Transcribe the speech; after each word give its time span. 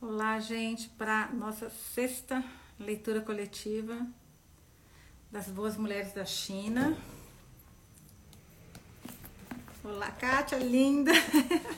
Olá, 0.00 0.38
gente, 0.38 0.88
para 0.90 1.26
nossa 1.32 1.68
sexta 1.68 2.44
leitura 2.78 3.20
coletiva 3.20 4.06
das 5.28 5.48
Boas 5.48 5.76
Mulheres 5.76 6.12
da 6.12 6.24
China. 6.24 6.96
Olá, 9.82 10.08
Kátia, 10.12 10.56
linda! 10.56 11.10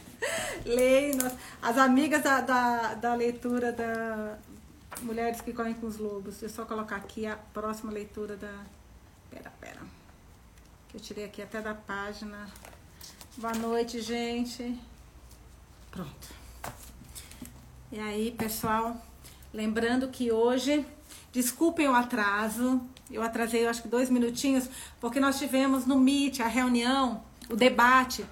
Leio 0.67 1.17
as 1.62 1.79
amigas 1.79 2.22
da, 2.22 2.43
da, 2.43 2.93
da, 2.93 3.14
leitura 3.14 3.72
da 3.72 4.39
Mulheres 5.00 5.41
que 5.41 5.55
Correm 5.55 5.73
com 5.73 5.87
os 5.87 5.96
Lobos. 5.96 6.43
Eu 6.43 6.50
só 6.50 6.66
colocar 6.66 6.96
aqui 6.96 7.25
a 7.25 7.37
próxima 7.37 7.91
leitura 7.91 8.37
da. 8.37 8.66
Pera, 9.30 9.50
pera. 9.59 9.80
Que 10.91 10.98
eu 10.98 11.00
tirei 11.00 11.25
aqui 11.25 11.41
até 11.41 11.62
da 11.62 11.75
página. 11.75 12.50
Boa 13.39 13.55
noite, 13.55 13.98
gente. 14.02 14.79
Pronto. 15.91 16.41
E 17.93 17.98
aí, 17.98 18.30
pessoal, 18.30 18.96
lembrando 19.53 20.07
que 20.07 20.30
hoje, 20.30 20.86
desculpem 21.32 21.89
o 21.89 21.93
atraso, 21.93 22.80
eu 23.11 23.21
atrasei 23.21 23.64
eu 23.64 23.68
acho 23.68 23.82
que 23.82 23.89
dois 23.89 24.08
minutinhos, 24.08 24.71
porque 25.00 25.18
nós 25.18 25.40
tivemos 25.40 25.86
no 25.86 25.99
Meet 25.99 26.39
a 26.39 26.46
reunião, 26.46 27.25
o 27.49 27.57
debate 27.57 28.25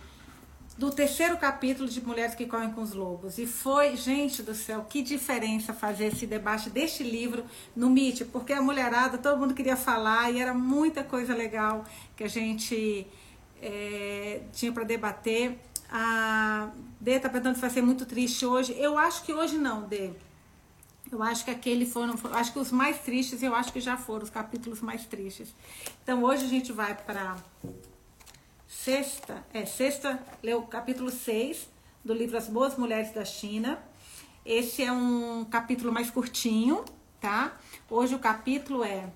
do 0.77 0.93
terceiro 0.93 1.37
capítulo 1.37 1.89
de 1.89 2.01
Mulheres 2.01 2.37
que 2.37 2.47
Correm 2.47 2.71
com 2.71 2.83
os 2.83 2.93
Lobos. 2.93 3.37
E 3.37 3.49
foi, 3.49 3.97
gente 3.97 4.45
do 4.45 4.55
céu, 4.55 4.87
que 4.89 5.03
diferença 5.03 5.75
fazer 5.75 6.07
esse 6.07 6.25
debate 6.25 6.71
deste 6.71 7.03
livro 7.03 7.45
no 7.75 7.91
Meet, 7.91 8.27
porque 8.27 8.53
a 8.53 8.63
mulherada, 8.63 9.19
todo 9.19 9.41
mundo 9.41 9.55
queria 9.55 9.77
falar 9.77 10.31
e 10.31 10.41
era 10.41 10.55
muita 10.55 11.03
coisa 11.03 11.35
legal 11.35 11.85
que 12.17 12.23
a 12.23 12.29
gente 12.29 13.09
é, 13.61 14.41
tinha 14.53 14.71
para 14.71 14.85
debater. 14.85 15.59
A 15.91 16.71
Dê 17.01 17.19
tá 17.19 17.29
perguntando 17.29 17.55
se 17.55 17.61
vai 17.61 17.71
ser 17.71 17.83
muito 17.83 18.05
triste 18.05 18.45
hoje. 18.45 18.75
Eu 18.79 18.99
acho 18.99 19.23
que 19.23 19.33
hoje 19.33 19.57
não, 19.57 19.83
Dê. 19.83 20.11
Eu 21.11 21.23
acho 21.23 21.45
que 21.45 21.51
aquele 21.51 21.87
foram, 21.87 22.15
acho 22.33 22.53
que 22.53 22.59
os 22.59 22.71
mais 22.71 22.99
tristes, 22.99 23.43
eu 23.43 23.55
acho 23.55 23.73
que 23.73 23.81
já 23.81 23.97
foram 23.97 24.25
os 24.25 24.31
capítulos 24.31 24.81
mais 24.81 25.07
tristes. 25.07 25.55
Então 26.03 26.23
hoje 26.23 26.45
a 26.45 26.49
gente 26.49 26.71
vai 26.71 26.95
para 26.95 27.37
sexta, 28.67 29.43
é 29.55 29.65
sexta, 29.65 30.23
leu 30.43 30.59
o 30.59 30.67
capítulo 30.67 31.11
6 31.11 31.67
do 32.05 32.13
livro 32.13 32.37
As 32.37 32.49
Boas 32.49 32.77
Mulheres 32.77 33.13
da 33.15 33.25
China. 33.25 33.79
Esse 34.45 34.83
é 34.83 34.93
um 34.93 35.47
capítulo 35.47 35.93
mais 35.93 36.11
curtinho, 36.11 36.85
tá? 37.21 37.57
Hoje 37.89 38.15
o 38.15 38.19
capítulo 38.19 38.85
é 38.85 39.11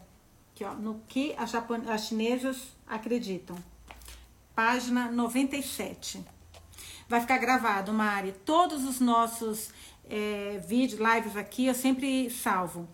aqui, 0.53 0.65
ó, 0.65 0.73
no 0.75 1.01
que 1.09 1.35
as, 1.37 1.53
as 1.55 2.07
chinesas 2.07 2.59
acreditam. 2.87 3.57
Página 4.55 5.11
97. 5.11 6.25
Vai 7.13 7.21
ficar 7.21 7.37
gravado, 7.37 7.93
Mari. 7.93 8.33
Todos 8.43 8.85
os 8.85 8.99
nossos 8.99 9.69
é, 10.09 10.59
vídeos, 10.67 10.99
lives 10.99 11.37
aqui, 11.37 11.67
eu 11.67 11.75
sempre 11.75 12.31
salvo. 12.31 12.89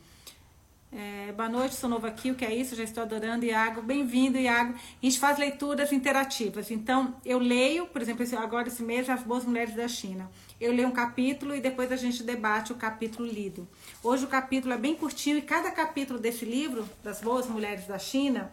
É, 0.92 1.30
boa 1.30 1.48
noite, 1.48 1.76
sou 1.76 1.88
novo 1.88 2.04
aqui, 2.04 2.32
o 2.32 2.34
que 2.34 2.44
é 2.44 2.52
isso? 2.52 2.74
Já 2.74 2.82
estou 2.82 3.04
adorando, 3.04 3.44
Iago. 3.44 3.80
Bem-vindo, 3.80 4.36
Iago. 4.36 4.74
A 4.74 5.06
gente 5.06 5.20
faz 5.20 5.38
leituras 5.38 5.92
interativas. 5.92 6.68
Então, 6.72 7.14
eu 7.24 7.38
leio, 7.38 7.86
por 7.86 8.02
exemplo, 8.02 8.26
agora 8.38 8.66
esse 8.66 8.82
mês, 8.82 9.08
As 9.08 9.22
Boas 9.22 9.44
Mulheres 9.44 9.76
da 9.76 9.86
China. 9.86 10.28
Eu 10.60 10.72
leio 10.72 10.88
um 10.88 10.92
capítulo 10.92 11.54
e 11.54 11.60
depois 11.60 11.92
a 11.92 11.96
gente 11.96 12.24
debate 12.24 12.72
o 12.72 12.74
capítulo 12.74 13.24
lido. 13.24 13.68
Hoje 14.02 14.24
o 14.24 14.28
capítulo 14.28 14.74
é 14.74 14.78
bem 14.78 14.96
curtinho 14.96 15.38
e 15.38 15.42
cada 15.42 15.70
capítulo 15.70 16.18
desse 16.18 16.44
livro, 16.44 16.88
Das 17.04 17.20
Boas 17.20 17.46
Mulheres 17.46 17.86
da 17.86 18.00
China, 18.00 18.50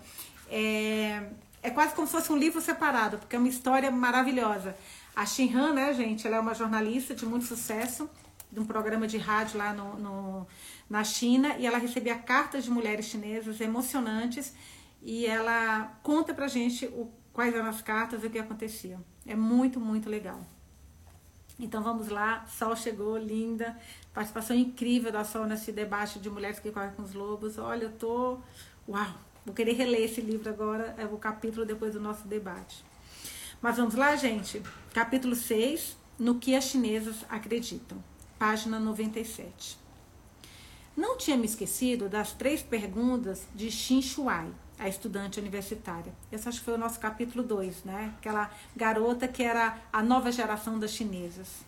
é, 0.48 1.24
é 1.64 1.72
quase 1.72 1.96
como 1.96 2.06
se 2.06 2.14
fosse 2.14 2.32
um 2.32 2.38
livro 2.38 2.62
separado, 2.62 3.18
porque 3.18 3.36
é 3.36 3.40
uma 3.40 3.50
história 3.50 3.90
maravilhosa. 3.90 4.76
A 5.16 5.26
Xin 5.26 5.54
Han, 5.56 5.74
né, 5.74 5.94
gente, 5.94 6.28
ela 6.28 6.38
é 6.38 6.40
uma 6.40 6.54
jornalista 6.54 7.16
de 7.16 7.26
muito 7.26 7.46
sucesso, 7.46 8.10
de 8.52 8.60
um 8.60 8.66
programa 8.66 9.08
de 9.08 9.18
rádio 9.18 9.58
lá 9.58 9.74
no, 9.74 9.96
no, 9.98 10.48
na 10.90 11.04
China, 11.04 11.56
e 11.58 11.66
ela 11.66 11.78
recebia 11.78 12.16
cartas 12.16 12.66
de 12.66 12.72
mulheres 12.72 13.06
chinesas 13.06 13.62
emocionantes, 13.62 14.54
e 15.02 15.26
ela 15.26 15.98
conta 16.04 16.34
pra 16.34 16.48
gente 16.48 16.86
o, 16.88 17.10
quais 17.32 17.54
eram 17.54 17.68
as 17.68 17.82
cartas 17.82 18.24
e 18.24 18.28
o 18.28 18.30
que 18.30 18.40
acontecia. 18.40 19.00
É 19.26 19.36
muito, 19.36 19.80
muito 19.80 20.10
legal. 20.10 20.42
Então 21.58 21.82
vamos 21.82 22.10
lá, 22.10 22.46
Sol 22.48 22.76
chegou, 22.76 23.18
linda, 23.18 23.78
participação 24.14 24.56
incrível 24.56 25.12
da 25.12 25.24
Sol 25.24 25.46
nesse 25.46 25.72
debate 25.72 26.20
de 26.20 26.30
mulheres 26.30 26.60
que 26.60 26.72
correm 26.72 26.92
com 26.92 27.04
os 27.04 27.14
lobos. 27.14 27.58
Olha, 27.58 27.86
eu 27.86 27.92
tô. 27.94 28.40
Uau! 28.88 29.08
Vou 29.46 29.54
querer 29.54 29.74
reler 29.74 30.02
esse 30.02 30.20
livro 30.20 30.50
agora, 30.50 30.96
é 30.98 31.06
o 31.06 31.18
capítulo 31.18 31.66
depois 31.66 31.94
do 31.94 32.00
nosso 32.02 32.28
debate. 32.28 32.84
Mas 33.66 33.78
vamos 33.78 33.96
lá, 33.96 34.16
gente. 34.16 34.62
Capítulo 34.94 35.36
6, 35.36 35.98
no 36.20 36.36
que 36.36 36.56
as 36.56 36.66
chinesas 36.66 37.26
acreditam. 37.28 37.98
Página 38.38 38.80
97. 38.80 39.80
Não 40.96 41.18
tinha 41.18 41.36
me 41.36 41.48
esquecido 41.48 42.08
das 42.08 42.32
três 42.32 42.62
perguntas 42.62 43.48
de 43.56 43.72
Xin 43.72 44.04
Shuai, 44.04 44.54
a 44.78 44.88
estudante 44.88 45.40
universitária. 45.40 46.14
Esse 46.32 46.48
acho 46.48 46.60
que 46.60 46.66
foi 46.66 46.76
o 46.76 46.78
nosso 46.78 47.00
capítulo 47.00 47.44
2, 47.44 47.86
né? 47.86 48.14
Aquela 48.20 48.52
garota 48.76 49.28
que 49.28 49.42
era 49.42 49.82
a 49.92 50.04
nova 50.04 50.32
geração 50.32 50.78
das 50.78 50.92
chinesas. 50.92 51.66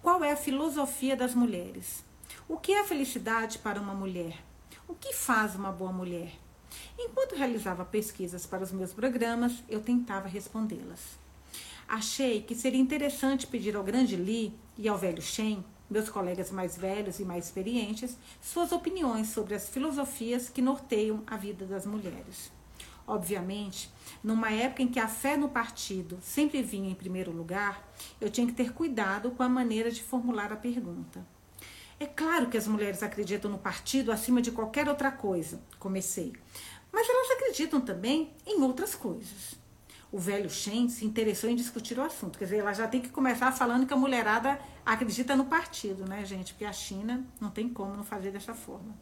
Qual 0.00 0.22
é 0.22 0.30
a 0.30 0.36
filosofia 0.36 1.16
das 1.16 1.34
mulheres? 1.34 2.04
O 2.48 2.56
que 2.56 2.70
é 2.70 2.84
felicidade 2.84 3.58
para 3.58 3.80
uma 3.80 3.92
mulher? 3.92 4.38
O 4.86 4.94
que 4.94 5.12
faz 5.12 5.56
uma 5.56 5.72
boa 5.72 5.92
mulher? 5.92 6.30
Enquanto 7.00 7.36
realizava 7.36 7.84
pesquisas 7.84 8.44
para 8.44 8.64
os 8.64 8.72
meus 8.72 8.92
programas, 8.92 9.62
eu 9.68 9.80
tentava 9.80 10.26
respondê-las. 10.26 11.16
Achei 11.86 12.42
que 12.42 12.56
seria 12.56 12.80
interessante 12.80 13.46
pedir 13.46 13.76
ao 13.76 13.84
grande 13.84 14.16
Li 14.16 14.52
e 14.76 14.88
ao 14.88 14.98
velho 14.98 15.22
Shen, 15.22 15.64
meus 15.88 16.10
colegas 16.10 16.50
mais 16.50 16.76
velhos 16.76 17.20
e 17.20 17.24
mais 17.24 17.44
experientes, 17.44 18.18
suas 18.42 18.72
opiniões 18.72 19.28
sobre 19.28 19.54
as 19.54 19.68
filosofias 19.68 20.48
que 20.48 20.60
norteiam 20.60 21.22
a 21.24 21.36
vida 21.36 21.64
das 21.64 21.86
mulheres. 21.86 22.50
Obviamente, 23.06 23.90
numa 24.22 24.50
época 24.50 24.82
em 24.82 24.88
que 24.88 24.98
a 24.98 25.06
fé 25.06 25.36
no 25.36 25.48
partido 25.48 26.18
sempre 26.20 26.62
vinha 26.62 26.90
em 26.90 26.96
primeiro 26.96 27.30
lugar, 27.30 27.88
eu 28.20 28.28
tinha 28.28 28.46
que 28.46 28.52
ter 28.52 28.72
cuidado 28.72 29.30
com 29.30 29.44
a 29.44 29.48
maneira 29.48 29.88
de 29.88 30.02
formular 30.02 30.52
a 30.52 30.56
pergunta. 30.56 31.24
É 32.00 32.06
claro 32.06 32.48
que 32.48 32.56
as 32.56 32.68
mulheres 32.68 33.02
acreditam 33.02 33.50
no 33.50 33.58
partido 33.58 34.12
acima 34.12 34.40
de 34.40 34.52
qualquer 34.52 34.88
outra 34.88 35.10
coisa, 35.10 35.60
comecei. 35.80 36.32
Mas 36.92 37.08
elas 37.08 37.30
acreditam 37.32 37.80
também 37.80 38.32
em 38.46 38.62
outras 38.62 38.94
coisas. 38.94 39.58
O 40.10 40.18
velho 40.18 40.48
Shen 40.48 40.88
se 40.88 41.04
interessou 41.04 41.50
em 41.50 41.56
discutir 41.56 41.98
o 41.98 42.02
assunto. 42.02 42.38
Quer 42.38 42.46
dizer, 42.46 42.58
ela 42.58 42.72
já 42.72 42.88
tem 42.88 43.00
que 43.00 43.10
começar 43.10 43.52
falando 43.52 43.86
que 43.86 43.92
a 43.92 43.96
mulherada 43.96 44.58
acredita 44.84 45.36
no 45.36 45.44
partido, 45.44 46.06
né, 46.08 46.24
gente? 46.24 46.54
Porque 46.54 46.64
a 46.64 46.72
China 46.72 47.26
não 47.38 47.50
tem 47.50 47.68
como 47.68 47.94
não 47.94 48.04
fazer 48.04 48.30
dessa 48.30 48.54
forma. 48.54 48.96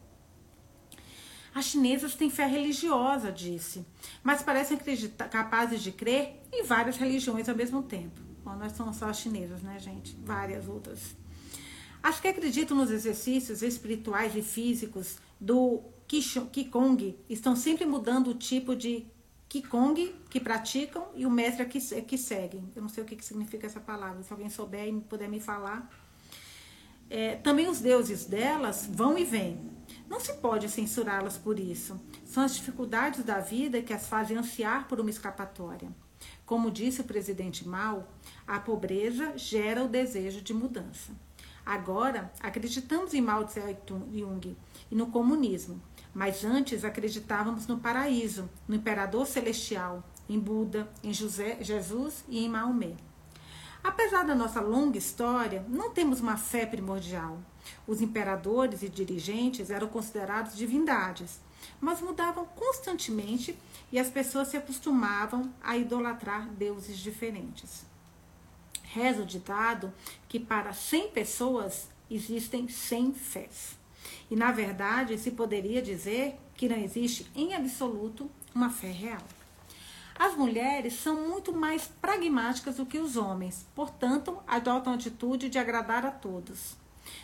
As 1.55 1.67
chinesas 1.67 2.15
têm 2.15 2.29
fé 2.29 2.45
religiosa, 2.45 3.33
disse, 3.33 3.87
mas 4.23 4.43
parecem 4.43 4.77
acreditar, 4.77 5.29
capazes 5.29 5.81
de 5.81 5.91
crer 5.91 6.43
em 6.53 6.65
várias 6.65 6.97
religiões 6.97 7.49
ao 7.49 7.57
mesmo 7.57 7.83
tempo. 7.83 8.21
Bom, 8.45 8.57
nós 8.57 8.73
somos 8.73 8.97
só 8.97 9.09
as 9.09 9.19
chinesas, 9.19 9.63
né, 9.63 9.79
gente? 9.79 10.15
Várias 10.23 10.69
outras. 10.69 11.17
As 12.03 12.21
que 12.21 12.29
acreditam 12.29 12.77
nos 12.77 12.91
exercícios 12.91 13.63
espirituais 13.63 14.37
e 14.37 14.43
físicos 14.43 15.17
do 15.41 15.83
Qigong 16.07 17.19
estão 17.29 17.57
sempre 17.57 17.85
mudando 17.85 18.29
o 18.29 18.35
tipo 18.35 18.77
de 18.77 19.07
Qigong 19.49 20.15
que 20.31 20.41
praticam 20.41 21.07
e 21.15 21.27
o 21.27 21.31
mestre 21.31 21.65
que, 21.67 21.81
que 22.03 22.19
seguem. 22.19 22.71
Eu 22.75 22.83
não 22.83 22.89
sei 22.89 23.03
o 23.03 23.07
que, 23.07 23.17
que 23.17 23.25
significa 23.25 23.67
essa 23.67 23.81
palavra, 23.81 24.23
se 24.23 24.33
alguém 24.33 24.49
souber 24.49 24.87
e 24.87 25.01
puder 25.01 25.29
me 25.29 25.41
falar. 25.41 25.91
É, 27.09 27.37
também 27.37 27.69
os 27.69 27.81
deuses 27.81 28.25
delas 28.25 28.89
vão 28.91 29.17
e 29.17 29.25
vêm. 29.25 29.61
Não 30.09 30.21
se 30.21 30.35
pode 30.35 30.69
censurá-las 30.69 31.37
por 31.37 31.59
isso. 31.59 32.01
São 32.25 32.43
as 32.43 32.55
dificuldades 32.55 33.25
da 33.25 33.39
vida 33.41 33.83
que 33.83 33.93
as 33.93 34.09
fazem 34.09 34.37
ansiar 34.37 34.89
por 34.89 35.01
uma 35.01 35.11
escapatória. 35.11 35.89
Como 36.45 36.71
disse 36.71 37.01
o 37.01 37.05
presidente 37.05 37.67
Mao, 37.67 38.09
a 38.47 38.59
pobreza 38.59 39.37
gera 39.37 39.85
o 39.85 39.89
desejo 39.89 40.41
de 40.41 40.55
mudança. 40.55 41.13
Agora, 41.65 42.33
acreditamos 42.41 43.13
em 43.13 43.21
Mao 43.21 43.45
Tse-tung 43.45 44.57
e 44.89 44.95
no 44.95 45.09
comunismo, 45.09 45.83
mas 46.17 46.47
antes 46.47 46.83
acreditávamos 46.83 47.67
no 47.67 47.79
paraíso, 47.79 48.49
no 48.67 48.75
imperador 48.75 49.27
celestial, 49.27 50.03
em 50.27 50.41
Buda, 50.41 50.91
em 51.05 51.13
José, 51.13 51.59
Jesus 51.61 52.25
e 52.27 52.43
em 52.43 52.49
Maomé. 52.49 52.97
Apesar 53.85 54.25
da 54.25 54.35
nossa 54.35 54.59
longa 54.63 54.97
história, 54.97 55.63
não 55.69 55.91
temos 55.91 56.19
uma 56.21 56.39
fé 56.39 56.65
primordial. 56.65 57.39
Os 57.87 58.01
imperadores 58.01 58.83
e 58.83 58.89
dirigentes 58.89 59.69
eram 59.69 59.89
considerados 59.89 60.57
divindades, 60.57 61.39
mas 61.79 62.01
mudavam 62.01 62.47
constantemente 62.47 63.55
e 63.93 63.99
as 63.99 64.09
pessoas 64.09 64.49
se 64.49 64.57
acostumavam 64.57 65.53
a 65.63 65.77
idolatrar 65.77 66.49
deuses 66.49 66.97
diferentes. 66.97 67.85
Reza 68.85 69.21
o 69.21 69.27
ditado 69.27 69.93
que 70.27 70.41
para 70.41 70.73
100 70.73 71.11
pessoas 71.11 71.91
existem 72.11 72.67
100 72.69 73.13
fés. 73.13 73.86
E, 74.31 74.37
na 74.37 74.53
verdade, 74.53 75.19
se 75.19 75.31
poderia 75.31 75.81
dizer 75.83 76.37
que 76.55 76.69
não 76.69 76.77
existe 76.77 77.31
em 77.35 77.55
absoluto 77.55 78.31
uma 78.55 78.71
fé 78.71 78.91
real. 78.91 79.23
As 80.19 80.35
mulheres 80.35 80.95
são 80.95 81.29
muito 81.29 81.53
mais 81.53 81.87
pragmáticas 82.01 82.77
do 82.77 82.87
que 82.87 82.99
os 82.99 83.17
homens, 83.17 83.67
portanto, 83.75 84.39
adotam 84.47 84.95
a 84.95 84.97
atitude 84.97 85.51
de 85.51 85.59
agradar 85.59 86.07
a 86.07 86.11
todos. 86.11 86.75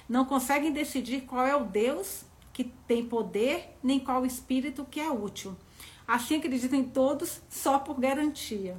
Não 0.06 0.26
conseguem 0.26 0.70
decidir 0.70 1.23
qual 1.23 1.46
é 1.46 1.56
o 1.56 1.64
Deus 1.64 2.25
que 2.52 2.64
tem 2.87 3.05
poder, 3.06 3.76
nem 3.82 3.99
qual 3.99 4.26
espírito 4.26 4.87
que 4.90 5.00
é 5.00 5.11
útil. 5.11 5.56
Assim 6.06 6.37
acreditam 6.37 6.79
em 6.79 6.84
todos 6.84 7.40
só 7.49 7.79
por 7.79 7.99
garantia. 7.99 8.76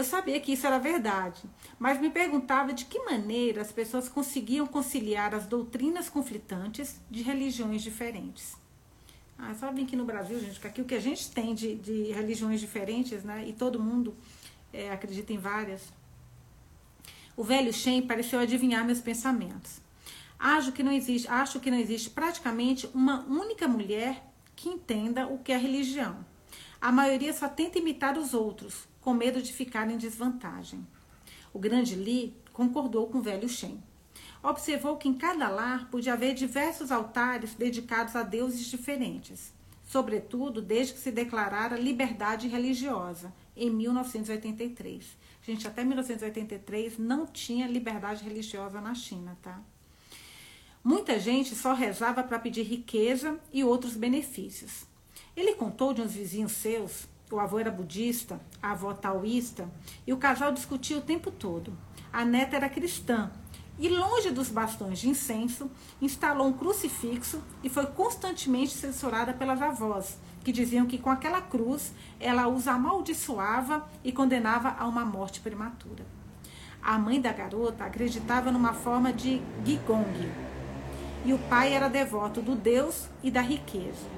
Eu 0.00 0.04
sabia 0.04 0.40
que 0.40 0.52
isso 0.52 0.66
era 0.66 0.78
verdade, 0.78 1.42
mas 1.78 2.00
me 2.00 2.08
perguntava 2.08 2.72
de 2.72 2.86
que 2.86 2.98
maneira 3.00 3.60
as 3.60 3.70
pessoas 3.70 4.08
conseguiam 4.08 4.66
conciliar 4.66 5.34
as 5.34 5.44
doutrinas 5.44 6.08
conflitantes 6.08 6.98
de 7.10 7.22
religiões 7.22 7.82
diferentes. 7.82 8.56
Ah, 9.36 9.52
sabem 9.52 9.84
que 9.84 9.94
no 9.94 10.06
Brasil, 10.06 10.40
gente, 10.40 10.58
que 10.58 10.66
aqui 10.66 10.80
o 10.80 10.86
que 10.86 10.94
a 10.94 11.00
gente 11.00 11.30
tem 11.30 11.54
de, 11.54 11.74
de 11.74 12.12
religiões 12.12 12.60
diferentes, 12.60 13.22
né, 13.22 13.44
e 13.46 13.52
todo 13.52 13.78
mundo 13.78 14.16
é, 14.72 14.90
acredita 14.90 15.34
em 15.34 15.36
várias. 15.36 15.92
O 17.36 17.44
velho 17.44 17.70
Shen 17.70 18.00
pareceu 18.00 18.40
adivinhar 18.40 18.86
meus 18.86 19.02
pensamentos. 19.02 19.82
Acho 20.38 20.72
que 20.72 20.82
não 20.82 20.92
existe, 20.92 21.28
acho 21.28 21.60
que 21.60 21.70
não 21.70 21.78
existe 21.78 22.08
praticamente 22.08 22.88
uma 22.94 23.22
única 23.26 23.68
mulher 23.68 24.24
que 24.56 24.70
entenda 24.70 25.26
o 25.26 25.40
que 25.40 25.52
é 25.52 25.58
religião. 25.58 26.24
A 26.80 26.90
maioria 26.90 27.34
só 27.34 27.50
tenta 27.50 27.78
imitar 27.78 28.16
os 28.16 28.32
outros, 28.32 28.88
com 29.00 29.14
medo 29.14 29.42
de 29.42 29.52
ficar 29.52 29.90
em 29.90 29.96
desvantagem. 29.96 30.86
O 31.52 31.58
grande 31.58 31.94
Li 31.94 32.34
concordou 32.52 33.06
com 33.08 33.18
o 33.18 33.22
velho 33.22 33.48
Shen. 33.48 33.82
Observou 34.42 34.96
que 34.96 35.08
em 35.08 35.14
cada 35.14 35.48
lar 35.48 35.90
podia 35.90 36.14
haver 36.14 36.34
diversos 36.34 36.90
altares 36.90 37.54
dedicados 37.54 38.16
a 38.16 38.22
deuses 38.22 38.66
diferentes, 38.66 39.52
sobretudo 39.84 40.62
desde 40.62 40.94
que 40.94 41.00
se 41.00 41.10
declarara 41.10 41.76
liberdade 41.76 42.48
religiosa, 42.48 43.32
em 43.56 43.68
1983. 43.68 45.04
Gente, 45.42 45.66
até 45.66 45.84
1983 45.84 46.98
não 46.98 47.26
tinha 47.26 47.66
liberdade 47.66 48.24
religiosa 48.24 48.80
na 48.80 48.94
China, 48.94 49.36
tá? 49.42 49.60
Muita 50.82 51.18
gente 51.18 51.54
só 51.54 51.74
rezava 51.74 52.22
para 52.22 52.38
pedir 52.38 52.62
riqueza 52.62 53.38
e 53.52 53.62
outros 53.62 53.96
benefícios. 53.96 54.86
Ele 55.36 55.54
contou 55.54 55.92
de 55.92 56.00
uns 56.00 56.12
vizinhos 56.12 56.52
seus, 56.52 57.06
o 57.30 57.40
avô 57.40 57.58
era 57.58 57.70
budista, 57.70 58.40
a 58.62 58.72
avó 58.72 58.92
taoísta, 58.92 59.68
e 60.06 60.12
o 60.12 60.16
casal 60.16 60.52
discutia 60.52 60.98
o 60.98 61.02
tempo 61.02 61.30
todo. 61.30 61.72
A 62.12 62.24
neta 62.24 62.56
era 62.56 62.68
cristã 62.68 63.30
e, 63.78 63.88
longe 63.88 64.30
dos 64.30 64.50
bastões 64.50 64.98
de 64.98 65.08
incenso, 65.08 65.70
instalou 66.02 66.48
um 66.48 66.52
crucifixo 66.52 67.42
e 67.62 67.68
foi 67.68 67.86
constantemente 67.86 68.72
censurada 68.72 69.32
pelas 69.32 69.62
avós, 69.62 70.18
que 70.44 70.52
diziam 70.52 70.86
que 70.86 70.98
com 70.98 71.08
aquela 71.08 71.40
cruz 71.40 71.92
ela 72.18 72.48
os 72.48 72.68
amaldiçoava 72.68 73.88
e 74.04 74.12
condenava 74.12 74.76
a 74.78 74.86
uma 74.86 75.04
morte 75.04 75.40
prematura. 75.40 76.04
A 76.82 76.98
mãe 76.98 77.20
da 77.20 77.32
garota 77.32 77.84
acreditava 77.84 78.50
numa 78.50 78.72
forma 78.72 79.12
de 79.12 79.40
Gigong, 79.64 80.30
e 81.24 81.32
o 81.32 81.38
pai 81.38 81.72
era 81.72 81.88
devoto 81.88 82.40
do 82.40 82.54
Deus 82.54 83.08
e 83.22 83.30
da 83.30 83.42
riqueza. 83.42 84.08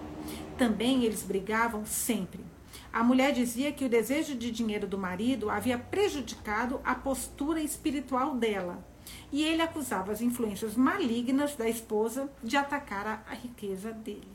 Também 0.56 1.04
eles 1.04 1.22
brigavam 1.22 1.84
sempre. 1.84 2.51
A 2.92 3.02
mulher 3.02 3.32
dizia 3.32 3.72
que 3.72 3.84
o 3.84 3.88
desejo 3.88 4.34
de 4.34 4.50
dinheiro 4.50 4.86
do 4.86 4.98
marido 4.98 5.48
havia 5.48 5.78
prejudicado 5.78 6.80
a 6.84 6.94
postura 6.94 7.62
espiritual 7.62 8.36
dela. 8.36 8.86
E 9.32 9.42
ele 9.42 9.62
acusava 9.62 10.12
as 10.12 10.20
influências 10.20 10.76
malignas 10.76 11.56
da 11.56 11.68
esposa 11.68 12.30
de 12.42 12.56
atacar 12.56 13.24
a 13.26 13.34
riqueza 13.34 13.92
dele. 13.92 14.28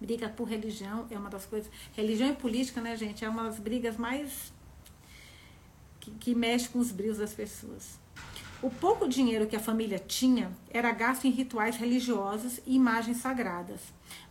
Briga 0.00 0.28
por 0.28 0.48
religião 0.48 1.06
é 1.10 1.18
uma 1.18 1.30
das 1.30 1.44
coisas. 1.44 1.70
Religião 1.92 2.30
e 2.30 2.36
política, 2.36 2.80
né, 2.80 2.96
gente? 2.96 3.24
É 3.24 3.28
uma 3.28 3.44
das 3.44 3.58
brigas 3.58 3.96
mais. 3.96 4.52
que, 6.00 6.10
que 6.12 6.34
mexe 6.34 6.68
com 6.68 6.78
os 6.78 6.90
brios 6.90 7.18
das 7.18 7.32
pessoas. 7.32 7.98
O 8.62 8.70
pouco 8.70 9.06
dinheiro 9.06 9.46
que 9.46 9.56
a 9.56 9.60
família 9.60 9.98
tinha 9.98 10.50
era 10.70 10.90
gasto 10.90 11.26
em 11.26 11.30
rituais 11.30 11.76
religiosos 11.76 12.60
e 12.66 12.76
imagens 12.76 13.18
sagradas, 13.18 13.80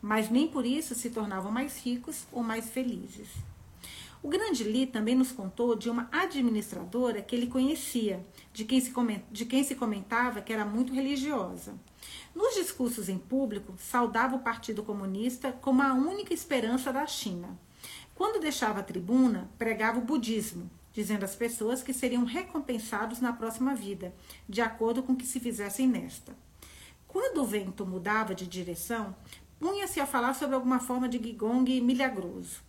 mas 0.03 0.29
nem 0.29 0.49
por 0.49 0.65
isso 0.65 0.93
se 0.93 1.09
tornavam 1.09 1.49
mais 1.49 1.77
ricos 1.77 2.27
ou 2.29 2.43
mais 2.43 2.69
felizes. 2.69 3.29
O 4.21 4.27
grande 4.27 4.65
Lee 4.65 4.85
também 4.85 5.15
nos 5.15 5.31
contou 5.31 5.75
de 5.75 5.89
uma 5.89 6.09
administradora 6.11 7.21
que 7.21 7.33
ele 7.33 7.47
conhecia, 7.47 8.25
de 8.51 8.65
quem, 8.65 8.81
se 8.81 8.93
de 9.31 9.45
quem 9.45 9.63
se 9.63 9.75
comentava 9.75 10.41
que 10.41 10.51
era 10.51 10.65
muito 10.65 10.93
religiosa. 10.93 11.73
Nos 12.35 12.53
discursos 12.55 13.07
em 13.07 13.17
público, 13.17 13.75
saudava 13.77 14.35
o 14.35 14.39
Partido 14.39 14.83
Comunista 14.83 15.53
como 15.53 15.81
a 15.81 15.93
única 15.93 16.33
esperança 16.33 16.91
da 16.91 17.07
China. 17.07 17.57
Quando 18.13 18.41
deixava 18.41 18.81
a 18.81 18.83
tribuna, 18.83 19.49
pregava 19.57 19.99
o 19.99 20.05
budismo, 20.05 20.69
dizendo 20.91 21.23
às 21.23 21.33
pessoas 21.33 21.81
que 21.81 21.93
seriam 21.93 22.25
recompensados 22.25 23.21
na 23.21 23.31
próxima 23.31 23.73
vida, 23.73 24.13
de 24.49 24.59
acordo 24.59 25.01
com 25.01 25.13
o 25.13 25.15
que 25.15 25.25
se 25.25 25.39
fizessem 25.39 25.87
nesta. 25.87 26.35
Quando 27.13 27.43
o 27.43 27.45
vento 27.45 27.85
mudava 27.85 28.33
de 28.33 28.47
direção, 28.47 29.15
punha-se 29.63 30.01
a 30.01 30.05
falar 30.05 30.33
sobre 30.33 30.55
alguma 30.55 30.77
forma 30.77 31.07
de 31.07 31.17
gigong 31.17 31.79
milagroso. 31.79 32.61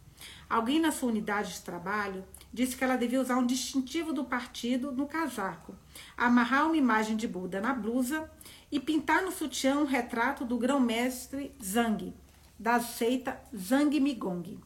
Alguém 0.48 0.78
na 0.78 0.92
sua 0.92 1.08
unidade 1.08 1.54
de 1.54 1.60
trabalho 1.60 2.24
disse 2.52 2.76
que 2.76 2.84
ela 2.84 2.94
devia 2.94 3.20
usar 3.20 3.36
um 3.36 3.44
distintivo 3.44 4.12
do 4.12 4.24
partido 4.24 4.92
no 4.92 5.08
casaco, 5.08 5.74
amarrar 6.16 6.66
uma 6.66 6.76
imagem 6.76 7.16
de 7.16 7.26
Buda 7.26 7.60
na 7.60 7.74
blusa 7.74 8.30
e 8.70 8.78
pintar 8.78 9.22
no 9.22 9.32
sutiã 9.32 9.80
um 9.80 9.84
retrato 9.84 10.44
do 10.44 10.56
grão-mestre 10.56 11.52
Zhang, 11.60 12.14
da 12.56 12.78
seita 12.78 13.42
Zhang 13.52 13.98
Migong. 13.98 14.60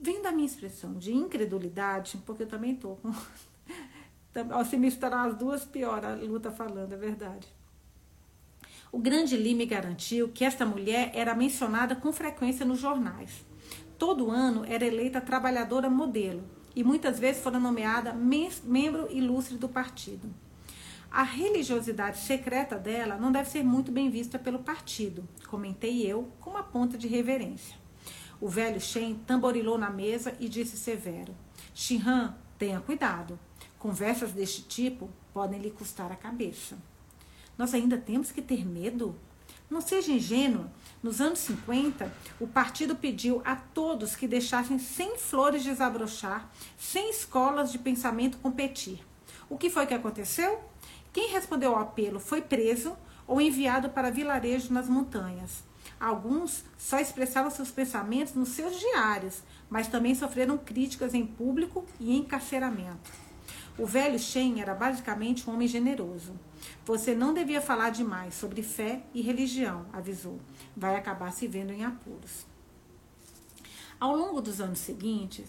Vem 0.00 0.20
da 0.20 0.32
minha 0.32 0.48
expressão 0.48 0.94
de 0.94 1.14
incredulidade, 1.14 2.20
porque 2.26 2.42
eu 2.42 2.48
também 2.48 2.72
estou 2.72 2.96
com. 2.96 3.14
Se 4.68 4.76
misturar 4.76 5.28
as 5.28 5.36
duas, 5.36 5.64
pior 5.64 6.04
a 6.04 6.16
luta 6.16 6.50
falando, 6.50 6.92
é 6.92 6.96
verdade. 6.96 7.55
O 8.92 8.98
grande 8.98 9.36
Lee 9.36 9.54
me 9.54 9.66
garantiu 9.66 10.28
que 10.28 10.44
esta 10.44 10.64
mulher 10.64 11.10
era 11.14 11.34
mencionada 11.34 11.96
com 11.96 12.12
frequência 12.12 12.64
nos 12.64 12.78
jornais. 12.78 13.44
Todo 13.98 14.30
ano 14.30 14.64
era 14.64 14.86
eleita 14.86 15.20
trabalhadora 15.20 15.90
modelo 15.90 16.44
e 16.74 16.84
muitas 16.84 17.18
vezes 17.18 17.42
fora 17.42 17.58
nomeada 17.58 18.12
membro 18.12 19.10
ilustre 19.10 19.56
do 19.56 19.68
partido. 19.68 20.32
A 21.10 21.22
religiosidade 21.22 22.18
secreta 22.18 22.78
dela 22.78 23.16
não 23.16 23.32
deve 23.32 23.48
ser 23.48 23.64
muito 23.64 23.90
bem 23.90 24.10
vista 24.10 24.38
pelo 24.38 24.58
partido, 24.58 25.26
comentei 25.48 26.06
eu 26.06 26.30
com 26.40 26.50
uma 26.50 26.62
ponta 26.62 26.98
de 26.98 27.08
reverência. 27.08 27.76
O 28.40 28.48
velho 28.48 28.80
Shen 28.80 29.14
tamborilou 29.26 29.78
na 29.78 29.88
mesa 29.88 30.34
e 30.38 30.48
disse 30.48 30.76
severo: 30.76 31.34
Shihan, 31.74 32.34
tenha 32.58 32.80
cuidado. 32.80 33.38
Conversas 33.78 34.32
deste 34.32 34.62
tipo 34.62 35.08
podem 35.32 35.58
lhe 35.58 35.70
custar 35.70 36.12
a 36.12 36.16
cabeça. 36.16 36.76
Nós 37.56 37.74
ainda 37.74 37.96
temos 37.96 38.30
que 38.30 38.42
ter 38.42 38.66
medo? 38.66 39.16
Não 39.68 39.80
seja 39.80 40.12
ingênuo. 40.12 40.70
Nos 41.02 41.20
anos 41.20 41.40
50, 41.40 42.12
o 42.40 42.46
partido 42.46 42.94
pediu 42.94 43.42
a 43.44 43.56
todos 43.56 44.14
que 44.16 44.28
deixassem 44.28 44.78
sem 44.78 45.16
flores 45.18 45.64
desabrochar, 45.64 46.50
sem 46.78 47.10
escolas 47.10 47.72
de 47.72 47.78
pensamento 47.78 48.38
competir. 48.38 49.04
O 49.48 49.56
que 49.56 49.70
foi 49.70 49.86
que 49.86 49.94
aconteceu? 49.94 50.60
Quem 51.12 51.30
respondeu 51.30 51.74
ao 51.74 51.80
apelo 51.80 52.20
foi 52.20 52.42
preso 52.42 52.96
ou 53.26 53.40
enviado 53.40 53.90
para 53.90 54.10
vilarejo 54.10 54.72
nas 54.72 54.88
montanhas. 54.88 55.64
Alguns 55.98 56.64
só 56.76 56.98
expressavam 56.98 57.50
seus 57.50 57.70
pensamentos 57.70 58.34
nos 58.34 58.50
seus 58.50 58.78
diários, 58.78 59.42
mas 59.70 59.88
também 59.88 60.14
sofreram 60.14 60.58
críticas 60.58 61.14
em 61.14 61.26
público 61.26 61.84
e 61.98 62.16
encarceramento. 62.16 63.25
O 63.78 63.84
velho 63.84 64.18
Shen 64.18 64.60
era 64.60 64.74
basicamente 64.74 65.48
um 65.48 65.52
homem 65.52 65.68
generoso. 65.68 66.32
Você 66.86 67.14
não 67.14 67.34
devia 67.34 67.60
falar 67.60 67.90
demais 67.90 68.34
sobre 68.34 68.62
fé 68.62 69.02
e 69.12 69.20
religião, 69.20 69.84
avisou. 69.92 70.40
Vai 70.74 70.96
acabar 70.96 71.30
se 71.30 71.46
vendo 71.46 71.72
em 71.72 71.84
apuros. 71.84 72.46
Ao 74.00 74.16
longo 74.16 74.40
dos 74.40 74.60
anos 74.60 74.78
seguintes, 74.78 75.46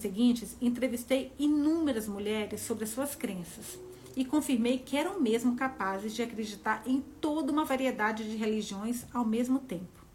seguintes 0.00 0.56
entrevistei 0.60 1.32
inúmeras 1.36 2.06
mulheres 2.06 2.60
sobre 2.60 2.84
as 2.84 2.90
suas 2.90 3.16
crenças 3.16 3.78
e 4.16 4.24
confirmei 4.24 4.78
que 4.78 4.96
eram 4.96 5.20
mesmo 5.20 5.56
capazes 5.56 6.14
de 6.14 6.22
acreditar 6.22 6.82
em 6.86 7.00
toda 7.20 7.52
uma 7.52 7.64
variedade 7.64 8.28
de 8.28 8.36
religiões 8.36 9.04
ao 9.12 9.24
mesmo 9.24 9.58
tempo. 9.58 10.06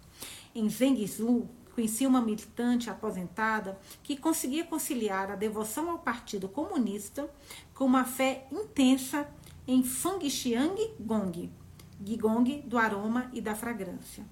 Em 0.56 0.70
Zhengzhou, 0.70 1.50
conheci 1.74 2.06
uma 2.06 2.22
militante 2.22 2.90
aposentada 2.90 3.80
que 4.04 4.16
conseguia 4.16 4.64
conciliar 4.64 5.32
a 5.32 5.36
devoção 5.36 5.90
ao 5.90 6.00
Partido 6.00 6.48
Comunista 6.48 7.30
com 7.74 7.86
uma 7.86 8.06
fé 8.06 8.48
intensa 8.52 9.28
em 9.68 9.84
Fangxiang 9.84 10.76
Gong, 11.00 11.52
Gigong 12.06 12.62
do 12.66 12.78
aroma 12.78 13.30
e 13.34 13.42
da 13.42 13.56
fragrância. 13.56 14.26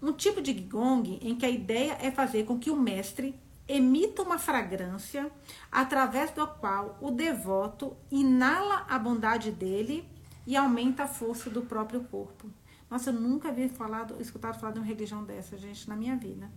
Um 0.00 0.12
tipo 0.12 0.40
de 0.40 0.52
Gigong 0.52 1.18
em 1.22 1.34
que 1.34 1.46
a 1.46 1.50
ideia 1.50 1.96
é 2.00 2.10
fazer 2.10 2.44
com 2.44 2.58
que 2.58 2.70
o 2.70 2.76
mestre 2.76 3.34
emita 3.66 4.22
uma 4.22 4.38
fragrância 4.38 5.30
através 5.70 6.30
do 6.30 6.46
qual 6.46 6.98
o 7.00 7.10
devoto 7.10 7.96
inala 8.10 8.86
a 8.88 8.98
bondade 8.98 9.50
dele 9.50 10.08
e 10.46 10.56
aumenta 10.56 11.02
a 11.02 11.08
força 11.08 11.50
do 11.50 11.62
próprio 11.62 12.02
corpo. 12.04 12.48
Nossa, 12.90 13.10
eu 13.10 13.14
nunca 13.14 13.48
havia 13.48 13.68
falado, 13.68 14.20
escutado 14.20 14.58
falar 14.58 14.72
de 14.72 14.78
uma 14.78 14.86
religião 14.86 15.22
dessa, 15.24 15.56
gente, 15.58 15.88
na 15.88 15.94
minha 15.94 16.16
vida. 16.16 16.50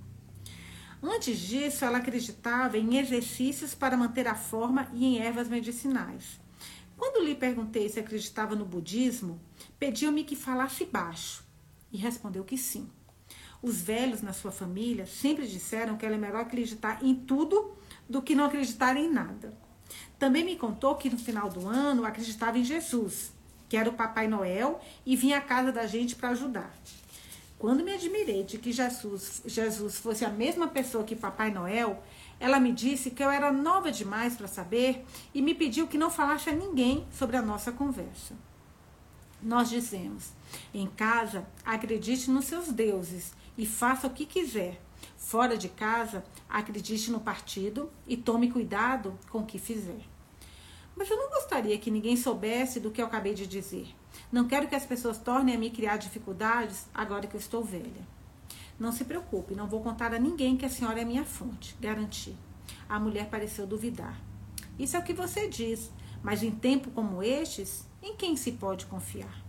Antes 1.04 1.40
disso, 1.40 1.84
ela 1.84 1.98
acreditava 1.98 2.78
em 2.78 2.98
exercícios 2.98 3.74
para 3.74 3.98
manter 3.98 4.28
a 4.28 4.36
forma 4.36 4.88
e 4.94 5.04
em 5.06 5.20
ervas 5.20 5.50
medicinais. 5.50 6.40
Quando 6.96 7.26
lhe 7.26 7.34
perguntei 7.34 7.90
se 7.90 8.00
acreditava 8.00 8.56
no 8.56 8.64
budismo, 8.64 9.42
pediu-me 9.80 10.24
que 10.24 10.36
falasse 10.36 10.86
baixo 10.86 11.44
e 11.92 11.98
respondeu 11.98 12.44
que 12.44 12.58
sim. 12.58 12.88
Os 13.62 13.82
velhos 13.82 14.22
na 14.22 14.34
sua 14.34 14.52
família 14.52 15.08
sempre 15.08 15.48
disseram 15.48 15.98
que 15.98 16.06
era 16.06 16.18
melhor 16.18 16.42
acreditar 16.42 17.04
em 17.04 17.16
tudo 17.16 17.76
do 18.08 18.22
que 18.22 18.36
não 18.36 18.46
acreditar 18.46 18.96
em 18.96 19.12
nada. 19.12 19.58
Também 20.20 20.46
me 20.46 20.56
contou 20.56 20.96
que 20.96 21.10
no 21.10 21.18
final 21.18 21.50
do 21.50 21.68
ano 21.68 22.06
acreditava 22.06 22.60
em 22.60 22.64
Jesus, 22.64 23.34
que 23.72 23.78
era 23.78 23.90
o 23.90 23.94
Papai 23.94 24.28
Noel 24.28 24.82
e 25.06 25.16
vinha 25.16 25.38
à 25.38 25.42
casa 25.42 25.72
da 25.72 25.88
gente 25.88 26.14
para 26.14 26.32
ajudar. 26.32 26.76
Quando 27.58 27.86
me 27.86 27.94
admirei 27.94 28.44
de 28.44 28.58
que 28.58 28.70
Jesus, 28.70 29.42
Jesus 29.46 29.98
fosse 29.98 30.26
a 30.26 30.30
mesma 30.30 30.68
pessoa 30.68 31.06
que 31.06 31.16
Papai 31.16 31.52
Noel, 31.52 32.04
ela 32.38 32.60
me 32.60 32.74
disse 32.74 33.12
que 33.12 33.24
eu 33.24 33.30
era 33.30 33.50
nova 33.50 33.90
demais 33.90 34.36
para 34.36 34.46
saber 34.46 35.06
e 35.34 35.42
me 35.42 35.56
pediu 35.56 35.88
que 35.88 35.98
não 35.98 36.10
falasse 36.10 36.50
a 36.50 36.54
ninguém 36.54 37.08
sobre 37.14 37.38
a 37.38 37.42
nossa 37.42 37.72
conversa. 37.72 38.36
Nós 39.42 39.70
dizemos: 39.70 40.34
em 40.74 40.88
casa, 40.88 41.48
acredite 41.64 42.30
nos 42.30 42.44
seus 42.44 42.74
deuses 42.74 43.32
e 43.58 43.66
faça 43.66 44.06
o 44.06 44.14
que 44.14 44.26
quiser. 44.26 44.82
Fora 45.16 45.56
de 45.56 45.70
casa, 45.70 46.26
acredite 46.50 47.10
no 47.10 47.22
partido 47.22 47.90
e 48.06 48.18
tome 48.18 48.52
cuidado 48.52 49.18
com 49.30 49.40
o 49.40 49.46
que 49.46 49.58
fizer. 49.58 50.11
Mas 50.96 51.10
eu 51.10 51.18
não 51.18 51.30
gostaria 51.30 51.78
que 51.78 51.92
ninguém 51.92 52.16
soubesse 52.16 52.80
do 52.80 52.92
que 52.92 53.02
eu 53.02 53.06
acabei 53.06 53.34
de 53.34 53.48
dizer. 53.48 53.88
Não 54.32 54.48
quero 54.48 54.68
que 54.68 54.76
as 54.76 54.86
pessoas 54.86 55.18
tornem 55.18 55.56
a 55.56 55.60
me 55.60 55.70
criar 55.70 55.98
dificuldades 55.98 56.88
agora 56.94 57.28
que 57.28 57.36
eu 57.36 57.40
estou 57.40 57.64
velha. 57.64 58.08
Não 58.80 58.92
se 58.92 59.06
preocupe, 59.06 59.56
não 59.56 59.68
vou 59.68 59.82
contar 59.82 60.14
a 60.14 60.20
ninguém 60.20 60.58
que 60.58 60.66
a 60.66 60.70
senhora 60.70 61.02
é 61.02 61.06
minha 61.06 61.24
fonte, 61.24 61.76
garanti. 61.80 62.36
A 62.90 63.00
mulher 63.00 63.30
pareceu 63.30 63.68
duvidar. 63.68 64.20
Isso 64.80 64.96
é 64.96 65.00
o 65.00 65.04
que 65.04 65.14
você 65.14 65.48
diz, 65.48 65.92
mas 66.24 66.44
em 66.44 66.52
tempo 66.52 66.90
como 66.92 67.22
estes, 67.22 67.88
em 68.02 68.16
quem 68.16 68.36
se 68.36 68.54
pode 68.54 68.86
confiar? 68.88 69.44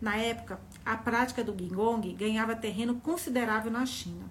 Na 0.00 0.16
época, 0.16 0.60
a 0.84 0.96
prática 0.96 1.44
do 1.44 1.56
Gingong 1.56 2.12
ganhava 2.14 2.56
terreno 2.56 2.96
considerável 2.96 3.70
na 3.70 3.86
China. 3.86 4.30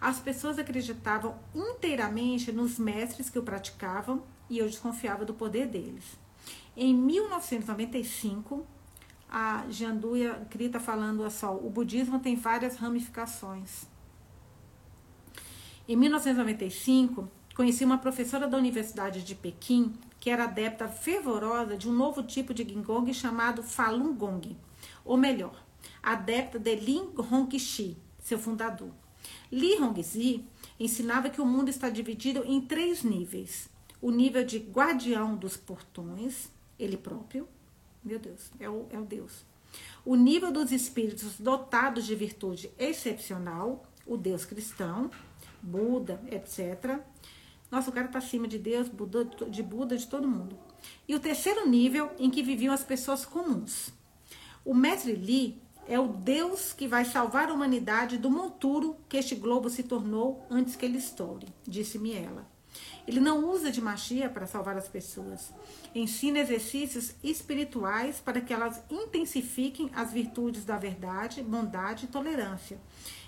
As 0.00 0.20
pessoas 0.20 0.58
acreditavam 0.58 1.36
inteiramente 1.54 2.52
nos 2.52 2.78
mestres 2.78 3.28
que 3.28 3.38
o 3.38 3.42
praticavam 3.42 4.22
e 4.48 4.58
eu 4.58 4.66
desconfiava 4.66 5.24
do 5.24 5.34
poder 5.34 5.66
deles. 5.66 6.04
Em 6.76 6.94
1995, 6.94 8.66
a 9.28 9.64
Janduia 9.68 10.46
Krita 10.48 10.80
falando 10.80 11.24
a 11.24 11.30
só, 11.30 11.54
o 11.54 11.68
budismo 11.68 12.18
tem 12.18 12.36
várias 12.36 12.76
ramificações. 12.76 13.86
Em 15.86 15.96
1995, 15.96 17.28
conheci 17.54 17.84
uma 17.84 17.98
professora 17.98 18.46
da 18.46 18.56
Universidade 18.56 19.22
de 19.22 19.34
Pequim 19.34 19.94
que 20.20 20.30
era 20.30 20.44
adepta 20.44 20.88
fervorosa 20.88 21.76
de 21.76 21.88
um 21.88 21.92
novo 21.92 22.22
tipo 22.22 22.52
de 22.52 22.64
Gingong 22.64 23.12
chamado 23.14 23.62
Falun 23.62 24.14
Gong, 24.14 24.56
ou 25.04 25.16
melhor, 25.16 25.54
adepta 26.02 26.58
de 26.58 26.74
Lin 26.74 27.08
Hongxi, 27.16 27.96
seu 28.18 28.38
fundador. 28.38 28.90
Li 29.50 29.80
Hongxi 29.80 30.44
ensinava 30.78 31.30
que 31.30 31.40
o 31.40 31.46
mundo 31.46 31.68
está 31.68 31.88
dividido 31.88 32.44
em 32.44 32.60
três 32.60 33.02
níveis: 33.02 33.68
o 34.00 34.10
nível 34.10 34.44
de 34.44 34.58
guardião 34.58 35.36
dos 35.36 35.56
portões, 35.56 36.50
ele 36.78 36.96
próprio, 36.96 37.48
meu 38.04 38.18
Deus, 38.18 38.50
é 38.60 38.68
o, 38.68 38.86
é 38.90 38.98
o 38.98 39.04
Deus. 39.04 39.44
O 40.04 40.14
nível 40.14 40.50
dos 40.50 40.72
espíritos 40.72 41.38
dotados 41.38 42.06
de 42.06 42.14
virtude 42.14 42.70
excepcional, 42.78 43.84
o 44.06 44.16
Deus 44.16 44.44
cristão, 44.44 45.10
Buda, 45.60 46.20
etc. 46.30 47.00
Nossa, 47.70 47.90
o 47.90 47.92
cara 47.92 48.06
está 48.06 48.18
acima 48.18 48.48
de 48.48 48.58
Deus, 48.58 48.88
Buda, 48.88 49.24
de 49.24 49.62
Buda, 49.62 49.96
de 49.96 50.06
todo 50.06 50.28
mundo. 50.28 50.56
E 51.06 51.14
o 51.14 51.20
terceiro 51.20 51.68
nível 51.68 52.10
em 52.18 52.30
que 52.30 52.42
viviam 52.42 52.72
as 52.72 52.84
pessoas 52.84 53.26
comuns. 53.26 53.92
O 54.64 54.72
mestre 54.72 55.12
Li 55.12 55.60
é 55.86 55.98
o 55.98 56.08
Deus 56.08 56.72
que 56.72 56.86
vai 56.86 57.04
salvar 57.04 57.48
a 57.48 57.54
humanidade 57.54 58.18
do 58.18 58.30
monturo 58.30 58.96
que 59.08 59.16
este 59.16 59.34
globo 59.34 59.68
se 59.68 59.82
tornou 59.82 60.46
antes 60.50 60.76
que 60.76 60.84
ele 60.84 60.98
estoure, 60.98 61.48
disse-me 61.66 62.12
ela. 62.12 62.46
Ele 63.08 63.20
não 63.20 63.48
usa 63.48 63.70
de 63.70 63.80
magia 63.80 64.28
para 64.28 64.46
salvar 64.46 64.76
as 64.76 64.86
pessoas. 64.86 65.50
Ensina 65.94 66.40
exercícios 66.40 67.14
espirituais 67.24 68.20
para 68.20 68.38
que 68.38 68.52
elas 68.52 68.82
intensifiquem 68.90 69.90
as 69.96 70.12
virtudes 70.12 70.62
da 70.62 70.76
verdade, 70.76 71.42
bondade 71.42 72.04
e 72.04 72.08
tolerância. 72.08 72.78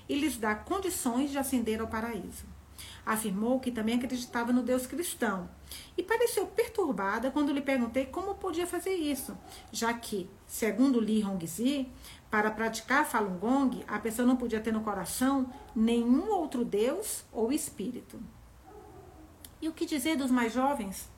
E 0.06 0.14
lhes 0.14 0.37
dá 0.37 0.54
condições 0.54 1.30
de 1.30 1.38
ascender 1.38 1.80
ao 1.80 1.88
paraíso. 1.88 2.44
Afirmou 3.06 3.58
que 3.58 3.72
também 3.72 3.94
acreditava 3.94 4.52
no 4.52 4.62
Deus 4.62 4.87
cristão 4.87 5.49
e 5.96 6.02
pareceu 6.02 6.46
perturbada 6.46 7.30
quando 7.30 7.50
lhe 7.50 7.62
perguntei 7.62 8.04
como 8.04 8.34
podia 8.34 8.66
fazer 8.66 8.94
isso, 8.94 9.34
já 9.72 9.94
que, 9.94 10.28
segundo 10.46 11.00
Li 11.00 11.25
Hongzhi, 11.25 11.90
para 12.30 12.50
praticar 12.50 13.08
Falun 13.08 13.38
Gong, 13.38 13.82
a 13.88 13.99
pessoa 13.99 14.28
não 14.28 14.37
podia 14.37 14.60
ter 14.60 14.72
no 14.72 14.82
coração 14.82 15.50
nenhum 15.75 16.30
outro 16.30 16.66
Deus 16.66 17.25
ou 17.32 17.50
espírito. 17.50 18.20
E 19.61 19.69
o 19.69 19.73
que 19.73 19.85
dizer 19.85 20.17
dos 20.17 20.31
mais 20.31 20.52
jovens? 20.52 21.09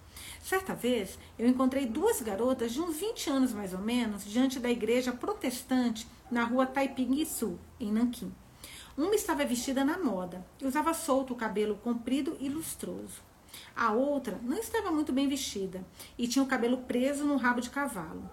Certa 0.42 0.74
vez, 0.74 1.18
eu 1.38 1.46
encontrei 1.46 1.86
duas 1.86 2.20
garotas 2.20 2.72
de 2.72 2.80
uns 2.80 2.96
20 2.96 3.30
anos 3.30 3.52
mais 3.52 3.72
ou 3.72 3.78
menos 3.78 4.24
diante 4.24 4.58
da 4.58 4.70
igreja 4.70 5.12
protestante 5.12 6.06
na 6.30 6.44
rua 6.44 6.66
Taiping-Sul, 6.66 7.58
em 7.78 7.92
Nanquim. 7.92 8.32
Uma 8.96 9.14
estava 9.14 9.44
vestida 9.44 9.84
na 9.84 9.98
moda 9.98 10.44
e 10.60 10.66
usava 10.66 10.92
solto 10.92 11.32
o 11.32 11.36
cabelo 11.36 11.76
comprido 11.76 12.36
e 12.40 12.48
lustroso. 12.48 13.22
A 13.76 13.92
outra 13.92 14.38
não 14.42 14.58
estava 14.58 14.90
muito 14.90 15.12
bem 15.12 15.28
vestida 15.28 15.84
e 16.18 16.26
tinha 16.26 16.42
o 16.42 16.48
cabelo 16.48 16.78
preso 16.78 17.24
num 17.24 17.36
rabo 17.36 17.60
de 17.60 17.70
cavalo. 17.70 18.28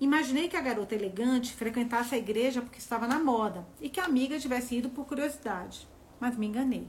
Imaginei 0.00 0.48
que 0.48 0.56
a 0.56 0.60
garota 0.60 0.94
elegante 0.94 1.54
frequentasse 1.54 2.14
a 2.14 2.18
igreja 2.18 2.60
porque 2.60 2.78
estava 2.78 3.06
na 3.06 3.18
moda 3.18 3.66
e 3.80 3.88
que 3.88 4.00
a 4.00 4.04
amiga 4.04 4.38
tivesse 4.38 4.76
ido 4.76 4.90
por 4.90 5.06
curiosidade, 5.06 5.88
mas 6.20 6.36
me 6.36 6.46
enganei. 6.46 6.88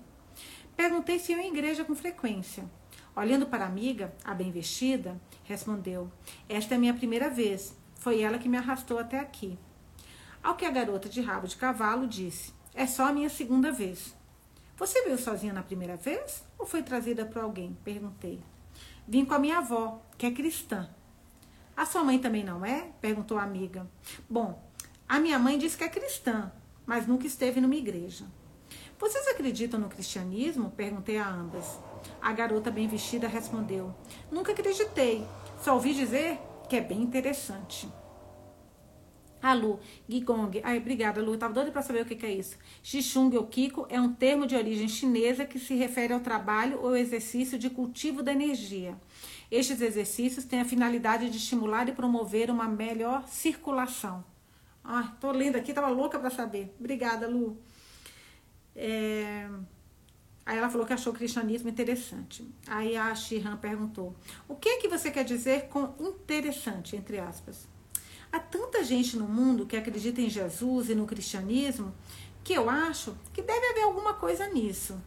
Perguntei 0.76 1.20
se 1.20 1.32
ia 1.32 1.38
à 1.38 1.48
igreja 1.48 1.86
com 1.86 1.96
frequência. 1.96 2.70
Olhando 3.16 3.46
para 3.46 3.64
a 3.64 3.68
amiga, 3.68 4.14
a 4.24 4.34
bem 4.34 4.52
vestida, 4.52 5.20
respondeu: 5.44 6.12
Esta 6.50 6.74
é 6.74 6.78
a 6.78 6.80
minha 6.80 6.94
primeira 6.94 7.30
vez. 7.30 7.76
Foi 7.96 8.22
ela 8.22 8.38
que 8.38 8.50
me 8.50 8.58
arrastou 8.58 9.00
até 9.00 9.20
aqui. 9.20 9.58
Ao 10.44 10.56
que 10.56 10.66
a 10.66 10.70
garota 10.70 11.08
de 11.08 11.22
rabo 11.22 11.48
de 11.48 11.56
cavalo 11.56 12.06
disse: 12.06 12.54
É 12.74 12.86
só 12.86 13.08
a 13.08 13.14
minha 13.14 13.30
segunda 13.30 13.72
vez. 13.72 14.14
Você 14.78 15.02
veio 15.04 15.18
sozinha 15.18 15.54
na 15.54 15.64
primeira 15.64 15.96
vez 15.96 16.44
ou 16.60 16.66
foi 16.66 16.84
trazida 16.84 17.26
por 17.26 17.42
alguém? 17.42 17.78
Perguntei. 17.84 18.42
Vim 19.08 19.24
com 19.24 19.34
a 19.34 19.40
minha 19.40 19.60
avó, 19.60 20.02
que 20.18 20.26
é 20.26 20.32
cristã. 20.32 20.90
A 21.78 21.86
sua 21.86 22.04
mãe 22.04 22.20
também 22.20 22.44
não 22.44 22.66
é? 22.66 22.90
Perguntou 23.00 23.38
a 23.38 23.44
amiga. 23.44 23.90
Bom, 24.30 24.62
a 25.08 25.20
minha 25.20 25.40
mãe 25.40 25.58
disse 25.58 25.78
que 25.78 25.84
é 25.84 25.90
cristã, 25.90 26.52
mas 26.86 27.08
nunca 27.08 27.26
esteve 27.26 27.62
numa 27.62 27.76
igreja. 27.76 28.26
Vocês 28.98 29.28
acreditam 29.28 29.80
no 29.80 29.90
cristianismo? 29.90 30.72
Perguntei 30.72 31.18
a 31.18 31.30
ambas. 31.30 31.80
A 32.22 32.32
garota 32.32 32.72
bem 32.72 32.88
vestida 32.88 33.28
respondeu: 33.28 33.94
Nunca 34.32 34.54
acreditei. 34.54 35.26
Só 35.62 35.74
ouvi 35.74 35.94
dizer 35.94 36.40
que 36.70 36.78
é 36.78 36.82
bem 36.82 37.02
interessante. 37.02 37.90
A 39.42 39.54
Lu, 39.54 39.80
Gigong. 40.10 40.60
Ai, 40.64 40.80
obrigada, 40.80 41.22
Lu. 41.22 41.36
Estava 41.36 41.54
doida 41.54 41.72
para 41.72 41.84
saber 41.84 42.02
o 42.02 42.06
que, 42.06 42.16
que 42.16 42.26
é 42.26 42.32
isso. 42.32 42.58
Xixung 42.82 43.36
ou 43.36 43.46
Kiko 43.46 43.86
é 43.90 44.02
um 44.02 44.12
termo 44.12 44.48
de 44.48 44.56
origem 44.56 44.88
chinesa 44.88 45.46
que 45.46 45.60
se 45.60 45.76
refere 45.76 46.14
ao 46.14 46.20
trabalho 46.20 46.80
ou 46.82 46.96
exercício 46.96 47.60
de 47.60 47.70
cultivo 47.70 48.24
da 48.24 48.32
energia. 48.32 49.00
Estes 49.52 49.82
exercícios 49.82 50.46
têm 50.46 50.62
a 50.62 50.66
finalidade 50.66 51.30
de 51.30 51.38
estimular 51.38 51.88
e 51.88 51.92
promover 51.92 52.50
uma 52.50 52.68
melhor 52.68 53.28
circulação. 53.28 54.24
Ai, 54.84 55.12
tô 55.20 55.32
lendo 55.32 55.58
aqui, 55.58 55.74
tava 55.74 55.90
louca 55.90 56.18
para 56.18 56.32
saber. 56.32 56.74
Obrigada, 56.80 57.28
Lu. 57.28 57.58
É... 58.76 59.50
Aí 60.46 60.58
ela 60.58 60.70
falou 60.70 60.86
que 60.86 60.94
achou 60.94 61.12
o 61.12 61.16
cristianismo 61.16 61.70
interessante. 61.70 62.48
Aí 62.68 62.96
a 62.96 63.14
Shihan 63.16 63.58
perguntou: 63.58 64.16
O 64.48 64.56
que 64.56 64.70
é 64.70 64.78
que 64.78 64.88
você 64.88 65.10
quer 65.10 65.24
dizer 65.24 65.68
com 65.70 65.94
interessante, 66.00 66.96
entre 66.96 67.18
aspas? 67.18 67.68
Há 68.32 68.40
tanta 68.40 68.84
gente 68.84 69.18
no 69.18 69.28
mundo 69.28 69.66
que 69.66 69.78
acredita 69.78 70.22
em 70.22 70.30
Jesus 70.30 70.90
e 70.90 70.96
no 70.96 71.06
cristianismo 71.06 71.94
que 72.44 72.54
eu 72.54 72.70
acho 72.70 73.16
que 73.34 73.42
deve 73.42 73.66
haver 73.68 73.84
alguma 73.84 74.14
coisa 74.14 74.48
nisso. 74.50 75.02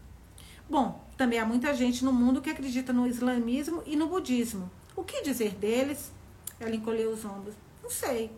Bom, 0.68 1.06
também 1.16 1.38
há 1.38 1.44
muita 1.44 1.72
gente 1.72 2.04
no 2.04 2.12
mundo 2.12 2.42
que 2.42 2.50
acredita 2.50 2.92
no 2.92 3.06
islamismo 3.06 3.82
e 3.86 3.96
no 3.96 4.08
budismo. 4.08 4.70
O 4.96 5.04
que 5.04 5.22
dizer 5.22 5.54
deles? 5.54 6.12
Ela 6.58 6.74
encolheu 6.74 7.12
os 7.12 7.24
ombros. 7.24 7.54
Não 7.82 7.88
sei. 7.88 8.32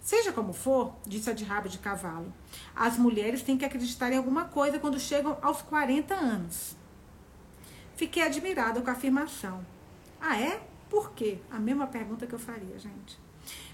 Seja 0.00 0.32
como 0.32 0.52
for, 0.52 0.94
disse 1.06 1.28
a 1.28 1.34
de 1.34 1.44
rabo 1.44 1.68
de 1.68 1.78
cavalo, 1.78 2.32
as 2.74 2.96
mulheres 2.96 3.42
têm 3.42 3.58
que 3.58 3.64
acreditar 3.64 4.10
em 4.10 4.16
alguma 4.16 4.46
coisa 4.46 4.78
quando 4.78 4.98
chegam 4.98 5.36
aos 5.42 5.60
40 5.62 6.14
anos. 6.14 6.76
Fiquei 7.96 8.22
admirada 8.22 8.80
com 8.80 8.88
a 8.88 8.94
afirmação. 8.94 9.64
Ah, 10.18 10.40
é? 10.40 10.62
Por 10.88 11.12
quê? 11.12 11.38
A 11.50 11.58
mesma 11.58 11.86
pergunta 11.86 12.26
que 12.26 12.34
eu 12.34 12.38
faria, 12.38 12.78
gente. 12.78 13.18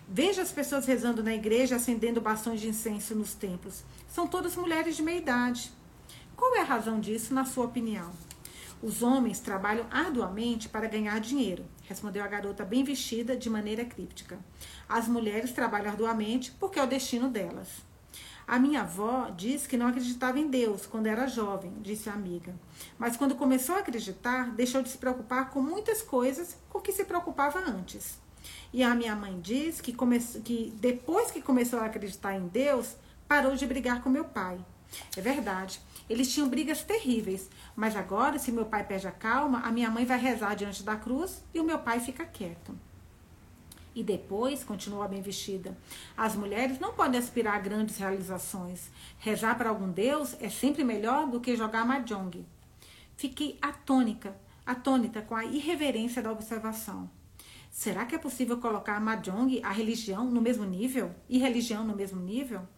Veja 0.08 0.42
as 0.42 0.52
pessoas 0.52 0.84
rezando 0.84 1.22
na 1.22 1.34
igreja, 1.34 1.76
acendendo 1.76 2.20
bastões 2.20 2.60
de 2.60 2.68
incenso 2.68 3.14
nos 3.14 3.34
templos. 3.34 3.84
São 4.08 4.26
todas 4.26 4.56
mulheres 4.56 4.96
de 4.96 5.02
meia 5.02 5.18
idade. 5.18 5.72
Qual 6.36 6.54
é 6.56 6.60
a 6.60 6.64
razão 6.64 7.00
disso, 7.00 7.32
na 7.32 7.44
sua 7.44 7.66
opinião? 7.66 8.10
Os 8.82 9.02
homens 9.02 9.40
trabalham 9.40 9.86
arduamente 9.90 10.68
para 10.68 10.88
ganhar 10.88 11.18
dinheiro, 11.20 11.64
respondeu 11.84 12.22
a 12.22 12.28
garota 12.28 12.64
bem 12.64 12.84
vestida 12.84 13.36
de 13.36 13.48
maneira 13.48 13.84
críptica. 13.84 14.38
As 14.88 15.08
mulheres 15.08 15.52
trabalham 15.52 15.90
arduamente 15.90 16.52
porque 16.52 16.78
é 16.78 16.82
o 16.82 16.86
destino 16.86 17.28
delas. 17.28 17.68
A 18.46 18.60
minha 18.60 18.82
avó 18.82 19.28
disse 19.30 19.68
que 19.68 19.76
não 19.76 19.88
acreditava 19.88 20.38
em 20.38 20.48
Deus 20.48 20.86
quando 20.86 21.06
era 21.06 21.26
jovem, 21.26 21.72
disse 21.80 22.08
a 22.08 22.12
amiga. 22.12 22.54
Mas 22.96 23.16
quando 23.16 23.34
começou 23.34 23.74
a 23.74 23.80
acreditar, 23.80 24.50
deixou 24.50 24.82
de 24.82 24.88
se 24.88 24.98
preocupar 24.98 25.50
com 25.50 25.60
muitas 25.60 26.00
coisas 26.00 26.56
com 26.68 26.80
que 26.80 26.92
se 26.92 27.04
preocupava 27.04 27.58
antes. 27.58 28.18
E 28.72 28.84
a 28.84 28.94
minha 28.94 29.16
mãe 29.16 29.40
diz 29.40 29.80
que, 29.80 29.92
come... 29.92 30.20
que 30.20 30.72
depois 30.78 31.32
que 31.32 31.42
começou 31.42 31.80
a 31.80 31.86
acreditar 31.86 32.34
em 32.34 32.46
Deus, 32.46 32.94
parou 33.26 33.56
de 33.56 33.66
brigar 33.66 34.00
com 34.00 34.08
meu 34.08 34.24
pai. 34.24 34.58
É 35.16 35.20
verdade. 35.20 35.80
Eles 36.08 36.32
tinham 36.32 36.48
brigas 36.48 36.82
terríveis, 36.82 37.50
mas 37.74 37.96
agora, 37.96 38.38
se 38.38 38.52
meu 38.52 38.64
pai 38.64 38.84
perde 38.84 39.08
a 39.08 39.12
calma, 39.12 39.60
a 39.60 39.72
minha 39.72 39.90
mãe 39.90 40.04
vai 40.04 40.18
rezar 40.18 40.54
diante 40.54 40.82
da 40.82 40.96
cruz 40.96 41.42
e 41.52 41.58
o 41.58 41.64
meu 41.64 41.78
pai 41.80 41.98
fica 41.98 42.24
quieto. 42.24 42.78
E 43.94 44.02
depois, 44.04 44.62
continuou 44.62 45.02
a 45.02 45.08
bem 45.08 45.22
vestida, 45.22 45.76
as 46.16 46.36
mulheres 46.36 46.78
não 46.78 46.92
podem 46.92 47.18
aspirar 47.18 47.54
a 47.54 47.58
grandes 47.58 47.96
realizações. 47.96 48.90
Rezar 49.18 49.56
para 49.56 49.70
algum 49.70 49.90
deus 49.90 50.36
é 50.38 50.50
sempre 50.50 50.84
melhor 50.84 51.26
do 51.28 51.40
que 51.40 51.56
jogar 51.56 51.84
mahjong. 51.84 52.44
Fiquei 53.16 53.58
atônica, 53.60 54.36
atônita 54.66 55.22
com 55.22 55.34
a 55.34 55.46
irreverência 55.46 56.22
da 56.22 56.30
observação. 56.30 57.10
Será 57.70 58.04
que 58.04 58.14
é 58.14 58.18
possível 58.18 58.58
colocar 58.58 59.00
mahjong, 59.00 59.62
a 59.62 59.72
religião, 59.72 60.26
no 60.26 60.42
mesmo 60.42 60.64
nível? 60.64 61.14
E 61.28 61.38
religião 61.38 61.82
no 61.82 61.96
mesmo 61.96 62.20
nível? 62.20 62.68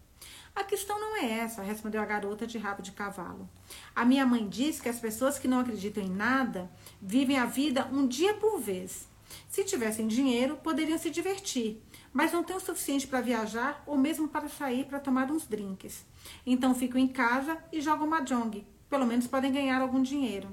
A 0.58 0.64
questão 0.64 0.98
não 0.98 1.16
é 1.16 1.38
essa, 1.38 1.62
respondeu 1.62 2.02
a 2.02 2.04
garota 2.04 2.44
de 2.44 2.58
rabo 2.58 2.82
de 2.82 2.90
cavalo. 2.90 3.48
A 3.94 4.04
minha 4.04 4.26
mãe 4.26 4.48
diz 4.48 4.80
que 4.80 4.88
as 4.88 4.98
pessoas 4.98 5.38
que 5.38 5.46
não 5.46 5.60
acreditam 5.60 6.02
em 6.02 6.10
nada 6.10 6.68
vivem 7.00 7.38
a 7.38 7.44
vida 7.44 7.86
um 7.92 8.08
dia 8.08 8.34
por 8.34 8.58
vez. 8.58 9.06
Se 9.48 9.62
tivessem 9.62 10.08
dinheiro, 10.08 10.56
poderiam 10.56 10.98
se 10.98 11.10
divertir, 11.10 11.80
mas 12.12 12.32
não 12.32 12.42
têm 12.42 12.56
o 12.56 12.60
suficiente 12.60 13.06
para 13.06 13.20
viajar 13.20 13.84
ou 13.86 13.96
mesmo 13.96 14.26
para 14.26 14.48
sair 14.48 14.84
para 14.84 14.98
tomar 14.98 15.30
uns 15.30 15.46
drinks. 15.46 16.04
Então 16.44 16.74
ficam 16.74 17.00
em 17.00 17.06
casa 17.06 17.56
e 17.72 17.80
jogam 17.80 18.08
mahjong. 18.08 18.66
Pelo 18.90 19.06
menos 19.06 19.28
podem 19.28 19.52
ganhar 19.52 19.80
algum 19.80 20.02
dinheiro. 20.02 20.48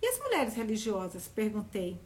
E 0.00 0.06
as 0.06 0.20
mulheres 0.20 0.54
religiosas? 0.54 1.26
perguntei. 1.26 2.00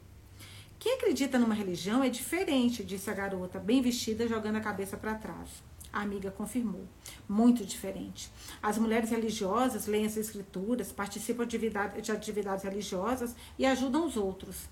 Quem 0.78 0.94
acredita 0.94 1.38
numa 1.38 1.54
religião 1.54 2.02
é 2.02 2.08
diferente, 2.08 2.82
disse 2.82 3.10
a 3.10 3.14
garota, 3.14 3.58
bem 3.58 3.82
vestida, 3.82 4.26
jogando 4.26 4.56
a 4.56 4.60
cabeça 4.60 4.96
para 4.96 5.16
trás. 5.16 5.50
A 5.96 6.02
amiga 6.02 6.30
confirmou. 6.30 6.86
Muito 7.26 7.64
diferente. 7.64 8.30
As 8.62 8.76
mulheres 8.76 9.08
religiosas 9.08 9.86
leem 9.86 10.04
as 10.04 10.18
escrituras, 10.18 10.92
participam 10.92 11.46
de 11.46 11.56
atividades, 11.56 12.02
de 12.02 12.12
atividades 12.12 12.64
religiosas 12.64 13.34
e 13.58 13.64
ajudam 13.64 14.04
os 14.04 14.14
outros. 14.14 14.68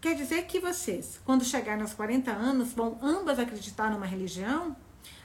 Quer 0.00 0.14
dizer 0.14 0.46
que 0.46 0.60
vocês, 0.60 1.20
quando 1.24 1.44
chegarem 1.44 1.82
aos 1.82 1.92
40 1.92 2.30
anos, 2.30 2.72
vão 2.72 2.96
ambas 3.02 3.40
acreditar 3.40 3.90
numa 3.90 4.06
religião? 4.06 4.76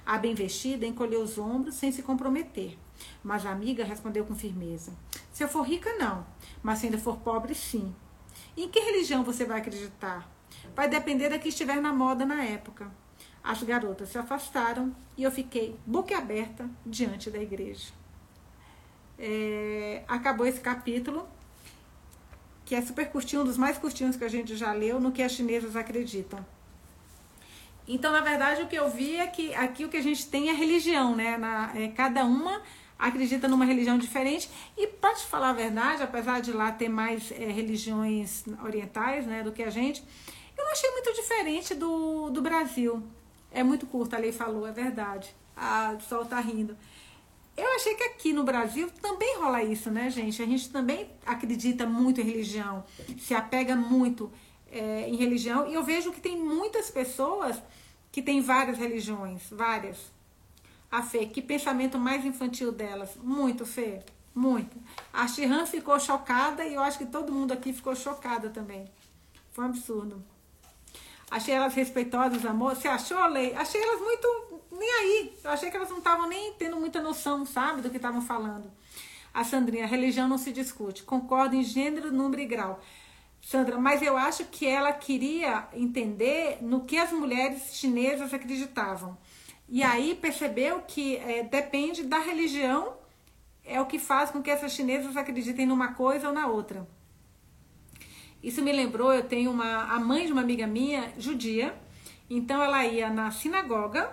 A 0.04 0.18
bem 0.18 0.34
vestida 0.34 0.88
encolheu 0.88 1.22
os 1.22 1.38
ombros 1.38 1.76
sem 1.76 1.92
se 1.92 2.02
comprometer. 2.02 2.76
Mas 3.24 3.46
a 3.46 3.52
amiga 3.52 3.84
respondeu 3.84 4.26
com 4.26 4.34
firmeza: 4.34 4.94
Se 5.32 5.44
eu 5.44 5.48
for 5.48 5.62
rica, 5.62 5.96
não. 6.00 6.26
Mas 6.64 6.80
se 6.80 6.88
ainda 6.88 6.98
for 6.98 7.18
pobre, 7.18 7.54
sim. 7.54 7.94
Em 8.58 8.68
que 8.68 8.80
religião 8.80 9.24
você 9.24 9.46
vai 9.46 9.60
acreditar? 9.60 10.28
Vai 10.76 10.90
depender 10.90 11.30
da 11.30 11.38
que 11.38 11.50
estiver 11.50 11.80
na 11.80 11.94
moda 11.94 12.26
na 12.26 12.44
época. 12.44 12.92
As 13.50 13.64
garotas 13.64 14.10
se 14.10 14.18
afastaram 14.20 14.96
e 15.18 15.24
eu 15.24 15.32
fiquei 15.32 15.76
boquiaberta 15.84 16.70
diante 16.86 17.32
da 17.32 17.40
igreja. 17.40 17.88
É, 19.18 20.04
acabou 20.08 20.46
esse 20.46 20.60
capítulo, 20.62 21.28
que 22.64 22.76
é 22.76 22.82
super 22.84 23.10
curtinho, 23.10 23.42
um 23.42 23.46
dos 23.46 23.58
mais 23.58 23.80
curtinhos 23.80 24.16
que 24.16 24.24
a 24.24 24.28
gente 24.28 24.56
já 24.56 24.72
leu, 24.72 25.00
no 25.00 25.12
que 25.12 25.24
as 25.24 25.32
chinesas 25.32 25.76
acreditam. 25.76 26.46
Então, 27.88 28.12
na 28.12 28.22
verdade, 28.22 28.62
o 28.62 28.68
que 28.68 28.76
eu 28.76 28.88
vi 28.88 29.16
é 29.16 29.26
que 29.26 29.52
aqui 29.56 29.84
o 29.84 29.90
que 29.90 29.98
a 29.98 30.04
gente 30.04 30.28
tem 30.28 30.50
é 30.50 30.54
religião, 30.54 31.16
né? 31.16 31.36
Na, 31.36 31.72
é, 31.76 31.88
cada 31.88 32.26
uma 32.26 32.62
acredita 33.00 33.48
numa 33.48 33.66
religião 33.66 33.98
diferente. 33.98 34.48
E, 34.78 34.86
para 34.86 35.16
te 35.16 35.26
falar 35.26 35.50
a 35.50 35.54
verdade, 35.54 36.04
apesar 36.04 36.40
de 36.40 36.52
lá 36.52 36.72
ter 36.72 36.88
mais 36.88 37.32
é, 37.32 37.48
religiões 37.48 38.44
orientais 38.64 39.26
né, 39.26 39.42
do 39.42 39.52
que 39.52 39.64
a 39.64 39.72
gente, 39.72 40.04
eu 40.56 40.68
achei 40.68 40.92
muito 40.92 41.12
diferente 41.14 41.74
do, 41.74 42.30
do 42.30 42.44
Brasil. 42.44 43.04
É 43.52 43.64
muito 43.64 43.86
curta, 43.88 44.16
a 44.16 44.20
lei 44.20 44.32
falou, 44.32 44.68
é 44.68 44.72
verdade. 44.72 45.36
Ah, 45.56 45.96
o 45.98 46.02
sol 46.02 46.26
tá 46.26 46.40
rindo. 46.40 46.78
Eu 47.58 47.76
achei 47.76 47.94
que 47.96 48.04
aqui 48.04 48.32
no 48.32 48.44
Brasil 48.44 48.90
também 49.02 49.38
rola 49.38 49.62
isso, 49.64 49.92
né, 49.92 50.10
gente? 50.10 50.42
A 50.42 50.46
gente 50.46 50.70
também 50.70 51.10
acredita 51.26 51.86
muito 51.86 52.22
em 52.22 52.24
religião, 52.24 52.86
se 53.20 53.34
apega 53.34 53.76
muito 53.76 54.32
é, 54.72 55.10
em 55.10 55.16
religião. 55.18 55.68
E 55.68 55.74
eu 55.74 55.84
vejo 55.84 56.12
que 56.12 56.22
tem 56.22 56.38
muitas 56.38 56.90
pessoas 56.90 57.62
que 58.12 58.22
têm 58.22 58.42
várias 58.42 58.78
religiões, 58.78 59.44
várias. 59.52 59.98
A 60.90 61.04
Fê, 61.04 61.26
que 61.26 61.42
pensamento 61.42 61.98
mais 62.00 62.24
infantil 62.24 62.72
delas. 62.72 63.16
Muito, 63.22 63.66
Fê, 63.66 64.00
muito. 64.34 64.78
A 65.12 65.28
Shihan 65.28 65.66
ficou 65.66 66.00
chocada 66.00 66.64
e 66.64 66.76
eu 66.76 66.82
acho 66.82 66.98
que 66.98 67.06
todo 67.06 67.32
mundo 67.32 67.52
aqui 67.52 67.74
ficou 67.74 67.96
chocada 67.96 68.50
também. 68.50 68.86
Foi 69.52 69.66
um 69.66 69.68
absurdo. 69.68 70.24
Achei 71.32 71.54
elas 71.54 71.74
respeitosas, 71.74 72.46
amor. 72.46 72.76
Você 72.76 72.88
achou, 72.88 73.24
Lei? 73.28 73.54
Achei 73.56 73.82
elas 73.82 74.02
muito 74.02 74.62
nem 74.72 74.90
aí. 74.90 75.38
Eu 75.44 75.52
achei 75.52 75.70
que 75.70 75.78
elas 75.78 75.90
não 75.90 76.00
estavam 76.00 76.28
nem 76.28 76.54
tendo 76.54 76.78
muita 76.78 77.02
noção, 77.02 77.46
sabe, 77.46 77.82
do 77.82 77.90
que 77.90 77.98
estavam 77.98 78.22
falando. 78.22 78.72
A 79.34 79.44
Sandrinha, 79.44 79.84
a 79.84 79.88
religião 79.88 80.28
não 80.28 80.38
se 80.38 80.52
discute. 80.52 81.04
Concordo 81.04 81.56
em 81.56 81.64
gênero, 81.64 82.12
número 82.12 82.42
e 82.42 82.46
grau. 82.46 82.80
Sandra, 83.42 83.78
mas 83.78 84.02
eu 84.02 84.18
acho 84.18 84.46
que 84.46 84.68
ela 84.68 84.92
queria 84.92 85.68
entender 85.74 86.58
no 86.62 86.84
que 86.84 86.98
as 86.98 87.12
mulheres 87.12 87.76
chinesas 87.76 88.34
acreditavam. 88.34 89.18
E 89.68 89.84
aí 89.84 90.16
percebeu 90.16 90.82
que 90.82 91.18
é, 91.18 91.44
depende 91.44 92.04
da 92.04 92.20
religião, 92.20 92.94
é 93.64 93.80
o 93.80 93.86
que 93.86 94.00
faz 94.00 94.32
com 94.32 94.42
que 94.42 94.50
essas 94.50 94.72
chinesas 94.72 95.16
acreditem 95.16 95.66
numa 95.66 95.94
coisa 95.94 96.28
ou 96.28 96.34
na 96.34 96.48
outra. 96.48 96.88
Isso 98.42 98.62
me 98.62 98.72
lembrou, 98.72 99.14
eu 99.14 99.24
tenho 99.24 99.52
uma 99.52 99.94
a 99.94 100.00
mãe 100.00 100.26
de 100.26 100.32
uma 100.32 100.42
amiga 100.42 100.66
minha, 100.66 101.12
judia, 101.18 101.76
então 102.30 102.64
ela 102.64 102.86
ia 102.86 103.10
na 103.10 103.32
sinagoga, 103.32 104.10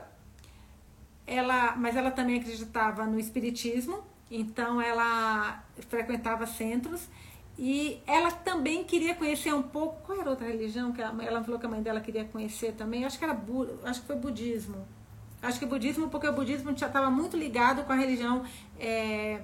ela, 1.26 1.76
mas 1.76 1.96
ela 1.96 2.10
também 2.10 2.40
acreditava 2.40 3.06
no 3.06 3.20
espiritismo, 3.20 4.02
então 4.30 4.80
ela 4.80 5.64
frequentava 5.88 6.44
centros 6.46 7.08
e 7.56 8.02
ela 8.06 8.32
também 8.32 8.82
queria 8.82 9.14
conhecer 9.14 9.54
um 9.54 9.62
pouco 9.62 10.02
qual 10.02 10.20
era 10.20 10.30
outra 10.30 10.46
religião 10.46 10.92
que 10.92 11.00
ela 11.00 11.42
falou 11.44 11.60
que 11.60 11.66
a 11.66 11.68
mãe 11.68 11.80
dela 11.80 12.00
queria 12.00 12.24
conhecer 12.24 12.72
também, 12.72 13.04
acho 13.04 13.18
que 13.18 13.24
era 13.24 13.38
acho 13.84 14.00
que 14.00 14.06
foi 14.06 14.16
budismo. 14.16 14.86
Acho 15.40 15.60
que 15.60 15.66
budismo 15.66 16.08
porque 16.08 16.26
o 16.26 16.32
budismo 16.32 16.76
já 16.76 16.88
estava 16.88 17.10
muito 17.10 17.36
ligado 17.36 17.84
com 17.84 17.92
a 17.92 17.96
religião 17.96 18.42
é, 18.80 19.42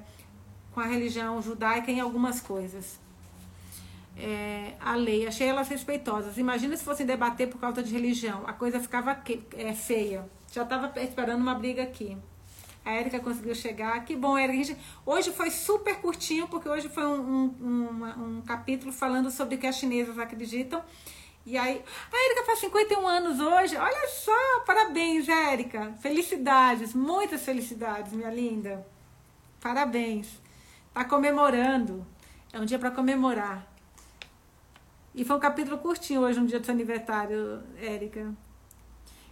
com 0.73 0.81
a 0.81 0.87
religião 0.87 1.41
judaica 1.41 1.91
em 1.91 2.01
algumas 2.01 2.41
coisas 2.41 3.02
é, 4.17 4.75
a 4.81 4.95
lei, 4.95 5.27
achei 5.27 5.49
elas 5.49 5.69
respeitosas. 5.69 6.39
Imagina 6.39 6.77
se 6.77 6.85
fossem 6.85 7.07
debater 7.07 7.49
por 7.49 7.61
causa 7.61 7.83
de 7.83 7.93
religião, 7.93 8.43
a 8.47 8.53
coisa 8.53 8.81
ficava 8.81 9.15
que, 9.15 9.43
é, 9.57 9.73
feia. 9.73 10.29
Já 10.53 10.63
estava 10.63 10.93
esperando 11.01 11.41
uma 11.41 11.55
briga 11.55 11.83
aqui. 11.83 12.17
A 12.85 12.95
Erika 12.95 13.21
conseguiu 13.21 13.55
chegar. 13.55 14.05
Que 14.05 14.17
bom, 14.17 14.37
Erika. 14.37 14.77
Hoje 15.07 15.31
foi 15.31 15.51
super 15.51 15.97
curtinho, 16.01 16.49
porque 16.49 16.69
hoje 16.69 16.89
foi 16.89 17.07
um, 17.07 17.21
um, 17.21 17.67
um, 17.67 18.39
um 18.39 18.43
capítulo 18.43 18.93
falando 18.93 19.31
sobre 19.31 19.55
o 19.55 19.59
que 19.59 19.67
as 19.67 19.77
chinesas 19.77 20.19
acreditam. 20.19 20.83
E 21.47 21.57
aí, 21.57 21.83
a 22.13 22.27
Erika 22.27 22.45
faz 22.45 22.59
51 22.59 23.07
anos 23.07 23.41
hoje. 23.41 23.77
Olha 23.77 24.09
só, 24.09 24.61
parabéns, 24.67 25.29
Erika. 25.29 25.93
Felicidades, 26.01 26.93
muitas 26.93 27.43
felicidades, 27.43 28.13
minha 28.13 28.31
linda. 28.31 28.87
Parabéns. 29.61 30.29
Tá 30.93 31.05
comemorando. 31.05 32.05
É 32.53 32.61
um 32.61 32.65
dia 32.65 32.79
para 32.79 32.91
comemorar. 32.91 33.72
E 35.15 35.25
foi 35.25 35.37
um 35.37 35.41
capítulo 35.41 35.77
curtinho 35.77 36.23
hoje, 36.23 36.41
um 36.41 36.47
dia 36.47 36.59
do 36.59 36.65
seu 36.65 36.75
aniversário, 36.75 37.63
Érica. 37.77 38.35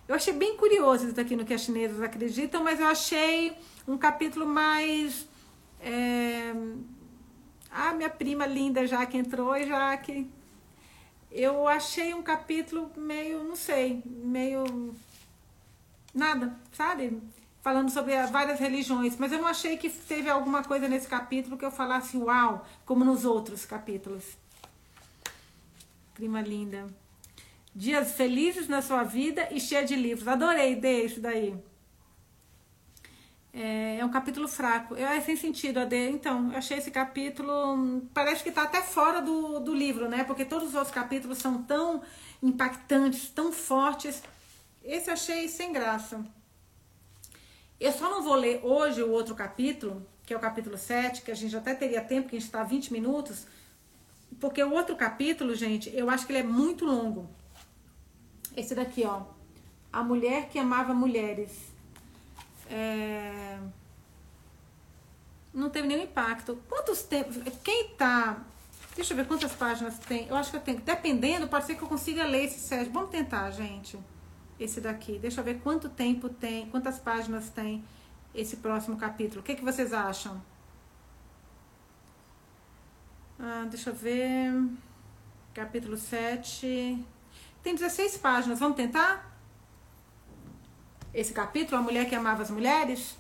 Eu 0.06 0.14
achei 0.14 0.32
bem 0.34 0.56
curioso 0.56 1.08
isso 1.08 1.18
aqui 1.18 1.34
no 1.34 1.44
que 1.44 1.54
as 1.54 1.62
chinesas 1.62 2.02
acreditam, 2.02 2.62
mas 2.62 2.80
eu 2.80 2.86
achei 2.86 3.56
um 3.88 3.96
capítulo 3.96 4.44
mais. 4.44 5.26
É... 5.80 6.52
Ah, 7.70 7.94
minha 7.94 8.10
prima 8.10 8.44
linda 8.44 8.86
já 8.86 9.06
que 9.06 9.16
entrou 9.16 9.58
já 9.64 9.96
que. 9.96 10.28
Eu 11.30 11.66
achei 11.66 12.12
um 12.12 12.22
capítulo 12.22 12.90
meio, 12.96 13.42
não 13.44 13.56
sei, 13.56 14.02
meio. 14.04 14.94
Nada, 16.12 16.54
sabe? 16.72 17.22
Falando 17.62 17.88
sobre 17.90 18.20
várias 18.26 18.58
religiões, 18.58 19.16
mas 19.16 19.32
eu 19.32 19.38
não 19.38 19.46
achei 19.46 19.76
que 19.78 19.88
teve 19.88 20.28
alguma 20.28 20.62
coisa 20.62 20.88
nesse 20.88 21.06
capítulo 21.06 21.56
que 21.56 21.64
eu 21.64 21.70
falasse 21.70 22.18
uau, 22.18 22.66
como 22.84 23.04
nos 23.04 23.24
outros 23.24 23.64
capítulos 23.64 24.39
prima 26.20 26.42
linda. 26.42 26.87
Dias 27.74 28.12
felizes 28.12 28.68
na 28.68 28.83
sua 28.83 29.02
vida 29.02 29.48
e 29.50 29.59
cheia 29.59 29.87
de 29.87 29.96
livros. 29.96 30.28
Adorei 30.28 30.76
desse 30.76 31.18
daí. 31.18 31.56
É, 33.54 33.96
é 34.00 34.04
um 34.04 34.11
capítulo 34.11 34.46
fraco. 34.46 34.94
Eu, 34.94 35.09
é 35.09 35.18
sem 35.22 35.35
sentido, 35.35 35.80
AD. 35.80 35.96
Então, 36.11 36.52
eu 36.52 36.59
achei 36.59 36.76
esse 36.76 36.90
capítulo. 36.90 38.02
Parece 38.12 38.42
que 38.42 38.50
está 38.50 38.64
até 38.64 38.83
fora 38.83 39.22
do, 39.22 39.61
do 39.61 39.74
livro, 39.74 40.11
né? 40.11 40.22
Porque 40.24 40.44
todos 40.44 40.68
os 40.68 40.74
outros 40.74 40.92
capítulos 40.92 41.38
são 41.38 41.62
tão 41.62 42.02
impactantes, 42.42 43.30
tão 43.30 43.50
fortes. 43.50 44.22
Esse 44.85 45.09
eu 45.09 45.14
achei 45.14 45.48
sem 45.48 45.72
graça. 45.72 46.22
Eu 47.80 47.92
só 47.92 48.11
não 48.11 48.22
vou 48.22 48.35
ler 48.35 48.61
hoje 48.62 49.02
o 49.02 49.11
outro 49.11 49.35
capítulo, 49.35 50.06
que 50.26 50.35
é 50.35 50.37
o 50.37 50.40
capítulo 50.40 50.76
7, 50.76 51.22
que 51.22 51.30
a 51.30 51.35
gente 51.35 51.56
até 51.56 51.74
teria 51.74 52.02
tempo, 52.02 52.28
que 52.28 52.37
a 52.37 52.38
gente 52.38 52.48
está 52.48 52.62
20 52.62 52.92
minutos. 52.92 53.46
Porque 54.38 54.62
o 54.62 54.72
outro 54.72 54.96
capítulo, 54.96 55.54
gente, 55.54 55.90
eu 55.94 56.08
acho 56.08 56.26
que 56.26 56.32
ele 56.32 56.40
é 56.40 56.42
muito 56.42 56.84
longo. 56.84 57.28
Esse 58.56 58.74
daqui, 58.74 59.04
ó. 59.04 59.22
A 59.92 60.02
mulher 60.02 60.48
que 60.48 60.58
amava 60.58 60.94
mulheres. 60.94 61.50
É... 62.68 63.58
Não 65.52 65.68
teve 65.68 65.88
nenhum 65.88 66.04
impacto. 66.04 66.62
Quantos 66.68 67.02
tempos. 67.02 67.36
Quem 67.64 67.88
tá. 67.88 68.44
Deixa 68.94 69.12
eu 69.12 69.16
ver 69.16 69.26
quantas 69.26 69.52
páginas 69.52 69.98
tem. 69.98 70.26
Eu 70.28 70.36
acho 70.36 70.50
que 70.50 70.56
eu 70.56 70.60
tenho. 70.60 70.80
Dependendo, 70.80 71.48
pode 71.48 71.66
ser 71.66 71.74
que 71.74 71.82
eu 71.82 71.88
consiga 71.88 72.24
ler 72.24 72.44
esse 72.44 72.60
sete. 72.60 72.90
Vamos 72.90 73.10
tentar, 73.10 73.50
gente. 73.50 73.98
Esse 74.58 74.80
daqui. 74.80 75.18
Deixa 75.18 75.40
eu 75.40 75.44
ver 75.44 75.60
quanto 75.60 75.88
tempo 75.88 76.28
tem. 76.28 76.66
Quantas 76.70 76.98
páginas 76.98 77.48
tem 77.50 77.84
esse 78.34 78.56
próximo 78.58 78.96
capítulo. 78.96 79.40
O 79.40 79.44
que, 79.44 79.56
que 79.56 79.64
vocês 79.64 79.92
acham? 79.92 80.40
Ah, 83.42 83.66
deixa 83.68 83.90
eu 83.90 83.94
ver. 83.94 84.53
Capítulo 85.55 85.96
7. 85.96 87.05
Tem 87.62 87.74
16 87.74 88.18
páginas. 88.18 88.59
Vamos 88.59 88.76
tentar? 88.76 89.31
esse 91.12 91.33
capítulo, 91.33 91.79
A 91.79 91.83
Mulher 91.83 92.09
que 92.09 92.14
Amava 92.14 92.42
as 92.42 92.50
Mulheres? 92.50 93.16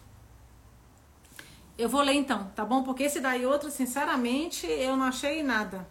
Eu 1.76 1.88
vou 1.88 2.02
ler 2.02 2.14
então, 2.14 2.44
tá 2.54 2.64
bom? 2.64 2.82
Porque 2.82 3.04
esse 3.04 3.20
daí 3.20 3.44
outro, 3.46 3.70
sinceramente, 3.70 4.66
eu 4.66 4.96
não 4.96 5.06
achei 5.06 5.42
nada. 5.42 5.88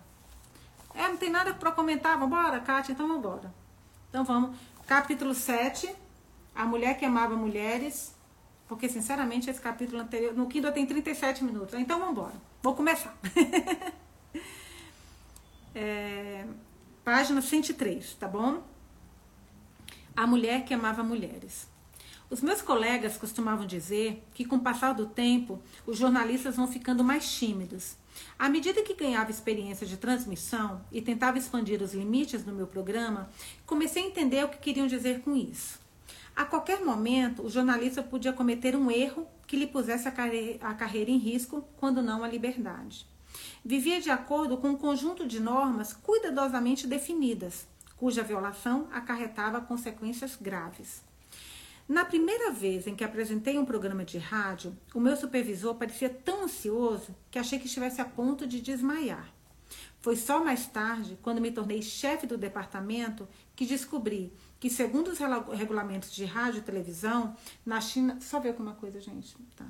É, 0.94 1.08
não 1.08 1.18
tem 1.18 1.30
nada 1.30 1.54
para 1.54 1.72
comentar. 1.72 2.18
Vambora, 2.18 2.60
Kátia? 2.60 2.92
Então 2.94 3.08
vambora. 3.08 3.54
Então 4.10 4.24
vamos. 4.24 4.56
Capítulo 4.86 5.34
7, 5.34 5.94
A 6.56 6.65
Mulher 6.65 6.98
que 6.98 7.06
Amava 7.06 7.36
Mulheres. 7.36 8.15
Porque, 8.68 8.88
sinceramente, 8.88 9.50
esse 9.50 9.60
capítulo 9.60 10.00
anterior, 10.00 10.34
no 10.34 10.48
Kindle 10.48 10.72
tem 10.72 10.86
37 10.86 11.44
minutos. 11.44 11.74
Então 11.74 12.00
vambora. 12.00 12.36
Vou 12.62 12.76
começar. 12.76 13.15
é, 15.73 16.45
página 17.03 17.41
103, 17.41 18.13
tá 18.15 18.27
bom? 18.27 18.63
A 20.15 20.27
Mulher 20.27 20.65
que 20.65 20.73
Amava 20.73 21.03
Mulheres. 21.03 21.67
Os 22.29 22.41
meus 22.41 22.62
colegas 22.62 23.17
costumavam 23.17 23.65
dizer 23.65 24.23
que, 24.36 24.45
com 24.45 24.58
o 24.58 24.62
passar 24.62 24.93
do 24.93 25.08
tempo, 25.08 25.60
os 25.88 25.97
jornalistas 25.97 26.55
vão 26.55 26.67
ficando 26.67 27.03
mais 27.03 27.32
tímidos. 27.32 27.97
À 28.38 28.47
medida 28.47 28.84
que 28.84 28.93
ganhava 28.93 29.32
experiência 29.32 29.88
de 29.88 29.97
transmissão 29.97 30.82
e 30.91 31.01
tentava 31.01 31.39
expandir 31.39 31.82
os 31.82 31.93
limites 31.93 32.43
do 32.43 32.51
meu 32.51 32.67
programa, 32.67 33.29
comecei 33.65 34.03
a 34.03 34.08
entender 34.08 34.43
o 34.45 34.49
que 34.49 34.60
queriam 34.60 34.86
dizer 34.86 35.21
com 35.21 35.36
isso. 35.36 35.79
A 36.36 36.45
qualquer 36.45 36.82
momento, 36.82 37.41
o 37.43 37.49
jornalista 37.49 38.03
podia 38.03 38.32
cometer 38.32 38.75
um 38.75 38.91
erro 38.91 39.27
que 39.47 39.58
lhe 39.58 39.65
pusesse 39.65 40.08
a, 40.08 40.13
a 40.62 40.73
carreira 40.75 41.10
em 41.10 41.17
risco, 41.17 41.65
quando 41.77 42.01
não 42.01 42.23
a 42.23 42.27
liberdade. 42.27 43.08
Vivia 43.63 44.00
de 44.00 44.10
acordo 44.10 44.58
com 44.58 44.69
um 44.69 44.78
conjunto 44.78 45.28
de 45.28 45.39
normas 45.39 45.93
cuidadosamente 45.93 46.88
definidas, 46.88 47.67
cuja 47.98 48.24
violação 48.24 48.88
acarretava 48.91 49.60
consequências 49.62 50.38
graves. 50.39 51.04
Na 51.88 52.06
primeira 52.06 52.52
vez 52.52 52.86
em 52.86 52.95
que 52.95 53.04
apresentei 53.04 53.58
um 53.58 53.65
programa 53.65 54.06
de 54.06 54.17
rádio, 54.17 54.78
o 54.93 55.00
meu 55.00 55.17
supervisor 55.17 55.76
parecia 55.76 56.10
tão 56.10 56.43
ansioso 56.43 57.15
que 57.32 57.39
achei 57.39 57.58
que 57.58 57.65
estivesse 57.65 58.00
a 58.00 58.06
ponto 58.06 58.45
de 58.48 58.62
desmaiar. 58.62 59.34
Foi 60.00 60.15
só 60.15 60.43
mais 60.43 60.65
tarde, 60.67 61.17
quando 61.22 61.41
me 61.41 61.52
tornei 61.52 61.82
chefe 61.82 62.26
do 62.26 62.38
departamento, 62.38 63.28
que 63.56 63.65
descobri 63.65 64.32
que, 64.60 64.69
segundo 64.69 65.10
os 65.10 65.19
regulamentos 65.58 66.12
de 66.12 66.24
rádio 66.26 66.60
e 66.60 66.63
televisão, 66.63 67.36
na 67.65 67.82
China. 67.82 68.17
Só 68.22 68.39
ver 68.39 68.50
alguma 68.50 68.76
coisa, 68.76 69.02
gente. 69.02 69.36
Tá. 69.56 69.65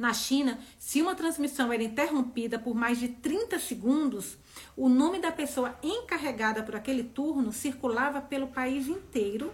Na 0.00 0.14
China, 0.14 0.58
se 0.78 1.02
uma 1.02 1.14
transmissão 1.14 1.70
era 1.70 1.82
interrompida 1.82 2.58
por 2.58 2.74
mais 2.74 2.98
de 2.98 3.06
30 3.06 3.58
segundos, 3.58 4.38
o 4.74 4.88
nome 4.88 5.18
da 5.18 5.30
pessoa 5.30 5.78
encarregada 5.82 6.62
por 6.62 6.74
aquele 6.74 7.04
turno 7.04 7.52
circulava 7.52 8.18
pelo 8.18 8.46
país 8.48 8.88
inteiro 8.88 9.52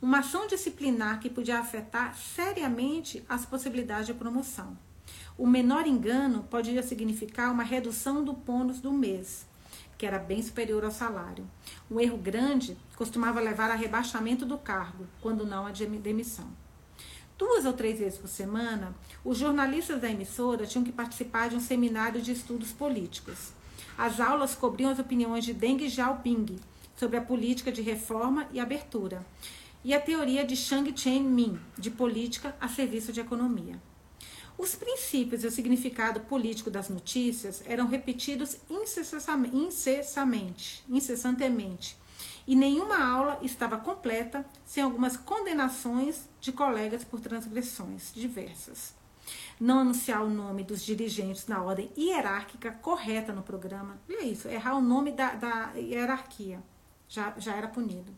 uma 0.00 0.20
ação 0.20 0.46
disciplinar 0.46 1.20
que 1.20 1.28
podia 1.28 1.58
afetar 1.58 2.16
seriamente 2.16 3.22
as 3.28 3.44
possibilidades 3.44 4.06
de 4.06 4.14
promoção. 4.14 4.78
O 5.36 5.46
menor 5.46 5.86
engano 5.86 6.44
poderia 6.44 6.82
significar 6.82 7.52
uma 7.52 7.62
redução 7.62 8.24
do 8.24 8.32
bônus 8.32 8.80
do 8.80 8.94
mês, 8.94 9.46
que 9.98 10.06
era 10.06 10.18
bem 10.18 10.40
superior 10.40 10.86
ao 10.86 10.90
salário. 10.90 11.46
Um 11.90 12.00
erro 12.00 12.16
grande 12.16 12.78
costumava 12.96 13.42
levar 13.42 13.70
a 13.70 13.74
rebaixamento 13.74 14.46
do 14.46 14.56
cargo, 14.56 15.06
quando 15.20 15.44
não 15.44 15.66
a 15.66 15.70
demissão. 15.70 16.61
Duas 17.42 17.64
ou 17.64 17.72
três 17.72 17.98
vezes 17.98 18.16
por 18.16 18.28
semana, 18.28 18.94
os 19.24 19.36
jornalistas 19.36 20.00
da 20.00 20.08
emissora 20.08 20.64
tinham 20.64 20.84
que 20.84 20.92
participar 20.92 21.50
de 21.50 21.56
um 21.56 21.60
seminário 21.60 22.22
de 22.22 22.30
estudos 22.30 22.70
políticos. 22.70 23.52
As 23.98 24.20
aulas 24.20 24.54
cobriam 24.54 24.92
as 24.92 25.00
opiniões 25.00 25.44
de 25.44 25.52
Deng 25.52 25.90
Xiaoping 25.90 26.60
sobre 26.96 27.16
a 27.16 27.20
política 27.20 27.72
de 27.72 27.82
reforma 27.82 28.46
e 28.52 28.60
abertura 28.60 29.26
e 29.82 29.92
a 29.92 30.00
teoria 30.00 30.44
de 30.44 30.54
Shang 30.54 30.96
Chen-min, 30.96 31.58
de 31.76 31.90
política 31.90 32.54
a 32.60 32.68
serviço 32.68 33.12
de 33.12 33.18
economia. 33.18 33.76
Os 34.56 34.76
princípios 34.76 35.42
e 35.42 35.48
o 35.48 35.50
significado 35.50 36.20
político 36.20 36.70
das 36.70 36.88
notícias 36.88 37.60
eram 37.66 37.88
repetidos 37.88 38.56
incessantemente, 38.70 40.84
incessantemente, 40.88 41.96
e 42.46 42.56
nenhuma 42.56 43.04
aula 43.04 43.38
estava 43.42 43.78
completa 43.78 44.44
sem 44.64 44.82
algumas 44.82 45.16
condenações 45.16 46.28
de 46.40 46.52
colegas 46.52 47.04
por 47.04 47.20
transgressões 47.20 48.12
diversas. 48.14 48.94
Não 49.60 49.78
anunciar 49.78 50.22
o 50.22 50.30
nome 50.30 50.64
dos 50.64 50.84
dirigentes 50.84 51.46
na 51.46 51.62
ordem 51.62 51.90
hierárquica 51.96 52.72
correta 52.72 53.32
no 53.32 53.42
programa. 53.42 53.98
E 54.08 54.14
é 54.14 54.24
isso, 54.24 54.48
errar 54.48 54.76
o 54.76 54.82
nome 54.82 55.12
da, 55.12 55.34
da 55.34 55.72
hierarquia. 55.74 56.62
Já, 57.08 57.34
já 57.38 57.54
era 57.54 57.68
punido 57.68 58.12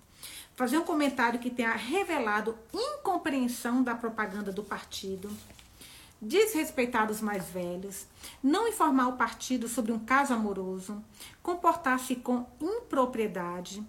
fazer 0.55 0.79
um 0.79 0.85
comentário 0.85 1.41
que 1.41 1.51
tenha 1.51 1.75
revelado 1.75 2.57
incompreensão 2.73 3.83
da 3.83 3.95
propaganda 3.95 4.53
do 4.53 4.63
partido, 4.63 5.31
desrespeitar 6.21 7.11
os 7.11 7.21
mais 7.21 7.49
velhos, 7.51 8.07
não 8.43 8.69
informar 8.69 9.09
o 9.09 9.17
partido 9.17 9.69
sobre 9.69 9.93
um 9.93 9.99
caso 9.99 10.33
amoroso, 10.33 11.03
comportar-se 11.43 12.17
com 12.17 12.47
impropriedade. 12.61 13.83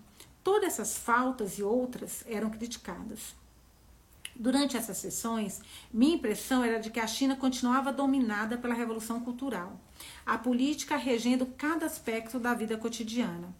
Todas 0.45 0.73
essas 0.73 0.95
faltas 0.95 1.58
e 1.58 1.63
outras 1.63 2.23
eram 2.27 2.51
criticadas. 2.51 3.34
Durante 4.36 4.77
essas 4.77 4.97
sessões, 4.97 5.60
minha 5.91 6.13
impressão 6.13 6.63
era 6.63 6.79
de 6.79 6.91
que 6.91 6.99
a 6.99 7.08
China 7.08 7.36
continuava 7.36 7.91
dominada 7.91 8.55
pela 8.55 8.75
revolução 8.75 9.19
cultural, 9.21 9.81
a 10.23 10.38
política 10.38 10.97
regendo 10.97 11.47
cada 11.47 11.88
aspecto 11.88 12.38
da 12.38 12.53
vida 12.53 12.77
cotidiana 12.77 13.55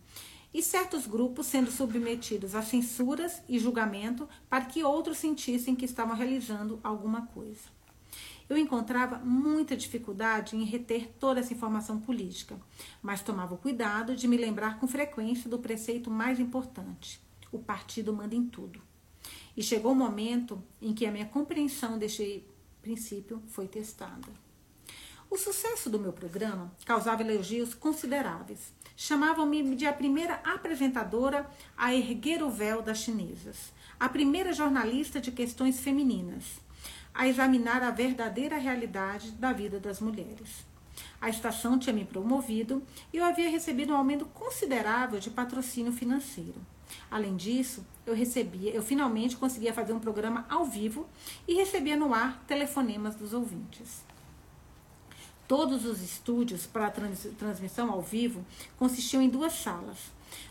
e 0.54 0.62
certos 0.62 1.08
grupos 1.08 1.48
sendo 1.48 1.72
submetidos 1.72 2.54
a 2.54 2.62
censuras 2.62 3.42
e 3.50 3.58
julgamento 3.58 4.30
para 4.48 4.66
que 4.66 4.84
outros 4.84 5.18
sentissem 5.18 5.76
que 5.76 5.86
estavam 5.86 6.16
realizando 6.16 6.80
alguma 6.84 7.26
coisa. 7.26 7.75
Eu 8.48 8.58
encontrava 8.58 9.18
muita 9.18 9.76
dificuldade 9.76 10.56
em 10.56 10.64
reter 10.64 11.12
toda 11.20 11.40
essa 11.40 11.54
informação 11.54 12.00
política, 12.00 12.60
mas 13.02 13.24
tomava 13.24 13.58
cuidado 13.58 14.16
de 14.16 14.28
me 14.28 14.38
lembrar 14.38 14.80
com 14.80 14.88
frequência 14.88 15.50
do 15.50 15.60
preceito 15.60 16.12
mais 16.12 16.40
importante: 16.40 17.20
o 17.52 17.58
partido 17.58 18.14
manda 18.14 18.36
em 18.36 18.46
tudo. 18.46 18.82
E 19.58 19.64
chegou 19.64 19.94
o 19.94 19.96
momento 19.96 20.62
em 20.82 20.94
que 20.94 21.06
a 21.06 21.12
minha 21.12 21.26
compreensão 21.26 21.98
deste 21.98 22.46
princípio 22.82 23.42
foi 23.48 23.68
testada. 23.68 24.46
O 25.30 25.38
sucesso 25.38 25.90
do 25.90 26.00
meu 26.00 26.14
programa 26.14 26.72
causava 26.86 27.24
elogios 27.24 27.74
consideráveis. 27.74 28.72
Chamavam-me 28.96 29.76
de 29.76 29.86
a 29.86 29.92
primeira 29.92 30.36
apresentadora 30.44 31.50
a 31.76 31.94
erguer 31.94 32.44
o 32.44 32.50
véu 32.50 32.82
das 32.82 33.00
chinesas, 33.00 33.74
a 34.00 34.08
primeira 34.08 34.54
jornalista 34.54 35.20
de 35.20 35.32
questões 35.32 35.80
femininas, 35.80 36.62
a 37.16 37.28
examinar 37.28 37.82
a 37.82 37.92
verdadeira 37.92 38.58
realidade 38.58 39.32
da 39.32 39.54
vida 39.54 39.80
das 39.80 40.02
mulheres. 40.02 40.66
A 41.20 41.30
estação 41.30 41.80
tinha 41.80 41.94
me 41.94 42.04
promovido 42.04 42.84
e 43.12 43.18
eu 43.18 43.26
havia 43.26 43.50
recebido 43.50 43.94
um 43.94 43.98
aumento 43.98 44.26
considerável 44.26 45.20
de 45.20 45.30
patrocínio 45.30 45.94
financeiro. 45.94 46.56
Além 47.10 47.36
disso, 47.36 47.86
eu 48.06 48.14
recebia, 48.14 48.72
eu 48.72 48.84
finalmente 48.84 49.38
conseguia 49.38 49.74
fazer 49.74 49.94
um 49.94 50.00
programa 50.00 50.46
ao 50.50 50.66
vivo 50.66 51.08
e 51.48 51.56
recebia 51.56 51.96
no 51.96 52.14
ar 52.14 52.44
telefonemas 52.46 53.16
dos 53.16 53.34
ouvintes. 53.34 54.04
Todos 55.48 55.86
os 55.86 56.02
estúdios 56.02 56.66
para 56.66 56.88
a 56.88 56.92
trans, 56.92 57.28
transmissão 57.38 57.92
ao 57.92 58.02
vivo 58.02 58.46
consistiam 58.78 59.22
em 59.22 59.30
duas 59.30 59.54
salas. 59.54 59.98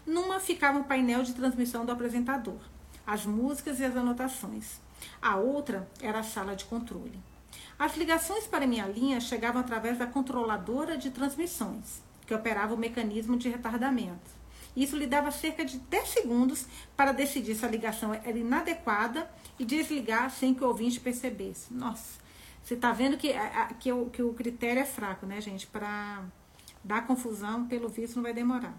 Numa 0.06 0.40
ficava 0.40 0.78
o 0.78 0.82
um 0.82 0.84
painel 0.84 1.22
de 1.22 1.34
transmissão 1.34 1.84
do 1.84 1.92
apresentador. 1.92 2.58
as 3.06 3.26
músicas 3.26 3.80
e 3.80 3.84
as 3.84 3.94
anotações. 3.96 4.80
A 5.20 5.36
outra 5.36 5.88
era 6.00 6.20
a 6.20 6.22
sala 6.22 6.54
de 6.54 6.64
controle. 6.64 7.18
As 7.78 7.96
ligações 7.96 8.46
para 8.46 8.66
minha 8.66 8.86
linha 8.86 9.20
chegavam 9.20 9.60
através 9.60 9.98
da 9.98 10.06
controladora 10.06 10.96
de 10.96 11.10
transmissões, 11.10 12.02
que 12.26 12.34
operava 12.34 12.74
o 12.74 12.78
mecanismo 12.78 13.36
de 13.36 13.48
retardamento. 13.48 14.44
Isso 14.76 14.96
lhe 14.96 15.06
dava 15.06 15.30
cerca 15.30 15.64
de 15.64 15.78
10 15.78 16.08
segundos 16.08 16.66
para 16.96 17.12
decidir 17.12 17.54
se 17.54 17.64
a 17.64 17.68
ligação 17.68 18.12
era 18.12 18.38
inadequada 18.38 19.30
e 19.58 19.64
desligar 19.64 20.30
sem 20.30 20.52
que 20.52 20.64
o 20.64 20.68
ouvinte 20.68 20.98
percebesse. 20.98 21.72
Nossa, 21.72 22.18
você 22.62 22.74
está 22.74 22.92
vendo 22.92 23.16
que, 23.16 23.32
que, 23.78 23.92
o, 23.92 24.06
que 24.06 24.22
o 24.22 24.32
critério 24.34 24.82
é 24.82 24.86
fraco, 24.86 25.26
né, 25.26 25.40
gente? 25.40 25.66
Para 25.66 26.24
dar 26.82 27.06
confusão, 27.06 27.66
pelo 27.66 27.88
visto, 27.88 28.16
não 28.16 28.22
vai 28.22 28.32
demorar. 28.32 28.74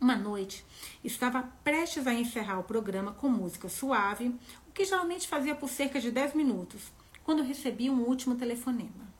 Uma 0.00 0.16
noite, 0.16 0.64
estava 1.02 1.42
prestes 1.64 2.06
a 2.06 2.14
encerrar 2.14 2.60
o 2.60 2.64
programa 2.64 3.12
com 3.12 3.28
música 3.28 3.68
suave, 3.68 4.34
que 4.78 4.84
geralmente 4.84 5.26
fazia 5.26 5.56
por 5.56 5.68
cerca 5.68 6.00
de 6.00 6.08
10 6.08 6.34
minutos, 6.34 6.92
quando 7.24 7.42
recebi 7.42 7.90
um 7.90 8.04
último 8.04 8.36
telefonema. 8.36 9.12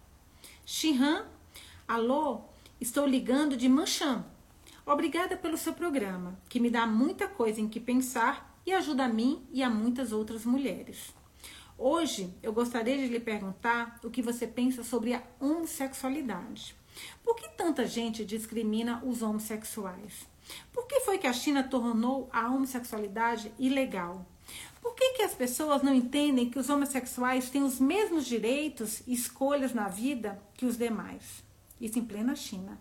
Shihan, 0.65 1.27
alô, 1.89 2.43
estou 2.81 3.05
ligando 3.05 3.57
de 3.57 3.69
Manchan. 3.69 4.25
Obrigada 4.87 5.37
pelo 5.37 5.57
seu 5.57 5.73
programa, 5.73 6.39
que 6.49 6.61
me 6.61 6.71
dá 6.71 6.87
muita 6.87 7.27
coisa 7.27 7.61
em 7.61 7.69
que 7.69 7.81
pensar 7.81 8.57
e 8.65 8.73
ajuda 8.73 9.07
a 9.07 9.09
mim 9.09 9.45
e 9.53 9.61
a 9.61 9.69
muitas 9.69 10.13
outras 10.13 10.45
mulheres. 10.45 11.13
Hoje 11.77 12.33
eu 12.41 12.53
gostaria 12.53 12.97
de 12.97 13.09
lhe 13.09 13.19
perguntar 13.19 13.99
o 14.05 14.11
que 14.11 14.23
você 14.23 14.47
pensa 14.47 14.85
sobre 14.85 15.13
a 15.13 15.25
homossexualidade. 15.41 16.77
Por 17.25 17.35
que 17.35 17.49
tanta 17.49 17.85
gente 17.85 18.25
discrimina 18.25 19.03
os 19.05 19.23
homossexuais? 19.23 20.25
Por 20.73 20.87
que 20.87 21.01
foi 21.01 21.19
que 21.19 21.27
a 21.27 21.33
China 21.33 21.65
tornou 21.65 22.29
a 22.33 22.47
homossexualidade 22.47 23.53
ilegal? 23.59 24.25
Por 24.81 24.95
que, 24.95 25.15
que 25.15 25.23
as 25.23 25.35
pessoas 25.35 25.83
não 25.83 25.95
entendem 25.95 26.51
que 26.51 26.59
os 26.59 26.69
homossexuais 26.69 27.51
têm 27.51 27.63
os 27.63 27.81
mesmos 27.81 28.27
direitos 28.27 29.03
e 29.07 29.13
escolhas 29.13 29.73
na 29.73 29.89
vida 29.89 30.41
que 30.55 30.67
os 30.67 30.77
demais? 30.77 31.43
Isso 31.81 31.99
em 31.99 32.05
plena 32.05 32.35
China, 32.35 32.79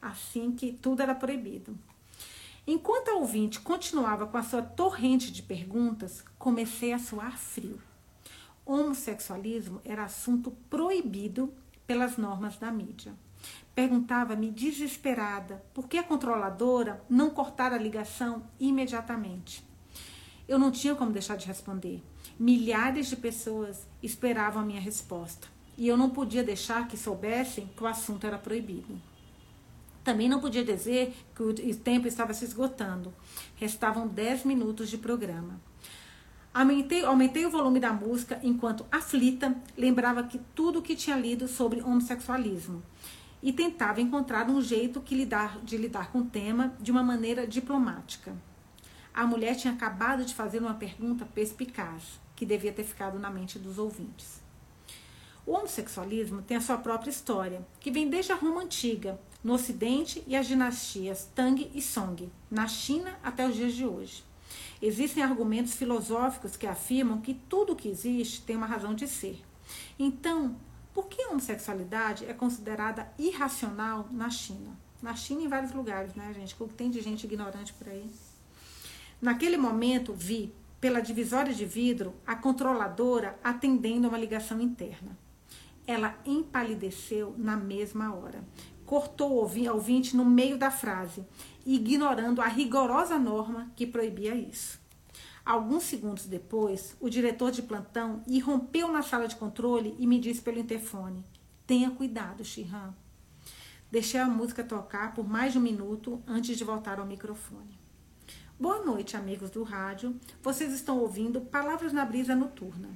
assim 0.00 0.52
que 0.52 0.72
tudo 0.72 1.02
era 1.02 1.14
proibido. 1.14 1.76
Enquanto 2.66 3.08
a 3.08 3.14
ouvinte 3.14 3.60
continuava 3.60 4.26
com 4.26 4.36
a 4.36 4.42
sua 4.42 4.62
torrente 4.62 5.32
de 5.32 5.42
perguntas, 5.42 6.22
comecei 6.38 6.92
a 6.92 6.98
suar 6.98 7.38
frio. 7.38 7.80
Homossexualismo 8.64 9.80
era 9.84 10.04
assunto 10.04 10.50
proibido 10.68 11.52
pelas 11.86 12.18
normas 12.18 12.58
da 12.58 12.70
mídia. 12.70 13.14
Perguntava-me 13.74 14.50
desesperada 14.50 15.64
por 15.72 15.88
que 15.88 15.96
a 15.96 16.02
controladora 16.02 17.02
não 17.08 17.30
cortara 17.30 17.76
a 17.76 17.78
ligação 17.78 18.42
imediatamente. 18.60 19.64
Eu 20.48 20.58
não 20.58 20.70
tinha 20.70 20.94
como 20.94 21.12
deixar 21.12 21.36
de 21.36 21.46
responder. 21.46 22.02
Milhares 22.38 23.08
de 23.08 23.16
pessoas 23.16 23.86
esperavam 24.02 24.62
a 24.62 24.64
minha 24.64 24.80
resposta 24.80 25.46
e 25.76 25.86
eu 25.86 25.96
não 25.96 26.08
podia 26.10 26.42
deixar 26.42 26.88
que 26.88 26.96
soubessem 26.96 27.68
que 27.76 27.82
o 27.84 27.86
assunto 27.86 28.26
era 28.26 28.38
proibido. 28.38 28.98
Também 30.02 30.28
não 30.28 30.40
podia 30.40 30.64
dizer 30.64 31.14
que 31.34 31.42
o 31.42 31.52
tempo 31.76 32.08
estava 32.08 32.32
se 32.32 32.44
esgotando. 32.44 33.12
Restavam 33.56 34.08
10 34.08 34.44
minutos 34.44 34.88
de 34.88 34.96
programa. 34.96 35.60
Aumentei, 36.54 37.04
aumentei, 37.04 37.44
o 37.44 37.50
volume 37.50 37.78
da 37.78 37.92
música 37.92 38.40
enquanto, 38.42 38.86
aflita, 38.90 39.54
lembrava 39.76 40.22
que 40.22 40.40
tudo 40.54 40.78
o 40.78 40.82
que 40.82 40.96
tinha 40.96 41.16
lido 41.16 41.46
sobre 41.46 41.82
homossexualismo 41.82 42.82
e 43.42 43.52
tentava 43.52 44.00
encontrar 44.00 44.48
um 44.48 44.60
jeito 44.60 45.02
lidar, 45.10 45.60
de 45.60 45.76
lidar 45.76 46.10
com 46.10 46.20
o 46.20 46.24
tema 46.24 46.74
de 46.80 46.90
uma 46.90 47.02
maneira 47.02 47.46
diplomática. 47.46 48.34
A 49.12 49.26
mulher 49.26 49.56
tinha 49.56 49.72
acabado 49.72 50.24
de 50.24 50.34
fazer 50.34 50.60
uma 50.60 50.74
pergunta 50.74 51.24
perspicaz, 51.24 52.20
que 52.36 52.46
devia 52.46 52.72
ter 52.72 52.84
ficado 52.84 53.18
na 53.18 53.30
mente 53.30 53.58
dos 53.58 53.78
ouvintes. 53.78 54.40
O 55.44 55.52
homossexualismo 55.52 56.42
tem 56.42 56.56
a 56.56 56.60
sua 56.60 56.76
própria 56.76 57.10
história, 57.10 57.66
que 57.80 57.90
vem 57.90 58.08
desde 58.08 58.32
a 58.32 58.36
Roma 58.36 58.62
Antiga, 58.62 59.18
no 59.42 59.54
Ocidente 59.54 60.22
e 60.26 60.36
as 60.36 60.46
dinastias 60.46 61.28
Tang 61.34 61.70
e 61.74 61.80
Song, 61.80 62.30
na 62.50 62.68
China 62.68 63.18
até 63.22 63.48
os 63.48 63.54
dias 63.54 63.72
de 63.72 63.86
hoje. 63.86 64.24
Existem 64.80 65.22
argumentos 65.22 65.74
filosóficos 65.74 66.56
que 66.56 66.66
afirmam 66.66 67.20
que 67.20 67.34
tudo 67.34 67.74
que 67.74 67.88
existe 67.88 68.42
tem 68.42 68.56
uma 68.56 68.66
razão 68.66 68.94
de 68.94 69.08
ser. 69.08 69.42
Então, 69.98 70.56
por 70.94 71.06
que 71.06 71.22
a 71.22 71.30
homossexualidade 71.30 72.24
é 72.26 72.32
considerada 72.32 73.10
irracional 73.18 74.08
na 74.10 74.30
China? 74.30 74.76
Na 75.00 75.14
China 75.14 75.42
e 75.42 75.44
em 75.44 75.48
vários 75.48 75.72
lugares, 75.72 76.14
né, 76.14 76.32
gente? 76.34 76.54
O 76.58 76.68
que 76.68 76.74
tem 76.74 76.90
de 76.90 77.00
gente 77.00 77.24
ignorante 77.24 77.72
por 77.72 77.88
aí? 77.88 78.10
Naquele 79.20 79.56
momento, 79.56 80.12
vi, 80.12 80.54
pela 80.80 81.00
divisória 81.00 81.52
de 81.52 81.64
vidro, 81.64 82.14
a 82.24 82.36
controladora 82.36 83.38
atendendo 83.42 84.06
a 84.06 84.10
uma 84.10 84.18
ligação 84.18 84.60
interna. 84.60 85.18
Ela 85.86 86.16
empalideceu 86.24 87.34
na 87.36 87.56
mesma 87.56 88.14
hora. 88.14 88.44
Cortou 88.86 89.32
o 89.32 89.74
ouvinte 89.74 90.16
no 90.16 90.24
meio 90.24 90.56
da 90.56 90.70
frase, 90.70 91.26
ignorando 91.66 92.40
a 92.40 92.46
rigorosa 92.46 93.18
norma 93.18 93.70
que 93.74 93.86
proibia 93.86 94.34
isso. 94.34 94.80
Alguns 95.44 95.84
segundos 95.84 96.26
depois, 96.26 96.96
o 97.00 97.08
diretor 97.08 97.50
de 97.50 97.62
plantão 97.62 98.22
irrompeu 98.26 98.92
na 98.92 99.02
sala 99.02 99.26
de 99.26 99.34
controle 99.34 99.96
e 99.98 100.06
me 100.06 100.20
disse 100.20 100.42
pelo 100.42 100.58
interfone: 100.58 101.24
Tenha 101.66 101.90
cuidado, 101.90 102.44
Shihan. 102.44 102.94
Deixei 103.90 104.20
a 104.20 104.26
música 104.26 104.62
tocar 104.62 105.14
por 105.14 105.26
mais 105.26 105.52
de 105.52 105.58
um 105.58 105.62
minuto 105.62 106.22
antes 106.26 106.56
de 106.56 106.64
voltar 106.64 107.00
ao 107.00 107.06
microfone. 107.06 107.77
Boa 108.60 108.84
noite, 108.84 109.16
amigos 109.16 109.50
do 109.50 109.62
rádio. 109.62 110.18
Vocês 110.42 110.72
estão 110.72 110.98
ouvindo 110.98 111.40
Palavras 111.40 111.92
na 111.92 112.04
Brisa 112.04 112.34
Noturna. 112.34 112.88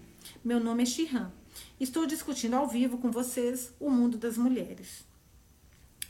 Meu 0.43 0.59
nome 0.59 0.83
é 0.83 0.87
Shihan. 0.87 1.31
Estou 1.79 2.05
discutindo 2.05 2.55
ao 2.55 2.67
vivo 2.67 2.99
com 2.99 3.13
vocês 3.13 3.73
o 3.79 3.89
mundo 3.89 4.19
das 4.19 4.37
mulheres. 4.37 5.05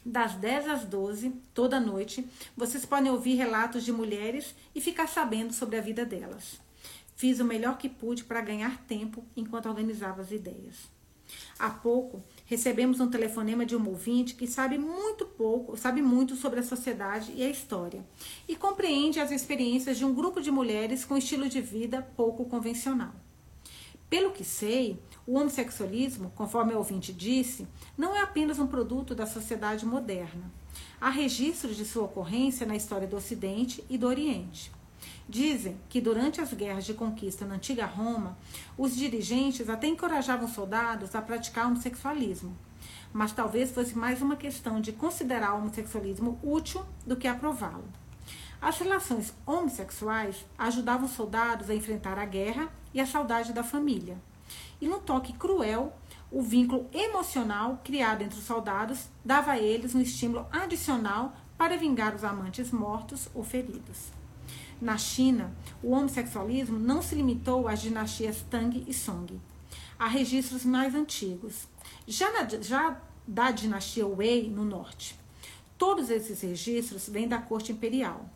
Das 0.06 0.36
10 0.36 0.68
às 0.68 0.84
12, 0.86 1.34
toda 1.52 1.78
noite, 1.78 2.26
vocês 2.56 2.86
podem 2.86 3.12
ouvir 3.12 3.34
relatos 3.34 3.84
de 3.84 3.92
mulheres 3.92 4.54
e 4.74 4.80
ficar 4.80 5.06
sabendo 5.06 5.52
sobre 5.52 5.76
a 5.76 5.82
vida 5.82 6.06
delas. 6.06 6.58
Fiz 7.14 7.38
o 7.38 7.44
melhor 7.44 7.76
que 7.76 7.90
pude 7.90 8.24
para 8.24 8.40
ganhar 8.40 8.82
tempo 8.86 9.22
enquanto 9.36 9.68
organizava 9.68 10.22
as 10.22 10.30
ideias. 10.30 10.88
Há 11.58 11.68
pouco, 11.68 12.24
recebemos 12.44 13.00
um 13.00 13.08
telefonema 13.08 13.64
de 13.64 13.76
um 13.76 13.88
ouvinte 13.88 14.34
que 14.34 14.46
sabe 14.46 14.78
muito 14.78 15.24
pouco, 15.24 15.76
sabe 15.76 16.02
muito 16.02 16.36
sobre 16.36 16.60
a 16.60 16.62
sociedade 16.62 17.32
e 17.34 17.42
a 17.42 17.48
história, 17.48 18.04
e 18.48 18.56
compreende 18.56 19.20
as 19.20 19.30
experiências 19.30 19.98
de 19.98 20.04
um 20.04 20.14
grupo 20.14 20.40
de 20.40 20.50
mulheres 20.50 21.04
com 21.04 21.16
estilo 21.16 21.48
de 21.48 21.60
vida 21.60 22.02
pouco 22.16 22.44
convencional. 22.44 23.14
Pelo 24.10 24.32
que 24.32 24.44
sei, 24.44 24.98
o 25.26 25.38
homossexualismo, 25.38 26.30
conforme 26.34 26.74
o 26.74 26.78
ouvinte 26.78 27.12
disse, 27.14 27.66
não 27.96 28.14
é 28.14 28.20
apenas 28.20 28.58
um 28.58 28.66
produto 28.66 29.14
da 29.14 29.26
sociedade 29.26 29.86
moderna. 29.86 30.52
Há 31.00 31.08
registros 31.08 31.76
de 31.76 31.84
sua 31.86 32.04
ocorrência 32.04 32.66
na 32.66 32.76
história 32.76 33.08
do 33.08 33.16
Ocidente 33.16 33.82
e 33.88 33.96
do 33.96 34.06
Oriente. 34.06 34.70
Dizem 35.32 35.80
que 35.88 35.98
durante 35.98 36.42
as 36.42 36.52
guerras 36.52 36.84
de 36.84 36.92
conquista 36.92 37.46
na 37.46 37.54
antiga 37.54 37.86
Roma, 37.86 38.36
os 38.76 38.94
dirigentes 38.94 39.70
até 39.70 39.86
encorajavam 39.86 40.46
soldados 40.46 41.14
a 41.14 41.22
praticar 41.22 41.68
homossexualismo. 41.68 42.54
Mas 43.14 43.32
talvez 43.32 43.70
fosse 43.70 43.96
mais 43.96 44.20
uma 44.20 44.36
questão 44.36 44.78
de 44.78 44.92
considerar 44.92 45.54
o 45.54 45.56
homossexualismo 45.60 46.38
útil 46.42 46.84
do 47.06 47.16
que 47.16 47.26
aprová-lo. 47.26 47.88
As 48.60 48.76
relações 48.76 49.32
homossexuais 49.46 50.44
ajudavam 50.58 51.06
os 51.06 51.12
soldados 51.12 51.70
a 51.70 51.74
enfrentar 51.74 52.18
a 52.18 52.26
guerra 52.26 52.68
e 52.92 53.00
a 53.00 53.06
saudade 53.06 53.54
da 53.54 53.64
família 53.64 54.18
e 54.82 54.86
no 54.86 54.98
toque 54.98 55.32
cruel, 55.32 55.92
o 56.30 56.42
vínculo 56.42 56.90
emocional 56.92 57.80
criado 57.84 58.22
entre 58.22 58.38
os 58.38 58.44
soldados 58.44 59.08
dava 59.24 59.52
a 59.52 59.58
eles 59.58 59.94
um 59.94 60.00
estímulo 60.00 60.46
adicional 60.50 61.34
para 61.56 61.76
vingar 61.76 62.14
os 62.14 62.24
amantes 62.24 62.72
mortos 62.72 63.28
ou 63.32 63.44
feridos. 63.44 64.21
Na 64.82 64.98
China, 64.98 65.54
o 65.80 65.92
homossexualismo 65.92 66.76
não 66.76 67.00
se 67.00 67.14
limitou 67.14 67.68
às 67.68 67.80
dinastias 67.80 68.44
Tang 68.50 68.84
e 68.84 68.92
Song. 68.92 69.40
Há 69.96 70.08
registros 70.08 70.64
mais 70.64 70.92
antigos, 70.92 71.68
já, 72.04 72.32
na, 72.32 72.48
já 72.60 73.00
da 73.24 73.52
dinastia 73.52 74.04
Wei 74.04 74.50
no 74.50 74.64
norte. 74.64 75.16
Todos 75.78 76.10
esses 76.10 76.40
registros 76.40 77.08
vêm 77.08 77.28
da 77.28 77.38
corte 77.38 77.70
imperial. 77.70 78.28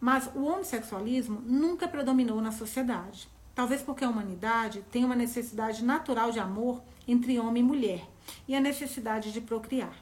Mas 0.00 0.28
o 0.34 0.46
homossexualismo 0.46 1.40
nunca 1.46 1.86
predominou 1.86 2.40
na 2.40 2.50
sociedade. 2.50 3.28
Talvez 3.54 3.80
porque 3.80 4.02
a 4.04 4.10
humanidade 4.10 4.84
tem 4.90 5.04
uma 5.04 5.14
necessidade 5.14 5.84
natural 5.84 6.32
de 6.32 6.40
amor 6.40 6.82
entre 7.06 7.38
homem 7.38 7.62
e 7.62 7.66
mulher 7.66 8.10
e 8.48 8.56
a 8.56 8.60
necessidade 8.60 9.30
de 9.30 9.40
procriar. 9.40 9.96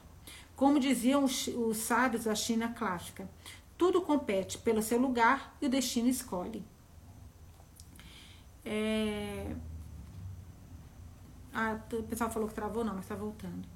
Como 0.55 0.79
diziam 0.79 1.23
os, 1.23 1.45
os 1.49 1.77
sábios 1.77 2.23
da 2.23 2.33
China 2.33 2.69
clássica, 2.69 3.29
tudo 3.77 4.01
compete 4.01 4.57
pelo 4.57 4.81
seu 4.81 4.99
lugar 4.99 5.55
e 5.61 5.65
o 5.65 5.69
destino 5.69 6.07
escolhe. 6.07 6.63
É... 8.65 9.55
Ah, 11.53 11.79
o 11.93 12.03
pessoal 12.03 12.31
falou 12.31 12.47
que 12.47 12.55
travou, 12.55 12.83
não, 12.83 12.95
mas 12.95 13.05
está 13.05 13.15
voltando. 13.15 13.67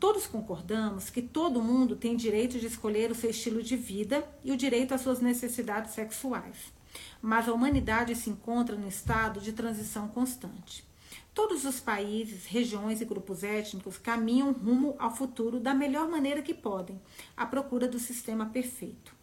Todos 0.00 0.26
concordamos 0.26 1.10
que 1.10 1.22
todo 1.22 1.62
mundo 1.62 1.94
tem 1.94 2.16
direito 2.16 2.58
de 2.58 2.66
escolher 2.66 3.10
o 3.10 3.14
seu 3.14 3.30
estilo 3.30 3.62
de 3.62 3.76
vida 3.76 4.26
e 4.42 4.50
o 4.50 4.56
direito 4.56 4.94
às 4.94 5.00
suas 5.00 5.20
necessidades 5.20 5.92
sexuais. 5.92 6.72
mas 7.22 7.48
a 7.48 7.52
humanidade 7.52 8.14
se 8.14 8.28
encontra 8.28 8.76
num 8.76 8.88
estado 8.88 9.40
de 9.40 9.52
transição 9.52 10.08
constante. 10.08 10.84
Todos 11.32 11.64
os 11.64 11.80
países, 11.80 12.44
regiões 12.44 13.00
e 13.00 13.04
grupos 13.06 13.42
étnicos 13.42 13.96
caminham 13.96 14.52
rumo 14.52 14.94
ao 14.98 15.14
futuro 15.14 15.58
da 15.58 15.72
melhor 15.72 16.08
maneira 16.08 16.42
que 16.42 16.52
podem, 16.52 17.00
à 17.34 17.46
procura 17.46 17.88
do 17.88 17.98
sistema 17.98 18.46
perfeito. 18.46 19.14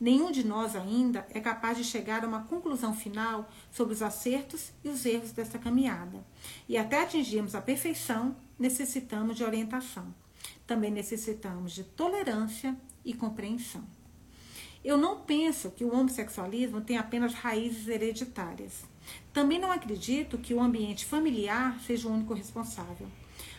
Nenhum 0.00 0.32
de 0.32 0.46
nós 0.46 0.74
ainda 0.74 1.26
é 1.28 1.38
capaz 1.40 1.76
de 1.76 1.84
chegar 1.84 2.24
a 2.24 2.26
uma 2.26 2.44
conclusão 2.44 2.94
final 2.94 3.50
sobre 3.70 3.92
os 3.92 4.00
acertos 4.00 4.72
e 4.82 4.88
os 4.88 5.04
erros 5.04 5.32
desta 5.32 5.58
caminhada. 5.58 6.24
E 6.66 6.78
até 6.78 7.02
atingirmos 7.02 7.54
a 7.54 7.60
perfeição, 7.60 8.34
necessitamos 8.58 9.36
de 9.36 9.44
orientação. 9.44 10.14
Também 10.66 10.90
necessitamos 10.90 11.72
de 11.72 11.84
tolerância 11.84 12.74
e 13.04 13.12
compreensão. 13.12 13.84
Eu 14.82 14.96
não 14.96 15.20
penso 15.20 15.70
que 15.70 15.84
o 15.84 15.94
homossexualismo 15.94 16.80
tem 16.80 16.96
apenas 16.96 17.34
raízes 17.34 17.86
hereditárias. 17.86 18.84
Também 19.34 19.58
não 19.58 19.70
acredito 19.70 20.38
que 20.38 20.54
o 20.54 20.62
ambiente 20.62 21.04
familiar 21.04 21.78
seja 21.86 22.08
o 22.08 22.12
único 22.12 22.32
responsável. 22.32 23.06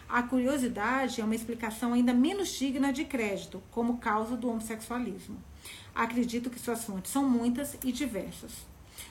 A 0.10 0.24
curiosidade 0.24 1.22
é 1.22 1.24
uma 1.24 1.36
explicação 1.36 1.94
ainda 1.94 2.16
menos 2.16 2.50
digna 2.58 2.92
de 2.92 3.06
crédito 3.06 3.62
como 3.70 4.00
causa 4.00 4.36
do 4.36 4.50
homossexualismo. 4.50 5.51
Acredito 5.94 6.50
que 6.50 6.60
suas 6.60 6.84
fontes 6.84 7.12
são 7.12 7.28
muitas 7.28 7.76
e 7.84 7.92
diversas. 7.92 8.52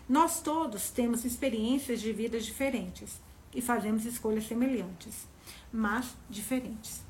Nós 0.09 0.41
todos 0.41 0.91
temos 0.91 1.25
experiências 1.25 2.01
de 2.01 2.13
vida 2.13 2.39
diferentes 2.41 3.21
e 3.55 3.61
fazemos 3.61 4.05
escolhas 4.05 4.47
semelhantes, 4.47 5.27
mas 5.73 6.15
diferentes. 6.29 7.03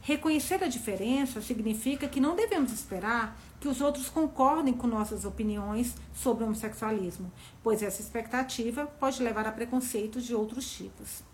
Reconhecer 0.00 0.62
a 0.62 0.68
diferença 0.68 1.42
significa 1.42 2.08
que 2.08 2.20
não 2.20 2.36
devemos 2.36 2.72
esperar 2.72 3.36
que 3.58 3.68
os 3.68 3.80
outros 3.80 4.08
concordem 4.08 4.72
com 4.72 4.86
nossas 4.86 5.24
opiniões 5.24 5.94
sobre 6.14 6.44
o 6.44 6.46
homossexualismo, 6.46 7.32
pois 7.62 7.82
essa 7.82 8.00
expectativa 8.00 8.86
pode 8.86 9.22
levar 9.22 9.46
a 9.46 9.52
preconceitos 9.52 10.24
de 10.24 10.34
outros 10.34 10.70
tipos. 10.70 11.24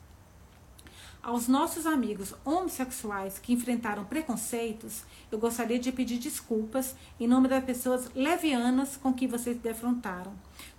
Aos 1.23 1.47
nossos 1.47 1.87
amigos 1.87 2.35
homossexuais 2.45 3.39
que 3.39 3.53
enfrentaram 3.53 4.05
preconceitos, 4.05 5.05
eu 5.31 5.39
gostaria 5.39 5.79
de 5.79 5.93
pedir 5.93 6.19
desculpas 6.19 6.97
em 7.21 7.29
nome 7.29 7.47
das 7.47 7.65
pessoas 7.65 8.11
levianas 8.13 8.97
com 8.97 9.15
que 9.15 9.29
vocês 9.29 9.57
defrontaram. 9.57 10.35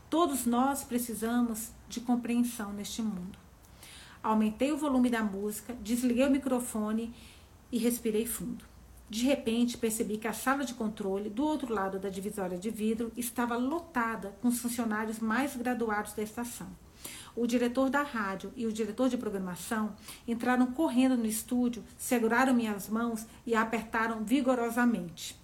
Todos 0.10 0.46
nós 0.46 0.84
precisamos 0.84 1.70
de 1.88 2.02
compreensão 2.02 2.74
neste 2.74 3.02
mundo. 3.02 3.40
Aumentei 4.22 4.74
o 4.74 4.78
volume 4.78 5.10
da 5.10 5.24
música, 5.24 5.74
desliguei 5.82 6.28
o 6.28 6.32
microfone 6.32 7.16
e 7.72 7.78
respirei 7.78 8.26
fundo. 8.26 8.66
De 9.10 9.24
repente, 9.24 9.78
percebi 9.78 10.18
que 10.18 10.28
a 10.28 10.34
sala 10.34 10.66
de 10.66 10.74
controle, 10.74 11.30
do 11.30 11.46
outro 11.46 11.74
lado 11.74 12.00
da 12.00 12.10
divisória 12.10 12.58
de 12.58 12.70
vidro, 12.70 13.14
estava 13.16 13.56
lotada 13.56 14.36
com 14.42 14.50
os 14.50 14.60
funcionários 14.60 15.20
mais 15.20 15.56
graduados 15.56 16.12
da 16.12 16.22
estação. 16.22 16.68
O 17.36 17.48
diretor 17.48 17.90
da 17.90 18.04
rádio 18.04 18.54
e 18.56 18.66
o 18.68 18.72
diretor 18.72 19.10
de 19.10 19.18
programação 19.18 19.96
entraram 20.28 20.68
correndo 20.68 21.18
no 21.18 21.26
estúdio, 21.26 21.84
seguraram 21.98 22.54
minhas 22.54 22.88
mãos 22.88 23.26
e 23.46 23.56
apertaram 23.56 24.24
vigorosamente. 24.24 25.36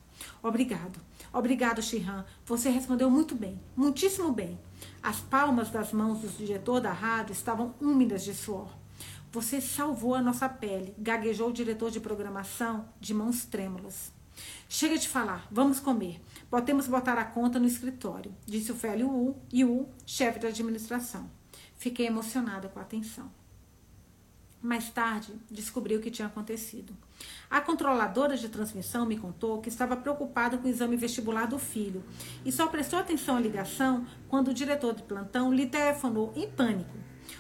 Obrigado. 0.44 1.00
Obrigado, 1.34 1.82
Shihan. 1.82 2.26
Você 2.46 2.70
respondeu 2.70 3.10
muito 3.10 3.36
bem, 3.36 3.60
muitíssimo 3.76 4.32
bem. 4.32 4.60
As 5.02 5.20
palmas 5.20 5.70
das 5.70 5.92
mãos 5.92 6.20
do 6.20 6.28
diretor 6.28 6.80
da 6.80 6.92
rádio 6.92 7.34
estavam 7.34 7.74
úmidas 7.80 8.24
de 8.24 8.34
suor. 8.34 8.70
Você 9.32 9.62
salvou 9.62 10.16
a 10.16 10.22
nossa 10.22 10.50
pele, 10.50 10.94
gaguejou 10.98 11.50
o 11.50 11.54
diretor 11.54 11.92
de 11.92 12.00
programação 12.00 12.90
de 13.00 13.14
mãos 13.14 13.46
trêmulas. 13.46 14.12
Chega 14.68 14.98
de 14.98 15.08
falar, 15.08 15.48
vamos 15.52 15.80
comer. 15.80 16.22
Podemos 16.50 16.88
botar 16.88 17.18
a 17.18 17.26
conta 17.26 17.60
no 17.60 17.68
escritório, 17.68 18.34
disse 18.46 18.72
o 18.72 18.76
velho 18.76 19.10
Wu 19.10 19.42
o 19.54 19.90
chefe 20.06 20.40
da 20.40 20.48
administração. 20.48 21.39
Fiquei 21.80 22.08
emocionada 22.08 22.68
com 22.68 22.78
a 22.78 22.82
atenção. 22.82 23.32
Mais 24.62 24.90
tarde, 24.90 25.34
descobri 25.50 25.96
o 25.96 26.02
que 26.02 26.12
tinha 26.12 26.28
acontecido. 26.28 26.94
A 27.50 27.62
controladora 27.62 28.36
de 28.36 28.50
transmissão 28.50 29.06
me 29.06 29.18
contou 29.18 29.62
que 29.62 29.70
estava 29.70 29.96
preocupada 29.96 30.58
com 30.58 30.68
o 30.68 30.70
exame 30.70 30.98
vestibular 30.98 31.46
do 31.46 31.58
filho 31.58 32.04
e 32.44 32.52
só 32.52 32.68
prestou 32.68 33.00
atenção 33.00 33.38
à 33.38 33.40
ligação 33.40 34.06
quando 34.28 34.50
o 34.50 34.54
diretor 34.54 34.94
de 34.94 35.04
plantão 35.04 35.54
lhe 35.54 35.66
telefonou 35.66 36.34
em 36.36 36.52
pânico. 36.52 36.98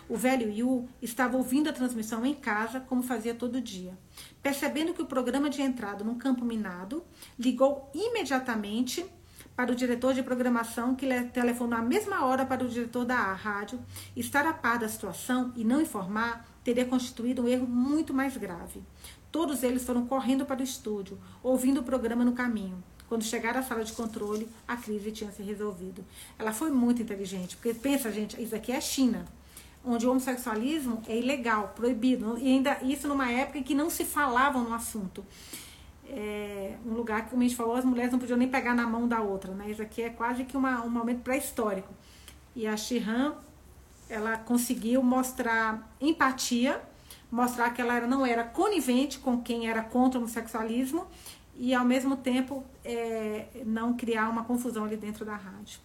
O 0.07 0.15
velho 0.15 0.49
Yu 0.49 0.87
estava 1.01 1.35
ouvindo 1.35 1.69
a 1.69 1.73
transmissão 1.73 2.25
em 2.25 2.33
casa, 2.33 2.79
como 2.79 3.03
fazia 3.03 3.35
todo 3.35 3.59
dia. 3.59 3.97
Percebendo 4.41 4.93
que 4.93 5.01
o 5.01 5.05
programa 5.05 5.49
tinha 5.49 5.67
entrado 5.67 6.05
num 6.05 6.17
campo 6.17 6.45
minado, 6.45 7.03
ligou 7.37 7.91
imediatamente 7.93 9.05
para 9.59 9.73
o 9.73 9.75
diretor 9.75 10.13
de 10.13 10.23
programação, 10.23 10.95
que 10.95 11.05
telefonou 11.33 11.77
à 11.77 11.81
mesma 11.81 12.23
hora 12.23 12.45
para 12.45 12.63
o 12.63 12.69
diretor 12.69 13.03
da 13.03 13.33
rádio. 13.33 13.77
Estar 14.15 14.47
a 14.47 14.53
par 14.53 14.79
da 14.79 14.87
situação 14.87 15.51
e 15.53 15.65
não 15.65 15.81
informar 15.81 16.47
teria 16.63 16.85
constituído 16.85 17.41
um 17.41 17.47
erro 17.49 17.67
muito 17.67 18.13
mais 18.13 18.37
grave. 18.37 18.81
Todos 19.29 19.61
eles 19.61 19.83
foram 19.83 20.07
correndo 20.07 20.45
para 20.45 20.61
o 20.61 20.63
estúdio, 20.63 21.19
ouvindo 21.43 21.81
o 21.81 21.83
programa 21.83 22.23
no 22.23 22.31
caminho. 22.31 22.81
Quando 23.09 23.25
chegaram 23.25 23.59
à 23.59 23.61
sala 23.61 23.83
de 23.83 23.91
controle, 23.91 24.47
a 24.65 24.77
crise 24.77 25.11
tinha 25.11 25.29
se 25.29 25.43
resolvido. 25.43 26.05
Ela 26.37 26.53
foi 26.53 26.71
muito 26.71 27.01
inteligente, 27.01 27.57
porque 27.57 27.73
pensa, 27.73 28.09
gente, 28.13 28.41
isso 28.41 28.55
aqui 28.55 28.71
é 28.71 28.79
China 28.79 29.25
onde 29.83 30.05
o 30.05 30.11
homossexualismo 30.11 31.01
é 31.07 31.17
ilegal, 31.17 31.73
proibido, 31.75 32.37
e 32.37 32.47
ainda 32.47 32.77
isso 32.83 33.07
numa 33.07 33.31
época 33.31 33.59
em 33.59 33.63
que 33.63 33.73
não 33.73 33.89
se 33.89 34.03
falava 34.03 34.59
no 34.59 34.73
assunto. 34.73 35.25
É 36.11 36.77
um 36.85 36.93
lugar 36.93 37.23
que, 37.23 37.29
como 37.31 37.41
a 37.41 37.45
gente 37.45 37.55
falou, 37.55 37.75
as 37.75 37.85
mulheres 37.85 38.11
não 38.11 38.19
podiam 38.19 38.37
nem 38.37 38.47
pegar 38.47 38.73
na 38.73 38.87
mão 38.87 39.07
da 39.07 39.21
outra, 39.21 39.53
né? 39.53 39.69
Isso 39.69 39.81
aqui 39.81 40.01
é 40.01 40.09
quase 40.09 40.43
que 40.43 40.57
uma, 40.57 40.81
um 40.83 40.89
momento 40.89 41.21
pré-histórico. 41.21 41.93
E 42.55 42.65
a 42.65 42.75
Shihan, 42.75 43.35
ela 44.09 44.37
conseguiu 44.37 45.03
mostrar 45.03 45.95
empatia, 46.01 46.81
mostrar 47.31 47.69
que 47.71 47.81
ela 47.81 47.95
era, 47.95 48.07
não 48.07 48.25
era 48.25 48.43
conivente 48.43 49.19
com 49.19 49.41
quem 49.41 49.69
era 49.69 49.83
contra 49.83 50.19
o 50.19 50.23
homossexualismo 50.23 51.05
e, 51.55 51.73
ao 51.73 51.85
mesmo 51.85 52.17
tempo, 52.17 52.63
é, 52.83 53.47
não 53.65 53.95
criar 53.95 54.29
uma 54.29 54.43
confusão 54.43 54.85
ali 54.85 54.97
dentro 54.97 55.23
da 55.23 55.35
rádio. 55.35 55.79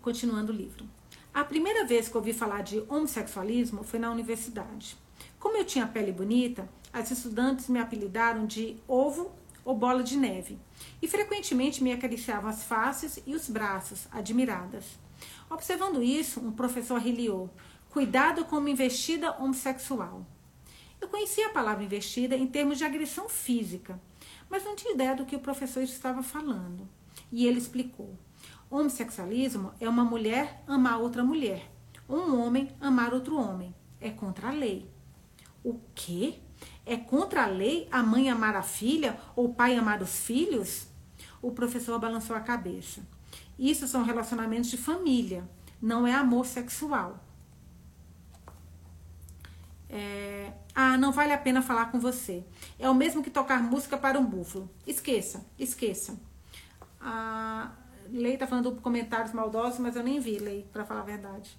Continuando 0.00 0.52
o 0.52 0.54
livro. 0.54 0.86
A 1.34 1.44
primeira 1.44 1.84
vez 1.84 2.08
que 2.08 2.16
ouvi 2.16 2.32
falar 2.32 2.62
de 2.62 2.82
homossexualismo 2.88 3.82
foi 3.82 3.98
na 3.98 4.10
universidade. 4.10 4.96
Como 5.38 5.56
eu 5.56 5.64
tinha 5.64 5.86
pele 5.86 6.12
bonita, 6.12 6.68
as 6.92 7.10
estudantes 7.10 7.68
me 7.68 7.78
apelidaram 7.78 8.46
de 8.46 8.76
ovo 8.86 9.30
ou 9.64 9.76
bola 9.76 10.02
de 10.02 10.16
neve 10.16 10.58
e 11.02 11.06
frequentemente 11.06 11.82
me 11.82 11.92
acariciavam 11.92 12.48
as 12.48 12.64
faces 12.64 13.20
e 13.26 13.34
os 13.34 13.48
braços, 13.48 14.08
admiradas. 14.10 14.84
Observando 15.50 16.02
isso, 16.02 16.40
um 16.40 16.52
professor 16.52 16.98
riliou: 16.98 17.50
Cuidado 17.90 18.44
com 18.44 18.56
uma 18.56 18.70
investida 18.70 19.32
homossexual. 19.32 20.24
Eu 21.00 21.08
conhecia 21.08 21.46
a 21.46 21.52
palavra 21.52 21.84
investida 21.84 22.36
em 22.36 22.46
termos 22.46 22.78
de 22.78 22.84
agressão 22.84 23.28
física, 23.28 24.00
mas 24.48 24.64
não 24.64 24.74
tinha 24.74 24.94
ideia 24.94 25.14
do 25.14 25.26
que 25.26 25.36
o 25.36 25.40
professor 25.40 25.82
estava 25.82 26.22
falando. 26.22 26.88
E 27.30 27.46
ele 27.46 27.58
explicou: 27.58 28.18
Homossexualismo 28.70 29.72
é 29.80 29.88
uma 29.88 30.04
mulher 30.04 30.62
amar 30.66 31.00
outra 31.00 31.22
mulher, 31.22 31.70
um 32.08 32.38
homem 32.40 32.70
amar 32.80 33.12
outro 33.12 33.36
homem. 33.36 33.74
É 34.00 34.10
contra 34.10 34.48
a 34.48 34.52
lei. 34.52 34.88
O 35.64 35.80
quê? 35.94 36.38
É 36.88 36.96
contra 36.96 37.44
a 37.44 37.46
lei 37.46 37.86
a 37.92 38.02
mãe 38.02 38.30
amar 38.30 38.56
a 38.56 38.62
filha 38.62 39.20
ou 39.36 39.50
o 39.50 39.54
pai 39.54 39.76
amar 39.76 40.00
os 40.00 40.20
filhos? 40.20 40.86
O 41.42 41.52
professor 41.52 41.98
balançou 41.98 42.34
a 42.34 42.40
cabeça. 42.40 43.06
Isso 43.58 43.86
são 43.86 44.02
relacionamentos 44.02 44.70
de 44.70 44.78
família, 44.78 45.46
não 45.82 46.06
é 46.06 46.14
amor 46.14 46.46
sexual. 46.46 47.22
É... 49.90 50.50
Ah, 50.74 50.96
não 50.96 51.12
vale 51.12 51.34
a 51.34 51.38
pena 51.38 51.60
falar 51.60 51.92
com 51.92 52.00
você. 52.00 52.42
É 52.78 52.88
o 52.88 52.94
mesmo 52.94 53.22
que 53.22 53.28
tocar 53.28 53.62
música 53.62 53.98
para 53.98 54.18
um 54.18 54.24
búfalo. 54.24 54.70
Esqueça, 54.86 55.44
esqueça. 55.58 56.18
Ah, 56.98 57.70
Lei 58.10 58.38
tá 58.38 58.46
falando 58.46 58.80
comentários 58.80 59.34
maldosos, 59.34 59.78
mas 59.78 59.94
eu 59.94 60.02
nem 60.02 60.20
vi, 60.20 60.38
Lei, 60.38 60.66
para 60.72 60.86
falar 60.86 61.00
a 61.00 61.04
verdade. 61.04 61.54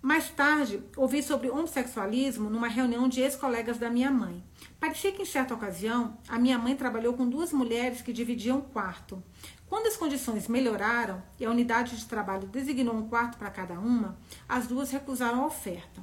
Mais 0.00 0.30
tarde, 0.30 0.80
ouvi 0.96 1.22
sobre 1.24 1.50
homossexualismo 1.50 2.48
numa 2.48 2.68
reunião 2.68 3.08
de 3.08 3.20
ex-colegas 3.20 3.78
da 3.78 3.90
minha 3.90 4.10
mãe. 4.12 4.44
Parecia 4.78 5.10
que 5.10 5.22
em 5.22 5.26
certa 5.26 5.54
ocasião, 5.54 6.16
a 6.28 6.38
minha 6.38 6.56
mãe 6.56 6.76
trabalhou 6.76 7.14
com 7.14 7.28
duas 7.28 7.52
mulheres 7.52 8.00
que 8.00 8.12
dividiam 8.12 8.58
um 8.58 8.60
quarto. 8.60 9.20
Quando 9.68 9.88
as 9.88 9.96
condições 9.96 10.46
melhoraram 10.46 11.20
e 11.38 11.44
a 11.44 11.50
unidade 11.50 11.96
de 11.96 12.06
trabalho 12.06 12.46
designou 12.46 12.94
um 12.94 13.08
quarto 13.08 13.36
para 13.38 13.50
cada 13.50 13.74
uma, 13.74 14.16
as 14.48 14.68
duas 14.68 14.90
recusaram 14.90 15.42
a 15.42 15.46
oferta. 15.46 16.00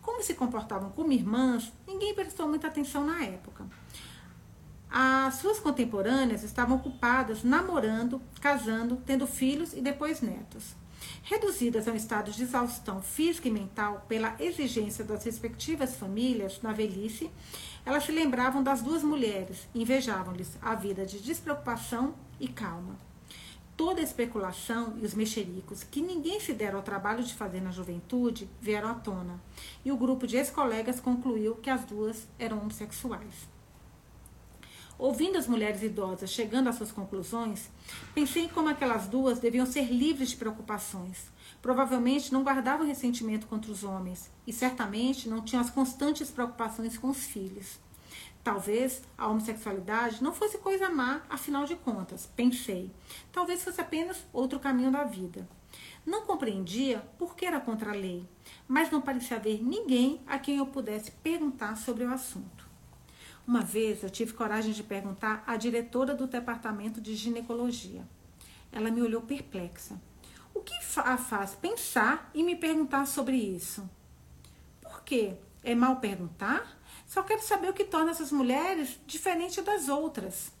Como 0.00 0.22
se 0.22 0.34
comportavam 0.34 0.90
como 0.90 1.12
irmãs, 1.12 1.72
ninguém 1.86 2.14
prestou 2.14 2.48
muita 2.48 2.68
atenção 2.68 3.04
na 3.04 3.24
época. 3.24 3.66
As 4.88 5.34
suas 5.34 5.58
contemporâneas 5.58 6.44
estavam 6.44 6.76
ocupadas 6.76 7.42
namorando, 7.42 8.22
casando, 8.40 9.02
tendo 9.04 9.26
filhos 9.26 9.72
e 9.72 9.80
depois 9.80 10.20
netos. 10.20 10.76
Reduzidas 11.24 11.86
a 11.86 11.92
um 11.92 11.94
estado 11.94 12.32
de 12.32 12.42
exaustão 12.42 13.00
física 13.00 13.46
e 13.46 13.50
mental 13.50 14.04
pela 14.08 14.34
exigência 14.40 15.04
das 15.04 15.24
respectivas 15.24 15.94
famílias 15.94 16.60
na 16.60 16.72
velhice, 16.72 17.30
elas 17.86 18.04
se 18.04 18.10
lembravam 18.10 18.60
das 18.60 18.82
duas 18.82 19.04
mulheres 19.04 19.68
invejavam-lhes 19.72 20.58
a 20.60 20.74
vida 20.74 21.06
de 21.06 21.20
despreocupação 21.20 22.16
e 22.40 22.48
calma. 22.48 22.98
Toda 23.76 24.00
a 24.00 24.04
especulação 24.04 24.98
e 25.00 25.06
os 25.06 25.14
mexericos 25.14 25.84
que 25.84 26.02
ninguém 26.02 26.40
se 26.40 26.52
deram 26.52 26.78
ao 26.78 26.84
trabalho 26.84 27.22
de 27.22 27.34
fazer 27.34 27.60
na 27.60 27.70
juventude 27.70 28.50
vieram 28.60 28.88
à 28.88 28.94
tona, 28.94 29.40
e 29.84 29.92
o 29.92 29.96
grupo 29.96 30.26
de 30.26 30.36
ex-colegas 30.36 30.98
concluiu 30.98 31.54
que 31.54 31.70
as 31.70 31.84
duas 31.84 32.26
eram 32.36 32.58
homossexuais. 32.58 33.51
Ouvindo 34.98 35.36
as 35.36 35.46
mulheres 35.46 35.82
idosas 35.82 36.30
chegando 36.30 36.68
às 36.68 36.76
suas 36.76 36.92
conclusões, 36.92 37.70
pensei 38.14 38.44
em 38.44 38.48
como 38.48 38.68
aquelas 38.68 39.06
duas 39.06 39.40
deviam 39.40 39.66
ser 39.66 39.92
livres 39.92 40.30
de 40.30 40.36
preocupações. 40.36 41.30
Provavelmente 41.60 42.32
não 42.32 42.44
guardavam 42.44 42.86
ressentimento 42.86 43.46
contra 43.46 43.72
os 43.72 43.82
homens 43.82 44.30
e 44.46 44.52
certamente 44.52 45.28
não 45.28 45.42
tinham 45.42 45.62
as 45.62 45.70
constantes 45.70 46.30
preocupações 46.30 46.96
com 46.96 47.08
os 47.08 47.24
filhos. 47.24 47.80
Talvez 48.44 49.02
a 49.16 49.28
homossexualidade 49.28 50.22
não 50.22 50.32
fosse 50.32 50.58
coisa 50.58 50.90
má, 50.90 51.22
afinal 51.30 51.64
de 51.64 51.76
contas, 51.76 52.28
pensei. 52.34 52.90
Talvez 53.30 53.62
fosse 53.62 53.80
apenas 53.80 54.24
outro 54.32 54.58
caminho 54.58 54.90
da 54.90 55.04
vida. 55.04 55.48
Não 56.04 56.26
compreendia 56.26 56.98
por 57.16 57.36
que 57.36 57.46
era 57.46 57.60
contra 57.60 57.92
a 57.92 57.94
lei, 57.94 58.28
mas 58.66 58.90
não 58.90 59.00
parecia 59.00 59.36
haver 59.36 59.62
ninguém 59.62 60.20
a 60.26 60.38
quem 60.38 60.56
eu 60.56 60.66
pudesse 60.66 61.12
perguntar 61.12 61.76
sobre 61.76 62.04
o 62.04 62.12
assunto. 62.12 62.71
Uma 63.46 63.60
vez 63.60 64.02
eu 64.02 64.10
tive 64.10 64.32
coragem 64.32 64.72
de 64.72 64.84
perguntar 64.84 65.42
à 65.46 65.56
diretora 65.56 66.14
do 66.14 66.26
departamento 66.28 67.00
de 67.00 67.14
ginecologia. 67.14 68.06
Ela 68.70 68.90
me 68.90 69.02
olhou 69.02 69.20
perplexa. 69.20 70.00
O 70.54 70.60
que 70.60 70.74
a 70.96 71.16
faz 71.16 71.54
pensar 71.54 72.30
e 72.32 72.42
me 72.42 72.54
perguntar 72.54 73.06
sobre 73.06 73.36
isso? 73.36 73.88
Por 74.80 75.02
quê? 75.02 75.34
É 75.64 75.74
mal 75.74 75.96
perguntar? 75.96 76.80
Só 77.06 77.22
quero 77.22 77.42
saber 77.42 77.70
o 77.70 77.74
que 77.74 77.84
torna 77.84 78.12
essas 78.12 78.30
mulheres 78.30 79.00
diferentes 79.06 79.62
das 79.64 79.88
outras. 79.88 80.52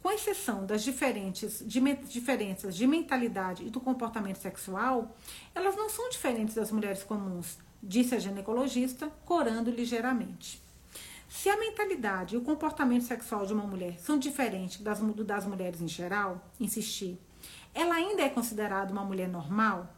Com 0.00 0.10
exceção 0.10 0.64
das 0.64 0.82
diferentes, 0.82 1.62
de, 1.66 1.80
diferenças 2.08 2.76
de 2.76 2.86
mentalidade 2.86 3.64
e 3.64 3.70
do 3.70 3.80
comportamento 3.80 4.38
sexual, 4.38 5.16
elas 5.54 5.76
não 5.76 5.88
são 5.88 6.08
diferentes 6.08 6.54
das 6.54 6.70
mulheres 6.70 7.02
comuns, 7.02 7.58
disse 7.82 8.14
a 8.14 8.18
ginecologista, 8.18 9.08
corando 9.24 9.70
ligeiramente. 9.70 10.61
Se 11.34 11.48
a 11.48 11.56
mentalidade 11.56 12.34
e 12.34 12.38
o 12.38 12.42
comportamento 12.42 13.04
sexual 13.04 13.46
de 13.46 13.54
uma 13.54 13.66
mulher 13.66 13.98
são 13.98 14.18
diferentes 14.18 14.82
das, 14.82 15.00
das 15.00 15.46
mulheres 15.46 15.80
em 15.80 15.88
geral, 15.88 16.46
insisti, 16.60 17.18
ela 17.74 17.94
ainda 17.94 18.20
é 18.20 18.28
considerada 18.28 18.92
uma 18.92 19.02
mulher 19.02 19.28
normal? 19.28 19.96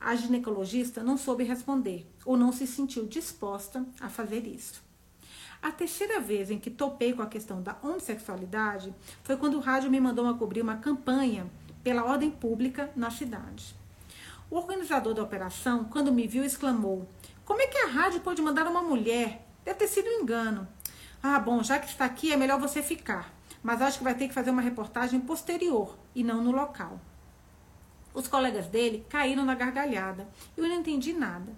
A 0.00 0.14
ginecologista 0.14 1.02
não 1.02 1.18
soube 1.18 1.42
responder 1.42 2.08
ou 2.24 2.36
não 2.36 2.52
se 2.52 2.68
sentiu 2.68 3.04
disposta 3.04 3.84
a 4.00 4.08
fazer 4.08 4.46
isso. 4.46 4.80
A 5.60 5.72
terceira 5.72 6.20
vez 6.20 6.52
em 6.52 6.58
que 6.58 6.70
topei 6.70 7.12
com 7.12 7.20
a 7.20 7.26
questão 7.26 7.60
da 7.60 7.76
homossexualidade 7.82 8.94
foi 9.24 9.36
quando 9.36 9.56
o 9.56 9.60
rádio 9.60 9.90
me 9.90 10.00
mandou 10.00 10.32
cobrir 10.36 10.62
uma 10.62 10.76
campanha 10.76 11.50
pela 11.82 12.04
ordem 12.04 12.30
pública 12.30 12.92
na 12.94 13.10
cidade. 13.10 13.74
O 14.48 14.56
organizador 14.56 15.14
da 15.14 15.22
operação, 15.24 15.84
quando 15.84 16.12
me 16.12 16.28
viu, 16.28 16.44
exclamou: 16.44 17.08
Como 17.44 17.60
é 17.60 17.66
que 17.66 17.78
a 17.78 17.88
rádio 17.88 18.20
pode 18.20 18.40
mandar 18.40 18.68
uma 18.68 18.82
mulher? 18.82 19.44
Deve 19.64 19.80
ter 19.80 19.88
sido 19.88 20.08
um 20.08 20.22
engano. 20.22 20.75
Ah, 21.22 21.38
bom, 21.38 21.62
já 21.62 21.78
que 21.78 21.88
está 21.88 22.04
aqui, 22.04 22.32
é 22.32 22.36
melhor 22.36 22.60
você 22.60 22.82
ficar. 22.82 23.32
Mas 23.62 23.82
acho 23.82 23.98
que 23.98 24.04
vai 24.04 24.14
ter 24.14 24.28
que 24.28 24.34
fazer 24.34 24.50
uma 24.50 24.62
reportagem 24.62 25.20
posterior 25.20 25.96
e 26.14 26.22
não 26.22 26.42
no 26.42 26.52
local. 26.52 27.00
Os 28.14 28.26
colegas 28.28 28.66
dele 28.66 29.04
caíram 29.08 29.44
na 29.44 29.54
gargalhada. 29.54 30.26
Eu 30.56 30.66
não 30.68 30.76
entendi 30.76 31.12
nada. 31.12 31.52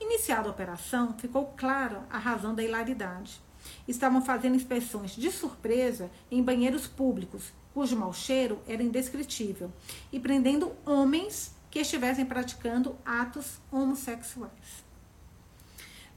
Iniciada 0.00 0.48
a 0.48 0.52
operação, 0.52 1.14
ficou 1.18 1.46
clara 1.56 2.06
a 2.08 2.18
razão 2.18 2.54
da 2.54 2.62
hilaridade. 2.62 3.40
Estavam 3.88 4.22
fazendo 4.22 4.54
inspeções 4.54 5.16
de 5.16 5.30
surpresa 5.32 6.10
em 6.30 6.42
banheiros 6.42 6.86
públicos, 6.86 7.52
cujo 7.74 7.96
mau 7.96 8.12
cheiro 8.12 8.60
era 8.68 8.82
indescritível, 8.82 9.72
e 10.12 10.20
prendendo 10.20 10.72
homens 10.84 11.54
que 11.70 11.80
estivessem 11.80 12.24
praticando 12.24 12.96
atos 13.04 13.58
homossexuais. 13.72 14.84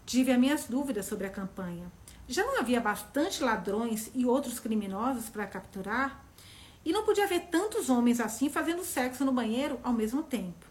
Tive 0.06 0.32
as 0.32 0.40
minhas 0.40 0.66
dúvidas 0.66 1.06
sobre 1.06 1.26
a 1.28 1.32
campanha. 1.32 1.92
Já 2.32 2.46
não 2.46 2.60
havia 2.60 2.80
bastante 2.80 3.44
ladrões 3.44 4.12
e 4.14 4.24
outros 4.24 4.60
criminosos 4.60 5.30
para 5.30 5.48
capturar? 5.48 6.24
E 6.86 6.94
não 6.94 7.04
podia 7.04 7.24
haver 7.24 7.48
tantos 7.48 7.90
homens 7.90 8.20
assim 8.20 8.52
fazendo 8.52 8.86
sexo 8.86 9.26
no 9.26 9.32
banheiro 9.32 9.80
ao 9.82 9.92
mesmo 9.92 10.22
tempo. 10.22 10.68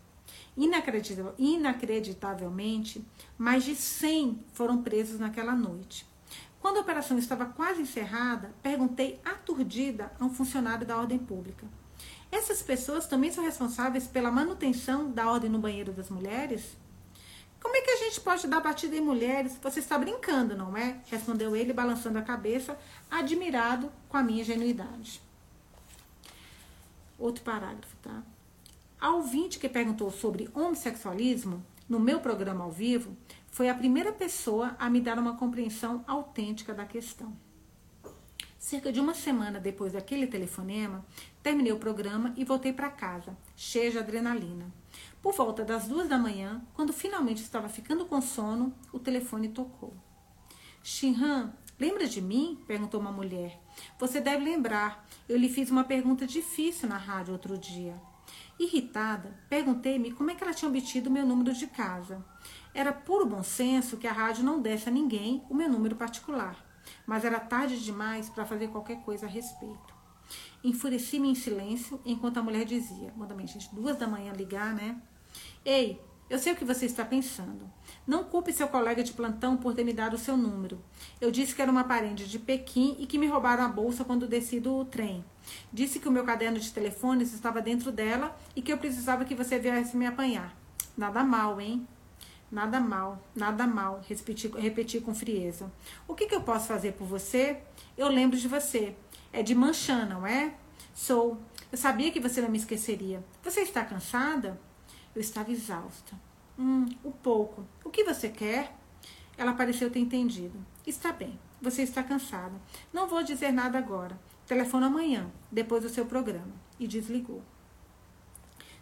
Inacreditavelmente, 1.36 3.04
mais 3.36 3.64
de 3.64 3.74
100 3.74 4.38
foram 4.52 4.84
presos 4.84 5.18
naquela 5.18 5.52
noite. 5.52 6.06
Quando 6.60 6.76
a 6.76 6.82
operação 6.82 7.18
estava 7.18 7.46
quase 7.46 7.82
encerrada, 7.82 8.54
perguntei 8.62 9.20
aturdida 9.24 10.12
a 10.20 10.24
um 10.24 10.30
funcionário 10.32 10.86
da 10.86 10.96
ordem 10.96 11.18
pública: 11.18 11.66
Essas 12.30 12.62
pessoas 12.62 13.08
também 13.08 13.32
são 13.32 13.42
responsáveis 13.42 14.06
pela 14.06 14.30
manutenção 14.30 15.10
da 15.10 15.28
ordem 15.28 15.50
no 15.50 15.58
banheiro 15.58 15.90
das 15.92 16.08
mulheres? 16.08 16.76
Como 17.60 17.76
é 17.76 17.80
que 17.80 17.90
a 17.90 17.96
gente 17.96 18.20
pode 18.20 18.46
dar 18.46 18.60
batida 18.60 18.96
em 18.96 19.00
mulheres? 19.00 19.58
Você 19.62 19.80
está 19.80 19.98
brincando, 19.98 20.56
não 20.56 20.76
é? 20.76 21.00
Respondeu 21.06 21.56
ele, 21.56 21.72
balançando 21.72 22.18
a 22.18 22.22
cabeça, 22.22 22.78
admirado 23.10 23.92
com 24.08 24.16
a 24.16 24.22
minha 24.22 24.42
ingenuidade. 24.42 25.20
Outro 27.18 27.42
parágrafo, 27.42 27.96
tá? 28.02 28.22
A 29.00 29.10
ouvinte 29.10 29.58
que 29.58 29.68
perguntou 29.68 30.10
sobre 30.10 30.48
homossexualismo 30.54 31.64
no 31.88 31.98
meu 31.98 32.20
programa 32.20 32.64
ao 32.64 32.70
vivo 32.70 33.16
foi 33.50 33.68
a 33.68 33.74
primeira 33.74 34.12
pessoa 34.12 34.76
a 34.78 34.88
me 34.88 35.00
dar 35.00 35.18
uma 35.18 35.36
compreensão 35.36 36.04
autêntica 36.06 36.72
da 36.72 36.84
questão. 36.84 37.36
Cerca 38.58 38.92
de 38.92 39.00
uma 39.00 39.14
semana 39.14 39.58
depois 39.58 39.92
daquele 39.92 40.26
telefonema, 40.26 41.04
terminei 41.42 41.72
o 41.72 41.78
programa 41.78 42.34
e 42.36 42.44
voltei 42.44 42.72
para 42.72 42.90
casa, 42.90 43.36
cheia 43.56 43.90
de 43.90 43.98
adrenalina. 43.98 44.66
Por 45.22 45.34
volta 45.34 45.64
das 45.64 45.88
duas 45.88 46.08
da 46.08 46.16
manhã, 46.16 46.62
quando 46.74 46.92
finalmente 46.92 47.42
estava 47.42 47.68
ficando 47.68 48.06
com 48.06 48.20
sono, 48.20 48.72
o 48.92 48.98
telefone 48.98 49.48
tocou. 49.48 49.92
Shinhan, 50.82 51.52
lembra 51.78 52.06
de 52.06 52.22
mim? 52.22 52.62
perguntou 52.66 53.00
uma 53.00 53.10
mulher. 53.10 53.60
Você 53.98 54.20
deve 54.20 54.44
lembrar. 54.44 55.06
Eu 55.28 55.36
lhe 55.36 55.48
fiz 55.48 55.70
uma 55.70 55.84
pergunta 55.84 56.26
difícil 56.26 56.88
na 56.88 56.96
rádio 56.96 57.32
outro 57.32 57.58
dia. 57.58 58.00
Irritada, 58.58 59.38
perguntei-me 59.48 60.12
como 60.12 60.30
é 60.30 60.34
que 60.34 60.42
ela 60.42 60.54
tinha 60.54 60.68
obtido 60.68 61.10
meu 61.10 61.26
número 61.26 61.52
de 61.52 61.66
casa. 61.66 62.24
Era 62.72 62.92
puro 62.92 63.26
bom 63.26 63.42
senso 63.42 63.96
que 63.96 64.06
a 64.06 64.12
rádio 64.12 64.44
não 64.44 64.60
desse 64.60 64.88
a 64.88 64.92
ninguém 64.92 65.44
o 65.48 65.54
meu 65.54 65.68
número 65.68 65.96
particular, 65.96 66.56
mas 67.06 67.24
era 67.24 67.40
tarde 67.40 67.82
demais 67.82 68.28
para 68.28 68.46
fazer 68.46 68.68
qualquer 68.68 69.02
coisa 69.02 69.26
a 69.26 69.28
respeito. 69.28 69.98
Enfureci-me 70.62 71.28
em 71.28 71.34
silêncio 71.34 72.00
enquanto 72.04 72.38
a 72.38 72.42
mulher 72.42 72.64
dizia: 72.64 73.12
Manda 73.16 73.34
minha 73.34 73.46
gente, 73.46 73.74
duas 73.74 73.96
da 73.96 74.06
manhã 74.06 74.32
ligar, 74.32 74.74
né? 74.74 75.00
Ei, 75.70 76.00
eu 76.30 76.38
sei 76.38 76.54
o 76.54 76.56
que 76.56 76.64
você 76.64 76.86
está 76.86 77.04
pensando. 77.04 77.70
Não 78.06 78.24
culpe 78.24 78.54
seu 78.54 78.68
colega 78.68 79.04
de 79.04 79.12
plantão 79.12 79.54
por 79.54 79.74
ter 79.74 79.84
me 79.84 79.92
dado 79.92 80.14
o 80.14 80.18
seu 80.18 80.34
número. 80.34 80.80
Eu 81.20 81.30
disse 81.30 81.54
que 81.54 81.60
era 81.60 81.70
uma 81.70 81.84
parente 81.84 82.26
de 82.26 82.38
Pequim 82.38 82.96
e 82.98 83.06
que 83.06 83.18
me 83.18 83.26
roubaram 83.26 83.64
a 83.64 83.68
bolsa 83.68 84.02
quando 84.02 84.26
desci 84.26 84.60
do 84.60 84.82
trem. 84.86 85.22
Disse 85.70 86.00
que 86.00 86.08
o 86.08 86.10
meu 86.10 86.24
caderno 86.24 86.58
de 86.58 86.72
telefones 86.72 87.34
estava 87.34 87.60
dentro 87.60 87.92
dela 87.92 88.34
e 88.56 88.62
que 88.62 88.72
eu 88.72 88.78
precisava 88.78 89.26
que 89.26 89.34
você 89.34 89.58
viesse 89.58 89.94
me 89.94 90.06
apanhar. 90.06 90.56
Nada 90.96 91.22
mal, 91.22 91.60
hein? 91.60 91.86
Nada 92.50 92.80
mal, 92.80 93.22
nada 93.36 93.66
mal, 93.66 94.00
repeti, 94.08 94.48
repeti 94.48 95.00
com 95.00 95.14
frieza. 95.14 95.70
O 96.08 96.14
que, 96.14 96.26
que 96.26 96.34
eu 96.34 96.40
posso 96.40 96.66
fazer 96.66 96.92
por 96.92 97.06
você? 97.06 97.58
Eu 97.94 98.08
lembro 98.08 98.38
de 98.38 98.48
você. 98.48 98.96
É 99.30 99.42
de 99.42 99.54
manchã, 99.54 100.06
não 100.06 100.26
é? 100.26 100.54
Sou. 100.94 101.36
Eu 101.70 101.76
sabia 101.76 102.10
que 102.10 102.20
você 102.20 102.40
não 102.40 102.48
me 102.48 102.56
esqueceria. 102.56 103.22
Você 103.42 103.60
está 103.60 103.84
cansada? 103.84 104.58
Eu 105.18 105.22
estava 105.22 105.50
exausta. 105.50 106.14
Hum, 106.56 106.86
um 107.04 107.10
pouco. 107.10 107.66
O 107.84 107.90
que 107.90 108.04
você 108.04 108.28
quer? 108.28 108.72
Ela 109.36 109.52
pareceu 109.52 109.90
ter 109.90 109.98
entendido. 109.98 110.64
Está 110.86 111.10
bem. 111.10 111.36
Você 111.60 111.82
está 111.82 112.04
cansada. 112.04 112.54
Não 112.92 113.08
vou 113.08 113.24
dizer 113.24 113.50
nada 113.50 113.78
agora. 113.78 114.16
Telefone 114.46 114.84
amanhã, 114.86 115.28
depois 115.50 115.82
do 115.82 115.88
seu 115.88 116.06
programa. 116.06 116.52
E 116.78 116.86
desligou. 116.86 117.42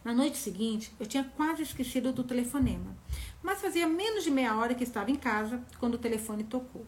Na 0.04 0.12
noite 0.12 0.36
seguinte, 0.36 0.92
eu 1.00 1.06
tinha 1.06 1.24
quase 1.24 1.62
esquecido 1.62 2.12
do 2.12 2.22
telefonema, 2.22 2.94
mas 3.42 3.62
fazia 3.62 3.88
menos 3.88 4.22
de 4.22 4.30
meia 4.30 4.54
hora 4.58 4.74
que 4.74 4.84
estava 4.84 5.10
em 5.10 5.16
casa 5.16 5.64
quando 5.78 5.94
o 5.94 5.98
telefone 5.98 6.44
tocou. 6.44 6.86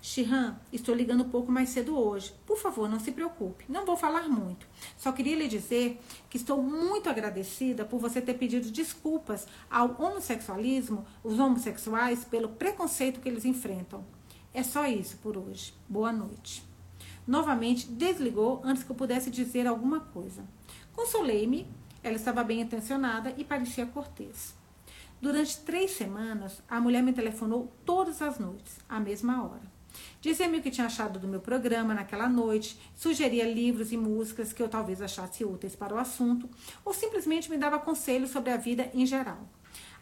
Shihan, 0.00 0.56
estou 0.72 0.94
ligando 0.94 1.24
um 1.24 1.28
pouco 1.28 1.50
mais 1.50 1.70
cedo 1.70 1.98
hoje. 1.98 2.34
Por 2.46 2.58
favor, 2.58 2.88
não 2.88 3.00
se 3.00 3.12
preocupe. 3.12 3.64
Não 3.68 3.84
vou 3.84 3.96
falar 3.96 4.28
muito. 4.28 4.66
Só 4.96 5.12
queria 5.12 5.36
lhe 5.36 5.48
dizer 5.48 6.00
que 6.28 6.36
estou 6.36 6.62
muito 6.62 7.08
agradecida 7.08 7.84
por 7.84 7.98
você 7.98 8.20
ter 8.20 8.34
pedido 8.34 8.70
desculpas 8.70 9.46
ao 9.70 10.00
homossexualismo, 10.00 11.04
os 11.22 11.38
homossexuais, 11.38 12.24
pelo 12.24 12.50
preconceito 12.50 13.20
que 13.20 13.28
eles 13.28 13.44
enfrentam. 13.44 14.04
É 14.52 14.62
só 14.62 14.86
isso 14.86 15.16
por 15.18 15.36
hoje. 15.36 15.74
Boa 15.88 16.12
noite. 16.12 16.62
Novamente 17.26 17.86
desligou 17.88 18.60
antes 18.62 18.82
que 18.82 18.90
eu 18.90 18.96
pudesse 18.96 19.30
dizer 19.30 19.66
alguma 19.66 20.00
coisa. 20.00 20.44
Consolei-me, 20.92 21.66
ela 22.02 22.16
estava 22.16 22.44
bem 22.44 22.60
intencionada 22.60 23.34
e 23.36 23.44
parecia 23.44 23.86
cortês. 23.86 24.54
Durante 25.24 25.56
três 25.60 25.92
semanas, 25.92 26.60
a 26.68 26.78
mulher 26.78 27.02
me 27.02 27.10
telefonou 27.10 27.72
todas 27.82 28.20
as 28.20 28.38
noites, 28.38 28.78
à 28.86 29.00
mesma 29.00 29.42
hora. 29.42 29.62
Dizia-me 30.20 30.58
o 30.58 30.62
que 30.62 30.70
tinha 30.70 30.86
achado 30.86 31.18
do 31.18 31.26
meu 31.26 31.40
programa 31.40 31.94
naquela 31.94 32.28
noite, 32.28 32.78
sugeria 32.94 33.50
livros 33.50 33.90
e 33.90 33.96
músicas 33.96 34.52
que 34.52 34.62
eu 34.62 34.68
talvez 34.68 35.00
achasse 35.00 35.42
úteis 35.42 35.74
para 35.74 35.94
o 35.94 35.98
assunto, 35.98 36.46
ou 36.84 36.92
simplesmente 36.92 37.48
me 37.48 37.56
dava 37.56 37.78
conselhos 37.78 38.32
sobre 38.32 38.50
a 38.50 38.58
vida 38.58 38.90
em 38.92 39.06
geral. 39.06 39.48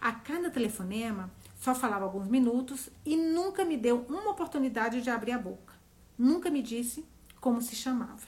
A 0.00 0.10
cada 0.10 0.50
telefonema, 0.50 1.30
só 1.60 1.72
falava 1.72 2.04
alguns 2.04 2.26
minutos 2.26 2.90
e 3.06 3.14
nunca 3.16 3.64
me 3.64 3.76
deu 3.76 4.04
uma 4.08 4.32
oportunidade 4.32 5.02
de 5.02 5.08
abrir 5.08 5.30
a 5.30 5.38
boca. 5.38 5.74
Nunca 6.18 6.50
me 6.50 6.60
disse 6.60 7.06
como 7.40 7.62
se 7.62 7.76
chamava. 7.76 8.26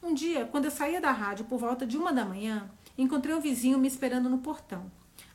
Um 0.00 0.14
dia, 0.14 0.44
quando 0.44 0.66
eu 0.66 0.70
saía 0.70 1.00
da 1.00 1.10
rádio 1.10 1.46
por 1.46 1.58
volta 1.58 1.84
de 1.84 1.96
uma 1.96 2.12
da 2.12 2.24
manhã, 2.24 2.70
encontrei 2.96 3.34
um 3.34 3.40
vizinho 3.40 3.76
me 3.76 3.88
esperando 3.88 4.30
no 4.30 4.38
portão. 4.38 4.88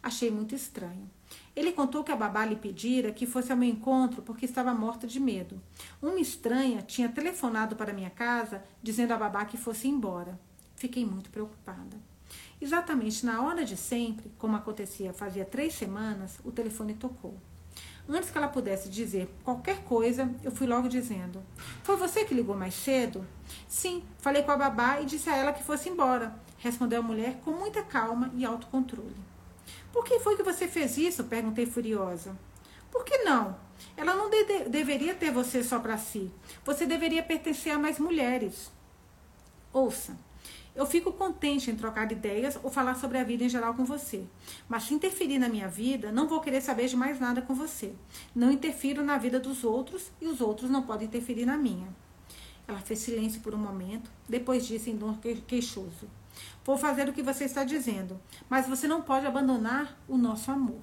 Achei 0.04 0.32
muito 0.32 0.56
estranho. 0.56 1.10
Ele 1.56 1.72
contou 1.72 2.04
que 2.04 2.12
a 2.12 2.16
babá 2.16 2.45
lhe 2.45 2.56
pedira 2.56 3.12
que 3.12 3.26
fosse 3.26 3.52
ao 3.52 3.58
meu 3.58 3.70
encontro 3.70 4.22
porque 4.22 4.45
estava 4.45 4.74
morta 4.74 5.06
de 5.06 5.20
medo. 5.20 5.62
Uma 6.02 6.20
estranha 6.20 6.82
tinha 6.82 7.10
telefonado 7.10 7.76
para 7.76 7.93
minha 7.93 8.10
casa 8.10 8.64
dizendo 8.82 9.14
à 9.14 9.18
babá 9.18 9.45
que 9.45 9.58
fosse 9.58 9.88
embora. 9.88 10.39
Fiquei 10.76 11.06
muito 11.06 11.30
preocupada. 11.30 11.97
Exatamente 12.60 13.26
na 13.26 13.41
hora 13.41 13.66
de 13.66 13.76
sempre, 13.78 14.32
como 14.38 14.56
acontecia 14.56 15.14
fazia 15.14 15.45
três 15.45 15.74
semanas, 15.74 16.39
o 16.43 16.52
telefone 16.52 16.93
tocou. 16.93 17.38
Antes 18.10 18.30
que 18.30 18.38
ela 18.38 18.47
pudesse 18.47 18.89
dizer 18.89 19.30
qualquer 19.43 19.84
coisa, 19.84 20.30
eu 20.43 20.52
fui 20.52 20.68
logo 20.68 20.89
dizendo: 20.89 21.41
Foi 21.84 21.95
você 21.95 22.26
que 22.26 22.34
ligou 22.34 22.56
mais 22.56 22.74
cedo? 22.74 23.26
Sim, 23.68 24.04
falei 24.18 24.43
com 24.43 24.52
a 24.52 24.58
babá 24.58 25.02
e 25.02 25.06
disse 25.06 25.30
a 25.30 25.38
ela 25.38 25.54
que 25.54 25.64
fosse 25.64 25.89
embora, 25.89 26.36
respondeu 26.58 26.99
a 26.99 27.04
mulher 27.04 27.39
com 27.43 27.52
muita 27.52 27.84
calma 27.84 28.32
e 28.36 28.43
autocontrole. 28.43 29.31
Por 29.92 30.04
que 30.06 30.20
foi 30.20 30.36
que 30.36 30.44
você 30.44 30.68
fez 30.68 30.98
isso? 30.98 31.24
perguntei 31.26 31.66
furiosa. 31.66 32.36
Por 32.92 33.04
que 33.04 33.20
não? 33.20 33.58
Ela 33.96 34.16
não 34.16 34.30
de 34.30 34.70
deveria 34.70 35.16
ter 35.16 35.32
você 35.32 35.64
só 35.64 35.80
para 35.80 35.98
si. 35.98 36.32
Você 36.64 36.86
deveria 36.86 37.24
pertencer 37.24 37.74
a 37.74 37.80
mais 37.80 38.00
mulheres. 38.00 38.72
Ouça, 39.74 40.18
eu 40.76 40.86
fico 40.86 41.12
contente 41.12 41.70
em 41.70 41.76
trocar 41.76 42.12
ideias 42.12 42.58
ou 42.64 42.72
falar 42.72 42.96
sobre 42.96 43.18
a 43.18 43.24
vida 43.24 43.44
em 43.44 43.50
geral 43.50 43.74
com 43.74 43.84
você. 43.84 44.24
Mas 44.70 44.84
se 44.84 44.94
interferir 44.94 45.39
na 45.39 45.50
minha 45.50 45.68
vida, 45.68 46.12
não 46.12 46.28
vou 46.28 46.39
querer 46.39 46.62
saber 46.62 46.88
de 46.88 46.96
mais 46.96 47.20
nada 47.20 47.42
com 47.42 47.54
você. 47.54 47.94
Não 48.34 48.52
interfiro 48.52 49.04
na 49.04 49.18
vida 49.18 49.39
dos 49.39 49.64
outros 49.64 50.12
e 50.22 50.28
os 50.28 50.39
outros 50.39 50.70
não 50.70 50.84
podem 50.84 51.08
interferir 51.08 51.46
na 51.46 51.58
minha. 51.58 51.88
Ela 52.68 52.80
fez 52.80 52.99
silêncio 52.99 53.41
por 53.41 53.53
um 53.53 53.57
momento, 53.57 54.09
depois 54.28 54.66
disse 54.66 54.89
em 54.89 54.97
tom 54.97 55.18
queixoso: 55.47 56.07
Vou 56.64 56.78
fazer 56.78 57.09
o 57.09 57.14
que 57.14 57.24
você 57.24 57.45
está 57.45 57.64
dizendo, 57.64 58.20
mas 58.49 58.68
você 58.68 58.88
não 58.88 59.01
pode 59.01 59.26
abandonar 59.26 59.97
o 60.07 60.18
nosso 60.18 60.51
amor. 60.51 60.82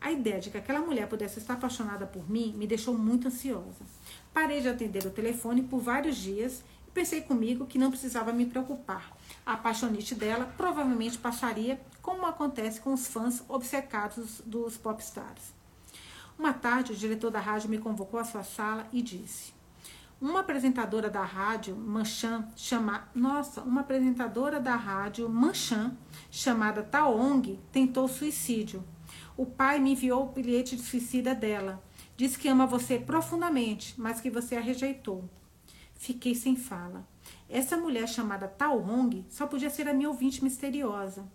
A 0.00 0.12
ideia 0.12 0.40
de 0.40 0.50
que 0.50 0.56
aquela 0.56 0.80
mulher 0.80 1.08
pudesse 1.08 1.40
estar 1.40 1.54
apaixonada 1.54 2.06
por 2.06 2.30
mim 2.30 2.54
me 2.56 2.66
deixou 2.66 2.96
muito 2.96 3.26
ansiosa. 3.26 3.84
Parei 4.32 4.60
de 4.60 4.68
atender 4.68 5.04
o 5.04 5.10
telefone 5.10 5.62
por 5.62 5.80
vários 5.80 6.16
dias 6.16 6.62
e 6.86 6.90
pensei 6.90 7.20
comigo 7.20 7.66
que 7.66 7.78
não 7.78 7.90
precisava 7.90 8.32
me 8.32 8.46
preocupar. 8.46 9.12
A 9.44 9.54
apaixonite 9.54 10.14
dela 10.14 10.52
provavelmente 10.56 11.18
passaria, 11.18 11.80
como 12.00 12.24
acontece 12.26 12.80
com 12.80 12.94
os 12.94 13.08
fãs 13.08 13.42
obcecados 13.48 14.40
dos 14.46 14.76
popstars. 14.76 15.52
Uma 16.38 16.52
tarde, 16.52 16.92
o 16.92 16.96
diretor 16.96 17.32
da 17.32 17.40
rádio 17.40 17.68
me 17.68 17.78
convocou 17.78 18.20
à 18.20 18.24
sua 18.24 18.44
sala 18.44 18.86
e 18.92 19.02
disse: 19.02 19.52
uma 20.20 20.40
apresentadora 20.40 21.08
da 21.08 21.22
rádio 21.22 21.76
Manchan 21.76 22.48
chama, 22.56 23.08
nossa, 23.14 23.62
uma 23.62 23.82
apresentadora 23.82 24.58
da 24.58 24.74
rádio 24.74 25.28
Manchan 25.28 25.96
chamada 26.30 26.82
Taong 26.82 27.58
tentou 27.70 28.08
suicídio. 28.08 28.84
O 29.36 29.46
pai 29.46 29.78
me 29.78 29.92
enviou 29.92 30.24
o 30.24 30.32
bilhete 30.32 30.74
de 30.74 30.82
suicida 30.82 31.34
dela. 31.34 31.82
Diz 32.16 32.36
que 32.36 32.48
ama 32.48 32.66
você 32.66 32.98
profundamente, 32.98 33.94
mas 33.96 34.20
que 34.20 34.28
você 34.28 34.56
a 34.56 34.60
rejeitou. 34.60 35.28
Fiquei 35.94 36.34
sem 36.34 36.56
fala. 36.56 37.06
Essa 37.48 37.76
mulher 37.76 38.08
chamada 38.08 38.46
Tao 38.46 38.78
Hong 38.78 39.24
só 39.28 39.46
podia 39.46 39.70
ser 39.70 39.88
a 39.88 39.94
minha 39.94 40.08
ouvinte 40.08 40.44
misteriosa. 40.44 41.26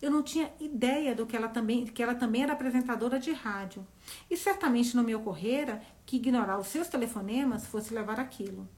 Eu 0.00 0.10
não 0.10 0.22
tinha 0.22 0.52
ideia 0.60 1.14
do 1.14 1.26
que 1.26 1.36
ela 1.36 1.48
também, 1.48 1.86
que 1.86 2.02
ela 2.02 2.14
também 2.14 2.42
era 2.42 2.52
apresentadora 2.52 3.18
de 3.18 3.32
rádio. 3.32 3.86
E 4.30 4.36
certamente 4.36 4.96
não 4.96 5.02
me 5.02 5.14
ocorrera 5.14 5.82
que 6.04 6.16
ignorar 6.16 6.58
os 6.58 6.66
seus 6.68 6.88
telefonemas 6.88 7.66
fosse 7.66 7.94
levar 7.94 8.18
aquilo. 8.20 8.68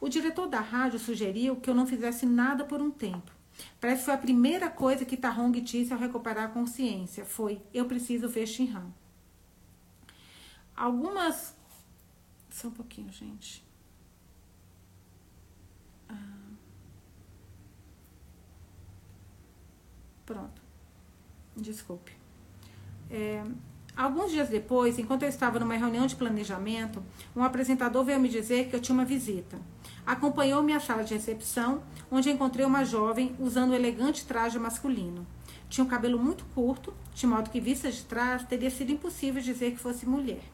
O 0.00 0.08
diretor 0.08 0.46
da 0.46 0.60
rádio 0.60 0.98
sugeriu 0.98 1.56
que 1.56 1.68
eu 1.68 1.74
não 1.74 1.86
fizesse 1.86 2.24
nada 2.24 2.64
por 2.64 2.80
um 2.80 2.90
tempo. 2.90 3.30
Parece 3.78 4.00
que 4.00 4.04
foi 4.06 4.14
a 4.14 4.18
primeira 4.18 4.70
coisa 4.70 5.04
que 5.04 5.16
Tahong 5.16 5.60
disse 5.60 5.92
ao 5.92 5.98
recuperar 5.98 6.46
a 6.46 6.52
consciência. 6.52 7.24
Foi, 7.24 7.60
eu 7.74 7.84
preciso 7.84 8.28
ver 8.28 8.46
Shinhan. 8.46 8.90
Algumas... 10.74 11.54
Só 12.48 12.68
um 12.68 12.72
pouquinho, 12.72 13.12
gente. 13.12 13.62
Ah. 16.08 16.14
Pronto. 20.24 20.62
Desculpe. 21.56 22.12
É, 23.10 23.44
Alguns 24.00 24.30
dias 24.30 24.48
depois, 24.48 24.98
enquanto 24.98 25.24
eu 25.24 25.28
estava 25.28 25.60
numa 25.60 25.76
reunião 25.76 26.06
de 26.06 26.16
planejamento, 26.16 27.02
um 27.36 27.44
apresentador 27.44 28.02
veio 28.02 28.18
me 28.18 28.30
dizer 28.30 28.70
que 28.70 28.74
eu 28.74 28.80
tinha 28.80 28.94
uma 28.94 29.04
visita. 29.04 29.58
Acompanhou-me 30.06 30.72
à 30.72 30.80
sala 30.80 31.04
de 31.04 31.12
recepção, 31.12 31.82
onde 32.10 32.30
encontrei 32.30 32.64
uma 32.64 32.82
jovem 32.82 33.36
usando 33.38 33.72
um 33.72 33.74
elegante 33.74 34.24
traje 34.24 34.58
masculino. 34.58 35.26
Tinha 35.68 35.84
um 35.84 35.86
cabelo 35.86 36.18
muito 36.18 36.46
curto, 36.54 36.94
de 37.12 37.26
modo 37.26 37.50
que, 37.50 37.60
vista 37.60 37.92
de 37.92 38.02
trás, 38.04 38.42
teria 38.44 38.70
sido 38.70 38.90
impossível 38.90 39.42
dizer 39.42 39.72
que 39.72 39.76
fosse 39.76 40.06
mulher. 40.06 40.44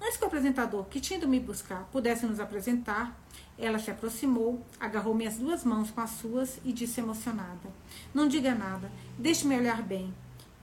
Antes 0.00 0.16
que 0.16 0.24
o 0.24 0.28
apresentador, 0.28 0.84
que 0.86 1.00
tinha 1.00 1.18
ido 1.18 1.28
me 1.28 1.38
buscar, 1.38 1.86
pudesse 1.92 2.24
nos 2.24 2.40
apresentar, 2.40 3.14
ela 3.58 3.78
se 3.78 3.90
aproximou, 3.90 4.64
agarrou 4.80 5.14
minhas 5.14 5.36
duas 5.36 5.66
mãos 5.66 5.90
com 5.90 6.00
as 6.00 6.12
suas 6.12 6.58
e 6.64 6.72
disse 6.72 6.98
emocionada: 6.98 7.68
Não 8.14 8.26
diga 8.26 8.54
nada, 8.54 8.90
deixe-me 9.18 9.54
olhar 9.54 9.82
bem. 9.82 10.14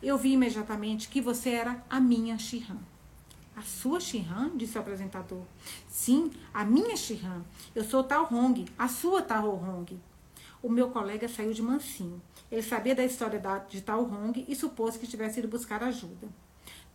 Eu 0.01 0.15
vi 0.15 0.33
imediatamente 0.33 1.09
que 1.09 1.19
você 1.19 1.49
era 1.49 1.83
a 1.89 1.99
minha 1.99 2.37
Shihan. 2.37 2.77
A 3.55 3.63
sua 3.63 3.99
Shihan? 3.99 4.55
disse 4.55 4.77
o 4.77 4.81
apresentador. 4.81 5.41
Sim, 5.89 6.31
a 6.53 6.63
minha 6.63 6.95
Shihan. 6.95 7.43
Eu 7.73 7.83
sou 7.83 8.03
Tal 8.03 8.31
Hong, 8.31 8.65
a 8.77 8.87
sua 8.87 9.23
Tal 9.23 9.49
Hong. 9.55 9.99
O 10.61 10.69
meu 10.69 10.91
colega 10.91 11.27
saiu 11.27 11.51
de 11.51 11.63
mansinho. 11.63 12.21
Ele 12.51 12.61
sabia 12.61 12.93
da 12.93 13.03
história 13.03 13.41
de 13.67 13.81
Tal 13.81 14.03
Hong 14.03 14.45
e 14.47 14.55
supôs 14.55 14.97
que 14.97 15.07
tivesse 15.07 15.39
ido 15.39 15.47
buscar 15.47 15.81
ajuda. 15.81 16.27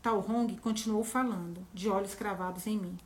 Tal 0.01 0.21
Hong 0.21 0.57
continuou 0.59 1.03
falando, 1.03 1.67
de 1.75 1.89
olhos 1.89 2.15
cravados 2.15 2.69
em 2.69 2.79
mim. 2.79 2.97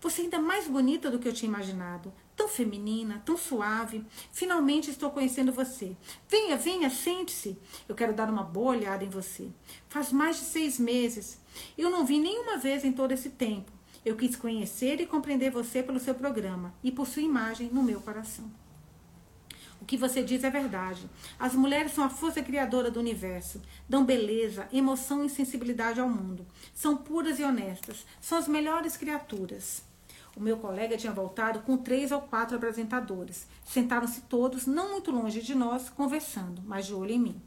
Você 0.00 0.22
é 0.22 0.24
ainda 0.24 0.38
mais 0.38 0.66
bonita 0.66 1.10
do 1.10 1.18
que 1.18 1.28
eu 1.28 1.32
tinha 1.32 1.48
imaginado 1.48 2.12
tão 2.40 2.48
feminina, 2.48 3.22
tão 3.24 3.36
suave. 3.36 4.02
Finalmente 4.32 4.90
estou 4.90 5.10
conhecendo 5.10 5.52
você. 5.52 5.94
Venha, 6.26 6.56
venha, 6.56 6.88
sente-se. 6.88 7.58
Eu 7.86 7.94
quero 7.94 8.14
dar 8.14 8.30
uma 8.30 8.42
boa 8.42 8.70
olhada 8.70 9.04
em 9.04 9.10
você. 9.10 9.50
Faz 9.90 10.10
mais 10.10 10.38
de 10.38 10.44
seis 10.46 10.78
meses. 10.78 11.38
Eu 11.76 11.90
não 11.90 12.06
vi 12.06 12.18
nenhuma 12.18 12.56
vez 12.56 12.82
em 12.82 12.92
todo 12.92 13.12
esse 13.12 13.28
tempo. 13.28 13.70
Eu 14.02 14.16
quis 14.16 14.34
conhecer 14.34 14.98
e 15.02 15.06
compreender 15.06 15.50
você 15.50 15.82
pelo 15.82 16.00
seu 16.00 16.14
programa 16.14 16.72
e 16.82 16.90
por 16.90 17.06
sua 17.06 17.20
imagem 17.20 17.68
no 17.68 17.82
meu 17.82 18.00
coração. 18.00 18.50
O 19.80 19.84
que 19.84 19.96
você 19.96 20.22
diz 20.22 20.44
é 20.44 20.50
verdade. 20.50 21.08
As 21.38 21.54
mulheres 21.54 21.92
são 21.92 22.04
a 22.04 22.10
força 22.10 22.42
criadora 22.42 22.90
do 22.90 23.00
universo. 23.00 23.60
Dão 23.88 24.04
beleza, 24.04 24.68
emoção 24.72 25.24
e 25.24 25.30
sensibilidade 25.30 26.00
ao 26.00 26.08
mundo. 26.08 26.46
São 26.74 26.96
puras 26.96 27.38
e 27.38 27.44
honestas. 27.44 28.04
São 28.20 28.38
as 28.38 28.46
melhores 28.46 28.96
criaturas. 28.96 29.82
O 30.36 30.40
meu 30.40 30.58
colega 30.58 30.96
tinha 30.96 31.12
voltado 31.12 31.60
com 31.60 31.76
três 31.76 32.12
ou 32.12 32.20
quatro 32.20 32.56
apresentadores. 32.56 33.46
Sentaram-se 33.64 34.22
todos, 34.22 34.66
não 34.66 34.92
muito 34.92 35.10
longe 35.10 35.40
de 35.40 35.54
nós, 35.54 35.88
conversando, 35.88 36.62
mas 36.64 36.86
de 36.86 36.94
olho 36.94 37.12
em 37.12 37.18
mim. 37.18 37.42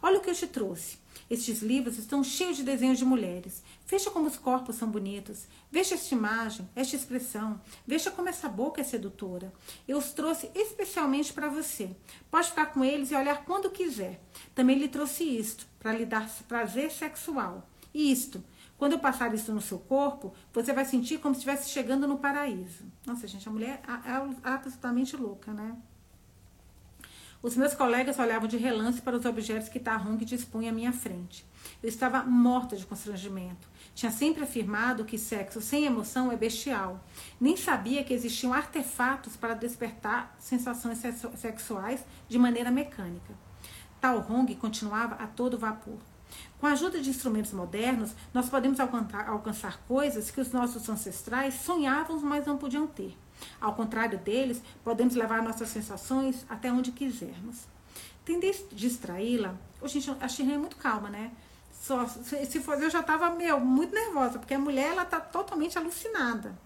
Olha 0.00 0.18
o 0.18 0.20
que 0.20 0.30
eu 0.30 0.34
te 0.34 0.46
trouxe. 0.46 0.98
Estes 1.30 1.62
livros 1.62 1.98
estão 1.98 2.22
cheios 2.22 2.56
de 2.56 2.62
desenhos 2.62 2.98
de 2.98 3.04
mulheres. 3.04 3.62
Veja 3.86 4.10
como 4.10 4.26
os 4.26 4.36
corpos 4.36 4.76
são 4.76 4.88
bonitos. 4.88 5.46
Veja 5.70 5.94
esta 5.94 6.14
imagem, 6.14 6.68
esta 6.74 6.96
expressão. 6.96 7.60
Veja 7.86 8.10
como 8.10 8.28
essa 8.28 8.48
boca 8.48 8.80
é 8.80 8.84
sedutora. 8.84 9.52
Eu 9.86 9.98
os 9.98 10.12
trouxe 10.12 10.50
especialmente 10.54 11.32
para 11.32 11.48
você. 11.48 11.94
Pode 12.30 12.48
ficar 12.48 12.66
com 12.66 12.84
eles 12.84 13.10
e 13.10 13.14
olhar 13.14 13.44
quando 13.44 13.70
quiser. 13.70 14.20
Também 14.54 14.78
lhe 14.78 14.88
trouxe 14.88 15.24
isto, 15.24 15.66
para 15.78 15.92
lhe 15.92 16.06
dar 16.06 16.28
prazer 16.48 16.90
sexual. 16.90 17.68
E 17.92 18.10
isto, 18.10 18.42
quando 18.78 18.92
eu 18.92 18.98
passar 18.98 19.32
isso 19.34 19.52
no 19.52 19.60
seu 19.60 19.78
corpo, 19.78 20.32
você 20.52 20.72
vai 20.72 20.84
sentir 20.84 21.18
como 21.18 21.34
se 21.34 21.40
estivesse 21.40 21.70
chegando 21.70 22.08
no 22.08 22.18
paraíso. 22.18 22.84
Nossa, 23.06 23.28
gente, 23.28 23.48
a 23.48 23.52
mulher 23.52 23.82
é 23.86 24.48
absolutamente 24.48 25.16
louca, 25.16 25.52
né? 25.52 25.76
Os 27.44 27.56
meus 27.56 27.74
colegas 27.74 28.18
olhavam 28.18 28.48
de 28.48 28.56
relance 28.56 29.02
para 29.02 29.14
os 29.14 29.26
objetos 29.26 29.68
que 29.68 29.78
Tarhong 29.78 30.24
dispunha 30.24 30.70
à 30.70 30.74
minha 30.74 30.94
frente. 30.94 31.44
Eu 31.82 31.90
estava 31.90 32.22
morta 32.22 32.74
de 32.74 32.86
constrangimento. 32.86 33.68
Tinha 33.94 34.10
sempre 34.10 34.42
afirmado 34.42 35.04
que 35.04 35.16
sexo 35.16 35.60
sem 35.60 35.84
emoção 35.84 36.32
é 36.32 36.36
bestial. 36.36 37.04
Nem 37.40 37.56
sabia 37.56 38.02
que 38.02 38.12
existiam 38.12 38.52
artefatos 38.52 39.36
para 39.36 39.54
despertar 39.54 40.34
sensações 40.38 41.00
sexuais 41.36 42.04
de 42.28 42.38
maneira 42.38 42.70
mecânica. 42.70 43.32
Tal 44.00 44.18
Hong 44.28 44.52
continuava 44.56 45.14
a 45.14 45.26
todo 45.26 45.58
vapor. 45.58 45.98
Com 46.58 46.66
a 46.66 46.72
ajuda 46.72 47.00
de 47.00 47.10
instrumentos 47.10 47.52
modernos, 47.52 48.12
nós 48.32 48.48
podemos 48.48 48.80
alcançar 48.80 49.78
coisas 49.86 50.30
que 50.30 50.40
os 50.40 50.50
nossos 50.50 50.88
ancestrais 50.88 51.54
sonhavam, 51.54 52.18
mas 52.20 52.46
não 52.46 52.58
podiam 52.58 52.86
ter. 52.86 53.16
Ao 53.60 53.74
contrário 53.74 54.18
deles, 54.18 54.62
podemos 54.82 55.14
levar 55.14 55.42
nossas 55.42 55.68
sensações 55.68 56.44
até 56.48 56.72
onde 56.72 56.92
quisermos. 56.92 57.66
Tender 58.24 58.54
distraí-la. 58.72 59.54
Gente, 59.84 60.10
a 60.20 60.26
Shirley 60.26 60.54
é 60.54 60.58
muito 60.58 60.76
calma, 60.76 61.10
né? 61.10 61.30
Só, 61.84 62.06
se 62.06 62.60
for, 62.60 62.82
eu 62.82 62.88
já 62.88 63.00
estava 63.00 63.28
muito 63.60 63.94
nervosa, 63.94 64.38
porque 64.38 64.54
a 64.54 64.58
mulher 64.58 64.92
ela 64.92 65.04
tá 65.04 65.20
totalmente 65.20 65.76
alucinada. 65.76 66.58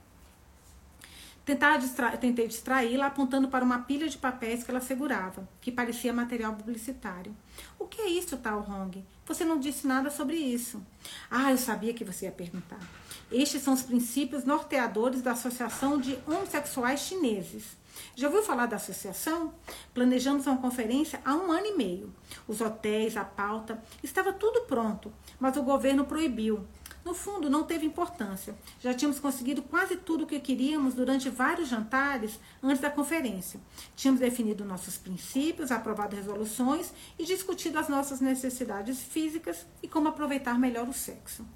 Tentar 1.45 1.79
distra 1.79 2.17
tentei 2.17 2.47
distraí-la 2.47 3.07
apontando 3.07 3.49
para 3.49 3.65
uma 3.65 3.81
pilha 3.81 4.09
de 4.09 4.17
papéis 4.17 4.63
que 4.63 4.71
ela 4.71 4.81
segurava, 4.81 5.49
que 5.61 5.73
parecia 5.73 6.13
material 6.13 6.55
publicitário. 6.55 7.35
O 7.81 7.89
que 7.89 8.01
é 8.01 8.09
isso, 8.09 8.37
tal 8.37 8.61
Hong? 8.61 9.05
Você 9.27 9.45
não 9.45 9.59
disse 9.59 9.89
nada 9.89 10.09
sobre 10.09 10.37
isso. 10.37 10.81
Ah, 11.29 11.51
eu 11.51 11.59
sabia 11.59 11.93
que 11.93 12.05
você 12.05 12.27
ia 12.27 12.31
perguntar. 12.31 12.79
Estes 13.33 13.61
são 13.63 13.75
os 13.75 13.83
princípios 13.83 14.45
norteadores 14.45 15.21
da 15.21 15.33
Associação 15.33 15.99
de 15.99 16.17
Homossexuais 16.29 17.01
Chineses. 17.01 17.77
Já 18.15 18.29
ouviu 18.29 18.43
falar 18.43 18.67
da 18.67 18.77
associação? 18.77 19.55
Planejamos 19.95 20.47
uma 20.47 20.59
conferência 20.59 21.21
há 21.25 21.35
um 21.35 21.51
ano 21.53 21.67
e 21.67 21.77
meio. 21.77 22.15
Os 22.47 22.61
hotéis, 22.61 23.17
a 23.17 23.25
pauta, 23.25 23.83
estava 24.03 24.33
tudo 24.33 24.63
pronto, 24.63 25.13
mas 25.39 25.57
o 25.57 25.63
governo 25.63 26.05
proibiu. 26.05 26.67
No 27.05 27.15
fundo, 27.15 27.49
não 27.49 27.65
teve 27.65 27.87
importância. 27.87 28.55
Já 28.81 28.93
tínhamos 28.93 29.19
conseguido 29.19 29.63
quase 29.63 29.97
tudo 29.97 30.25
o 30.25 30.27
que 30.27 30.39
queríamos 30.41 30.95
durante 30.95 31.31
vários 31.31 31.69
jantares 31.69 32.39
antes 32.63 32.81
da 32.81 32.91
conferência. 32.91 33.59
Tínhamos 33.97 34.21
definido 34.21 34.65
nossos 34.65 34.99
princípios, 34.99 35.71
aprovado 35.71 36.17
resoluções 36.17 36.93
e 37.19 37.25
discutido 37.25 37.79
as 37.79 37.89
nossas 37.89 38.21
necessidades 38.21 39.03
físicas 39.03 39.67
e 39.83 39.89
como 39.89 40.09
aproveitar 40.09 40.59
melhor 40.59 40.87
o 40.87 40.93
sexo. 40.93 41.47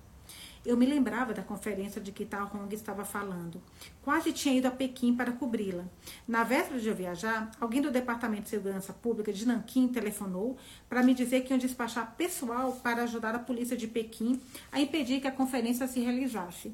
Eu 0.65 0.77
me 0.77 0.87
lembrava 0.87 1.35
da 1.35 1.43
conferência 1.43 2.01
de 2.01 2.13
que 2.13 2.25
Tal 2.25 2.49
Hong 2.55 2.73
estava 2.73 3.05
falando. 3.05 3.61
Quase 4.01 4.33
tinha 4.33 4.55
ido 4.55 4.69
a 4.69 4.71
Pequim 4.71 5.17
para 5.17 5.33
cobri-la. 5.33 5.85
Na 6.27 6.45
véspera 6.45 6.79
de 6.79 6.89
eu 6.89 6.95
viajar, 6.95 7.51
alguém 7.61 7.83
do 7.83 7.91
Departamento 7.91 8.45
de 8.45 8.51
Segurança 8.51 8.93
Pública 8.93 9.33
de 9.33 9.45
Nanquim 9.45 9.89
telefonou 9.89 10.57
para 10.89 11.03
me 11.03 11.15
dizer 11.15 11.41
que 11.41 11.53
iam 11.53 11.59
despachar 11.59 12.15
pessoal 12.17 12.75
para 12.81 13.03
ajudar 13.03 13.35
a 13.35 13.41
polícia 13.41 13.77
de 13.77 13.89
Pequim 13.89 14.41
a 14.71 14.81
impedir 14.81 15.21
que 15.21 15.27
a 15.27 15.33
conferência 15.33 15.89
se 15.89 15.99
realizasse. 15.99 16.73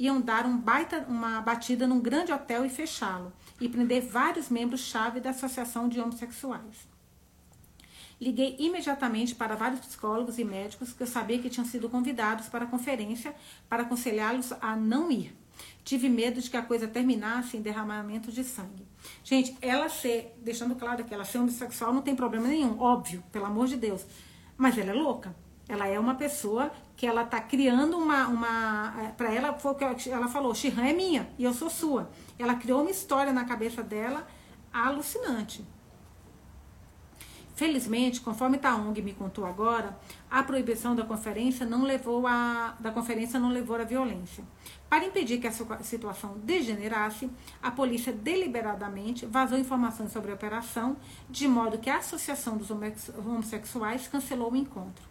Iam 0.00 0.20
dar 0.20 0.44
um 0.44 0.58
baita, 0.58 1.06
uma 1.08 1.40
batida 1.40 1.86
num 1.86 2.00
grande 2.00 2.32
hotel 2.32 2.66
e 2.66 2.68
fechá-lo, 2.68 3.32
e 3.60 3.68
prender 3.68 4.02
vários 4.02 4.48
membros-chave 4.48 5.20
da 5.20 5.30
Associação 5.30 5.88
de 5.88 6.00
Homossexuais. 6.00 6.88
Liguei 8.20 8.56
imediatamente 8.58 9.34
para 9.34 9.54
vários 9.54 9.80
psicólogos 9.80 10.38
e 10.38 10.44
médicos 10.44 10.92
que 10.92 11.02
eu 11.02 11.06
sabia 11.06 11.38
que 11.38 11.48
tinham 11.48 11.66
sido 11.66 11.88
convidados 11.88 12.48
para 12.48 12.64
a 12.64 12.68
conferência 12.68 13.34
para 13.68 13.84
aconselhá-los 13.84 14.52
a 14.60 14.74
não 14.74 15.10
ir. 15.10 15.36
Tive 15.84 16.08
medo 16.08 16.40
de 16.40 16.50
que 16.50 16.56
a 16.56 16.62
coisa 16.62 16.86
terminasse 16.86 17.56
em 17.56 17.62
derramamento 17.62 18.30
de 18.30 18.44
sangue. 18.44 18.86
Gente, 19.24 19.56
ela 19.60 19.88
ser, 19.88 20.36
deixando 20.38 20.74
claro 20.74 21.04
que 21.04 21.14
ela 21.14 21.24
ser 21.24 21.38
homossexual 21.38 21.92
não 21.92 22.02
tem 22.02 22.14
problema 22.14 22.46
nenhum, 22.46 22.78
óbvio, 22.80 23.22
pelo 23.32 23.46
amor 23.46 23.66
de 23.66 23.76
Deus. 23.76 24.04
Mas 24.56 24.76
ela 24.76 24.90
é 24.90 24.94
louca. 24.94 25.34
Ela 25.68 25.86
é 25.86 25.98
uma 25.98 26.14
pessoa 26.14 26.72
que 26.96 27.06
ela 27.06 27.22
está 27.22 27.40
criando 27.40 27.96
uma. 27.98 28.26
uma 28.26 28.94
é, 29.02 29.08
para 29.08 29.32
ela, 29.32 29.52
foi 29.54 29.72
o 29.72 29.74
que 29.74 30.10
ela 30.10 30.26
falou: 30.28 30.54
Shihan 30.54 30.86
é 30.86 30.92
minha 30.92 31.28
e 31.38 31.44
eu 31.44 31.52
sou 31.52 31.68
sua. 31.68 32.10
Ela 32.38 32.54
criou 32.54 32.80
uma 32.80 32.90
história 32.90 33.32
na 33.32 33.44
cabeça 33.44 33.82
dela 33.82 34.26
alucinante. 34.72 35.64
Felizmente, 37.58 38.20
conforme 38.20 38.56
Taong 38.56 39.02
me 39.02 39.12
contou 39.12 39.44
agora, 39.44 39.98
a 40.30 40.44
proibição 40.44 40.94
da 40.94 41.02
conferência 41.02 41.66
não 41.66 41.82
levou 41.82 42.24
a 42.24 42.76
da 42.78 42.92
conferência 42.92 43.40
não 43.40 43.50
levou 43.50 43.74
à 43.74 43.82
violência. 43.82 44.44
Para 44.88 45.04
impedir 45.04 45.40
que 45.40 45.48
a 45.48 45.82
situação 45.82 46.38
degenerasse, 46.44 47.28
a 47.60 47.72
polícia 47.72 48.12
deliberadamente 48.12 49.26
vazou 49.26 49.58
informações 49.58 50.12
sobre 50.12 50.30
a 50.30 50.34
operação, 50.36 50.96
de 51.28 51.48
modo 51.48 51.78
que 51.78 51.90
a 51.90 51.96
Associação 51.96 52.56
dos 52.56 52.70
Homossexuais 52.70 54.06
cancelou 54.06 54.52
o 54.52 54.56
encontro. 54.56 55.08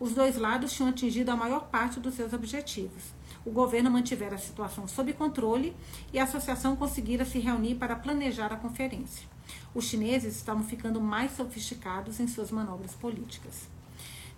Os 0.00 0.14
dois 0.14 0.38
lados 0.38 0.72
tinham 0.72 0.88
atingido 0.88 1.30
a 1.30 1.36
maior 1.36 1.66
parte 1.66 2.00
dos 2.00 2.14
seus 2.14 2.32
objetivos. 2.32 3.12
O 3.44 3.50
governo 3.50 3.90
mantivera 3.90 4.36
a 4.36 4.38
situação 4.38 4.88
sob 4.88 5.12
controle 5.12 5.76
e 6.10 6.18
a 6.18 6.24
associação 6.24 6.74
conseguira 6.74 7.26
se 7.26 7.38
reunir 7.38 7.74
para 7.74 7.96
planejar 7.96 8.50
a 8.50 8.56
conferência. 8.56 9.28
Os 9.74 9.84
chineses 9.84 10.36
estavam 10.36 10.62
ficando 10.62 11.00
mais 11.00 11.36
sofisticados 11.36 12.20
em 12.20 12.28
suas 12.28 12.50
manobras 12.50 12.94
políticas. 12.94 13.68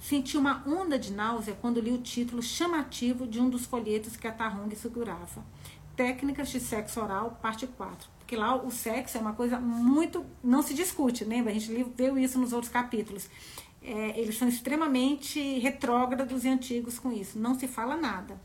Senti 0.01 0.37
uma 0.37 0.62
onda 0.68 0.99
de 0.99 1.12
náusea 1.12 1.57
quando 1.61 1.80
li 1.80 1.91
o 1.91 1.99
título 1.99 2.43
chamativo 2.43 3.26
de 3.26 3.41
um 3.41 3.49
dos 3.49 3.64
folhetos 3.64 4.16
que 4.16 4.28
a 4.28 4.32
Tarong 4.32 4.74
segurava. 4.76 5.43
Técnicas 5.97 6.51
de 6.51 6.61
sexo 6.61 7.01
oral, 7.01 7.39
parte 7.41 7.66
4. 7.66 8.09
Porque 8.18 8.37
lá 8.37 8.55
o 8.55 8.70
sexo 8.70 9.16
é 9.16 9.20
uma 9.20 9.32
coisa 9.32 9.59
muito. 9.59 10.24
não 10.43 10.62
se 10.62 10.74
discute, 10.74 11.24
lembra? 11.24 11.53
A 11.53 11.55
gente 11.55 11.72
viu 11.97 12.18
isso 12.18 12.39
nos 12.39 12.53
outros 12.53 12.70
capítulos. 12.70 13.28
É, 13.82 14.18
eles 14.18 14.37
são 14.37 14.49
extremamente 14.49 15.59
retrógrados 15.59 16.45
e 16.45 16.49
antigos 16.49 16.99
com 16.99 17.12
isso. 17.12 17.39
Não 17.39 17.59
se 17.59 17.66
fala 17.66 17.97
nada. 17.97 18.39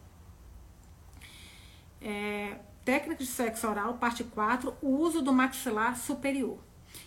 É, 2.02 2.58
técnicas 2.86 3.28
de 3.28 3.34
sexo 3.34 3.68
oral, 3.68 3.96
parte 3.96 4.24
4, 4.24 4.74
o 4.82 4.90
uso 4.90 5.22
do 5.22 5.34
maxilar 5.34 5.98
superior. 5.98 6.58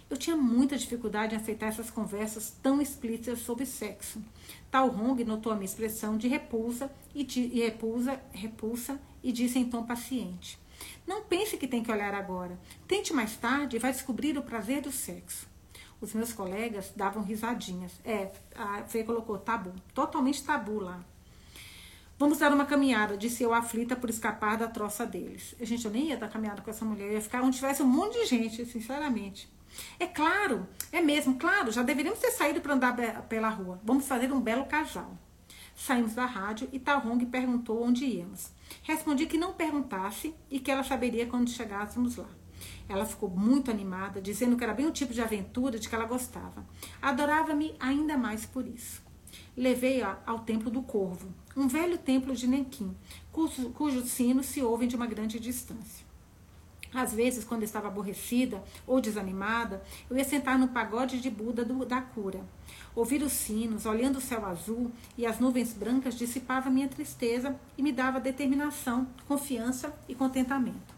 Eu 0.08 0.16
tinha 0.16 0.36
muita 0.36 0.76
dificuldade 0.76 1.34
em 1.34 1.38
aceitar 1.38 1.68
essas 1.68 1.90
conversas 1.90 2.56
tão 2.62 2.80
explícitas 2.80 3.40
sobre 3.40 3.64
sexo. 3.64 4.22
Tal 4.70 4.88
Hong 4.88 5.24
notou 5.24 5.52
a 5.52 5.54
minha 5.54 5.64
expressão 5.64 6.16
de 6.16 6.28
repulsa 6.28 6.90
e, 7.14 7.24
de, 7.24 7.40
e 7.40 7.60
repulsa, 7.60 8.20
repulsa 8.32 9.00
e 9.22 9.32
disse 9.32 9.58
em 9.58 9.64
tom 9.64 9.84
paciente: 9.84 10.58
Não 11.06 11.22
pense 11.22 11.56
que 11.56 11.66
tem 11.66 11.82
que 11.82 11.90
olhar 11.90 12.14
agora. 12.14 12.58
Tente 12.86 13.12
mais 13.12 13.36
tarde 13.36 13.76
e 13.76 13.78
vai 13.78 13.92
descobrir 13.92 14.36
o 14.36 14.42
prazer 14.42 14.82
do 14.82 14.92
sexo. 14.92 15.46
Os 16.00 16.12
meus 16.12 16.32
colegas 16.32 16.92
davam 16.96 17.22
risadinhas. 17.22 17.92
É, 18.04 18.32
a 18.56 18.82
Fê 18.84 19.04
colocou 19.04 19.38
tabu, 19.38 19.72
totalmente 19.94 20.42
tabu 20.42 20.80
lá. 20.80 21.04
Vamos 22.18 22.38
dar 22.38 22.52
uma 22.52 22.64
caminhada, 22.64 23.16
disse 23.16 23.42
eu 23.42 23.52
aflita 23.52 23.96
por 23.96 24.08
escapar 24.08 24.56
da 24.56 24.68
troça 24.68 25.04
deles. 25.04 25.56
Gente, 25.60 25.84
eu 25.84 25.90
nem 25.90 26.08
ia 26.08 26.16
dar 26.16 26.28
caminhada 26.28 26.62
com 26.62 26.70
essa 26.70 26.84
mulher, 26.84 27.08
eu 27.08 27.12
ia 27.14 27.20
ficar 27.20 27.42
onde 27.42 27.56
tivesse 27.56 27.82
um 27.82 27.86
monte 27.86 28.14
de 28.20 28.26
gente, 28.26 28.64
sinceramente. 28.64 29.51
É 29.98 30.06
claro, 30.06 30.66
é 30.90 31.00
mesmo, 31.00 31.36
claro, 31.36 31.70
já 31.72 31.82
deveríamos 31.82 32.20
ter 32.20 32.30
saído 32.30 32.60
para 32.60 32.74
andar 32.74 33.22
pela 33.28 33.48
rua. 33.48 33.80
Vamos 33.84 34.06
fazer 34.06 34.32
um 34.32 34.40
belo 34.40 34.66
casal. 34.66 35.16
Saímos 35.74 36.14
da 36.14 36.26
rádio 36.26 36.68
e 36.72 36.78
Tahong 36.78 37.24
perguntou 37.26 37.82
onde 37.82 38.04
íamos. 38.04 38.50
Respondi 38.82 39.26
que 39.26 39.38
não 39.38 39.54
perguntasse 39.54 40.34
e 40.50 40.60
que 40.60 40.70
ela 40.70 40.84
saberia 40.84 41.26
quando 41.26 41.50
chegássemos 41.50 42.16
lá. 42.16 42.28
Ela 42.88 43.04
ficou 43.04 43.28
muito 43.28 43.70
animada, 43.70 44.20
dizendo 44.20 44.56
que 44.56 44.64
era 44.64 44.74
bem 44.74 44.86
o 44.86 44.92
tipo 44.92 45.12
de 45.12 45.20
aventura 45.20 45.78
de 45.78 45.88
que 45.88 45.94
ela 45.94 46.04
gostava. 46.04 46.66
Adorava-me 47.00 47.74
ainda 47.80 48.16
mais 48.16 48.44
por 48.44 48.66
isso. 48.66 49.02
Levei-a 49.56 50.18
ao 50.26 50.40
Templo 50.40 50.70
do 50.70 50.82
Corvo, 50.82 51.32
um 51.56 51.68
velho 51.68 51.98
templo 51.98 52.34
de 52.34 52.46
Nenquim, 52.46 52.96
cujos 53.30 53.72
cujo 53.74 54.02
sinos 54.06 54.46
se 54.46 54.62
ouvem 54.62 54.88
de 54.88 54.96
uma 54.96 55.06
grande 55.06 55.38
distância. 55.38 56.01
Às 56.94 57.14
vezes, 57.14 57.44
quando 57.44 57.62
estava 57.62 57.88
aborrecida 57.88 58.62
ou 58.86 59.00
desanimada, 59.00 59.82
eu 60.10 60.16
ia 60.16 60.24
sentar 60.24 60.58
no 60.58 60.68
pagode 60.68 61.20
de 61.20 61.30
Buda 61.30 61.64
do, 61.64 61.84
da 61.86 62.02
cura. 62.02 62.40
Ouvir 62.94 63.22
os 63.22 63.32
sinos, 63.32 63.86
olhando 63.86 64.16
o 64.16 64.20
céu 64.20 64.44
azul 64.44 64.90
e 65.16 65.24
as 65.24 65.38
nuvens 65.38 65.72
brancas, 65.72 66.14
dissipava 66.14 66.68
minha 66.68 66.88
tristeza 66.88 67.58
e 67.78 67.82
me 67.82 67.92
dava 67.92 68.20
determinação, 68.20 69.08
confiança 69.26 69.94
e 70.06 70.14
contentamento. 70.14 70.94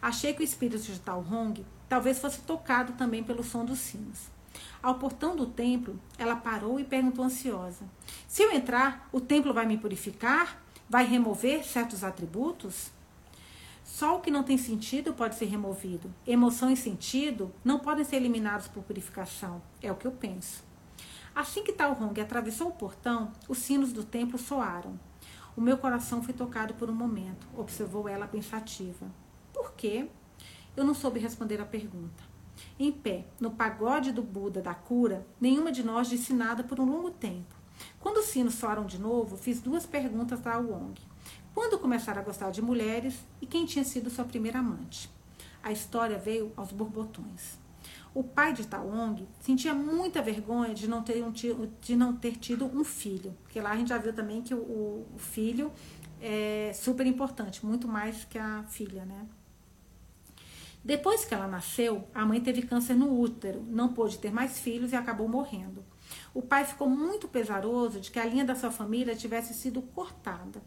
Achei 0.00 0.32
que 0.32 0.40
o 0.40 0.44
espírito 0.44 0.82
de 0.82 1.00
Tal 1.00 1.20
Hong 1.20 1.64
talvez 1.88 2.18
fosse 2.18 2.40
tocado 2.40 2.94
também 2.94 3.22
pelo 3.22 3.44
som 3.44 3.64
dos 3.64 3.78
sinos. 3.78 4.34
Ao 4.82 4.94
portão 4.94 5.36
do 5.36 5.46
templo, 5.46 5.98
ela 6.16 6.36
parou 6.36 6.80
e 6.80 6.84
perguntou 6.84 7.24
ansiosa: 7.24 7.84
Se 8.26 8.42
eu 8.42 8.52
entrar, 8.52 9.08
o 9.12 9.20
templo 9.20 9.52
vai 9.52 9.66
me 9.66 9.76
purificar? 9.76 10.62
Vai 10.88 11.04
remover 11.04 11.64
certos 11.64 12.04
atributos? 12.04 12.90
Só 13.96 14.14
o 14.14 14.20
que 14.20 14.30
não 14.30 14.42
tem 14.42 14.58
sentido 14.58 15.14
pode 15.14 15.36
ser 15.36 15.46
removido. 15.46 16.12
Emoção 16.26 16.70
e 16.70 16.76
sentido 16.76 17.50
não 17.64 17.78
podem 17.78 18.04
ser 18.04 18.16
eliminados 18.16 18.68
por 18.68 18.82
purificação. 18.82 19.62
É 19.80 19.90
o 19.90 19.94
que 19.96 20.06
eu 20.06 20.12
penso. 20.12 20.62
Assim 21.34 21.64
que 21.64 21.72
Tal 21.72 21.92
Hong 21.98 22.20
atravessou 22.20 22.68
o 22.68 22.72
portão, 22.72 23.32
os 23.48 23.56
sinos 23.56 23.94
do 23.94 24.04
templo 24.04 24.38
soaram. 24.38 25.00
O 25.56 25.62
meu 25.62 25.78
coração 25.78 26.22
foi 26.22 26.34
tocado 26.34 26.74
por 26.74 26.90
um 26.90 26.94
momento, 26.94 27.48
observou 27.56 28.06
ela 28.06 28.28
pensativa. 28.28 29.06
Por 29.50 29.72
quê? 29.72 30.10
Eu 30.76 30.84
não 30.84 30.92
soube 30.92 31.18
responder 31.18 31.58
a 31.58 31.64
pergunta. 31.64 32.22
Em 32.78 32.92
pé, 32.92 33.24
no 33.40 33.52
pagode 33.52 34.12
do 34.12 34.22
Buda 34.22 34.60
da 34.60 34.74
cura, 34.74 35.26
nenhuma 35.40 35.72
de 35.72 35.82
nós 35.82 36.06
disse 36.06 36.34
nada 36.34 36.62
por 36.62 36.78
um 36.78 36.84
longo 36.84 37.12
tempo. 37.12 37.56
Quando 37.98 38.18
os 38.18 38.26
sinos 38.26 38.56
soaram 38.56 38.84
de 38.84 38.98
novo, 38.98 39.38
fiz 39.38 39.62
duas 39.62 39.86
perguntas 39.86 40.46
a 40.46 40.58
Wong 40.58 41.00
quando 41.56 41.78
começaram 41.78 42.20
a 42.20 42.24
gostar 42.24 42.50
de 42.50 42.60
mulheres 42.60 43.14
e 43.40 43.46
quem 43.46 43.64
tinha 43.64 43.82
sido 43.82 44.10
sua 44.10 44.26
primeira 44.26 44.58
amante. 44.58 45.10
A 45.62 45.72
história 45.72 46.18
veio 46.18 46.52
aos 46.54 46.70
borbotões. 46.70 47.58
O 48.14 48.22
pai 48.22 48.52
de 48.52 48.66
Taong 48.66 49.26
sentia 49.40 49.72
muita 49.72 50.20
vergonha 50.20 50.74
de 50.74 50.86
não 50.86 51.02
ter, 51.02 51.24
um, 51.24 51.32
de 51.32 51.96
não 51.96 52.14
ter 52.14 52.36
tido 52.36 52.66
um 52.66 52.84
filho, 52.84 53.34
porque 53.42 53.58
lá 53.58 53.70
a 53.70 53.76
gente 53.76 53.88
já 53.88 53.96
viu 53.96 54.12
também 54.12 54.42
que 54.42 54.54
o, 54.54 54.58
o 54.58 55.16
filho 55.16 55.72
é 56.20 56.72
super 56.74 57.06
importante, 57.06 57.64
muito 57.64 57.88
mais 57.88 58.22
que 58.24 58.36
a 58.36 58.62
filha, 58.64 59.06
né? 59.06 59.26
Depois 60.84 61.24
que 61.24 61.32
ela 61.32 61.48
nasceu, 61.48 62.06
a 62.14 62.26
mãe 62.26 62.38
teve 62.38 62.60
câncer 62.60 62.94
no 62.94 63.18
útero, 63.18 63.64
não 63.66 63.94
pôde 63.94 64.18
ter 64.18 64.30
mais 64.30 64.58
filhos 64.58 64.92
e 64.92 64.94
acabou 64.94 65.26
morrendo. 65.26 65.82
O 66.34 66.42
pai 66.42 66.66
ficou 66.66 66.86
muito 66.86 67.26
pesaroso 67.26 67.98
de 67.98 68.10
que 68.10 68.18
a 68.18 68.26
linha 68.26 68.44
da 68.44 68.54
sua 68.54 68.70
família 68.70 69.16
tivesse 69.16 69.54
sido 69.54 69.80
cortada. 69.80 70.60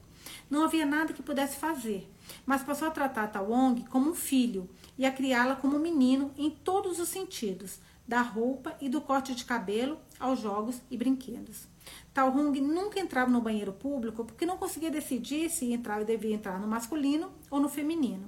Não 0.50 0.64
havia 0.64 0.86
nada 0.86 1.14
que 1.14 1.22
pudesse 1.22 1.58
fazer, 1.58 2.10
mas 2.46 2.64
passou 2.64 2.88
a 2.88 2.92
tratar 2.92 3.28
Tawong 3.28 3.84
como 3.90 4.10
um 4.10 4.16
filho 4.16 4.70
e 4.98 5.06
a 5.06 5.12
criá-la 5.12 5.56
como 5.56 5.78
um 5.78 5.80
menino 5.80 6.32
em 6.38 6.50
todos 6.50 7.00
os 7.00 7.10
sentidos, 7.10 7.80
da 8.08 8.22
roupa 8.24 8.76
e 8.82 8.90
do 8.90 9.00
corte 9.00 9.36
de 9.36 9.46
cabelo 9.46 10.00
aos 10.20 10.40
jogos 10.40 10.82
e 10.90 10.98
brinquedos. 10.98 11.68
Tal 12.12 12.36
Hong 12.36 12.60
nunca 12.60 13.00
entrava 13.00 13.30
no 13.30 13.40
banheiro 13.40 13.72
público 13.72 14.26
porque 14.26 14.48
não 14.48 14.58
conseguia 14.58 14.90
decidir 14.90 15.50
se 15.50 15.72
entrava 15.72 16.04
devia 16.04 16.34
entrar 16.34 16.60
no 16.60 16.68
masculino 16.68 17.32
ou 17.52 17.60
no 17.60 17.70
feminino. 17.70 18.28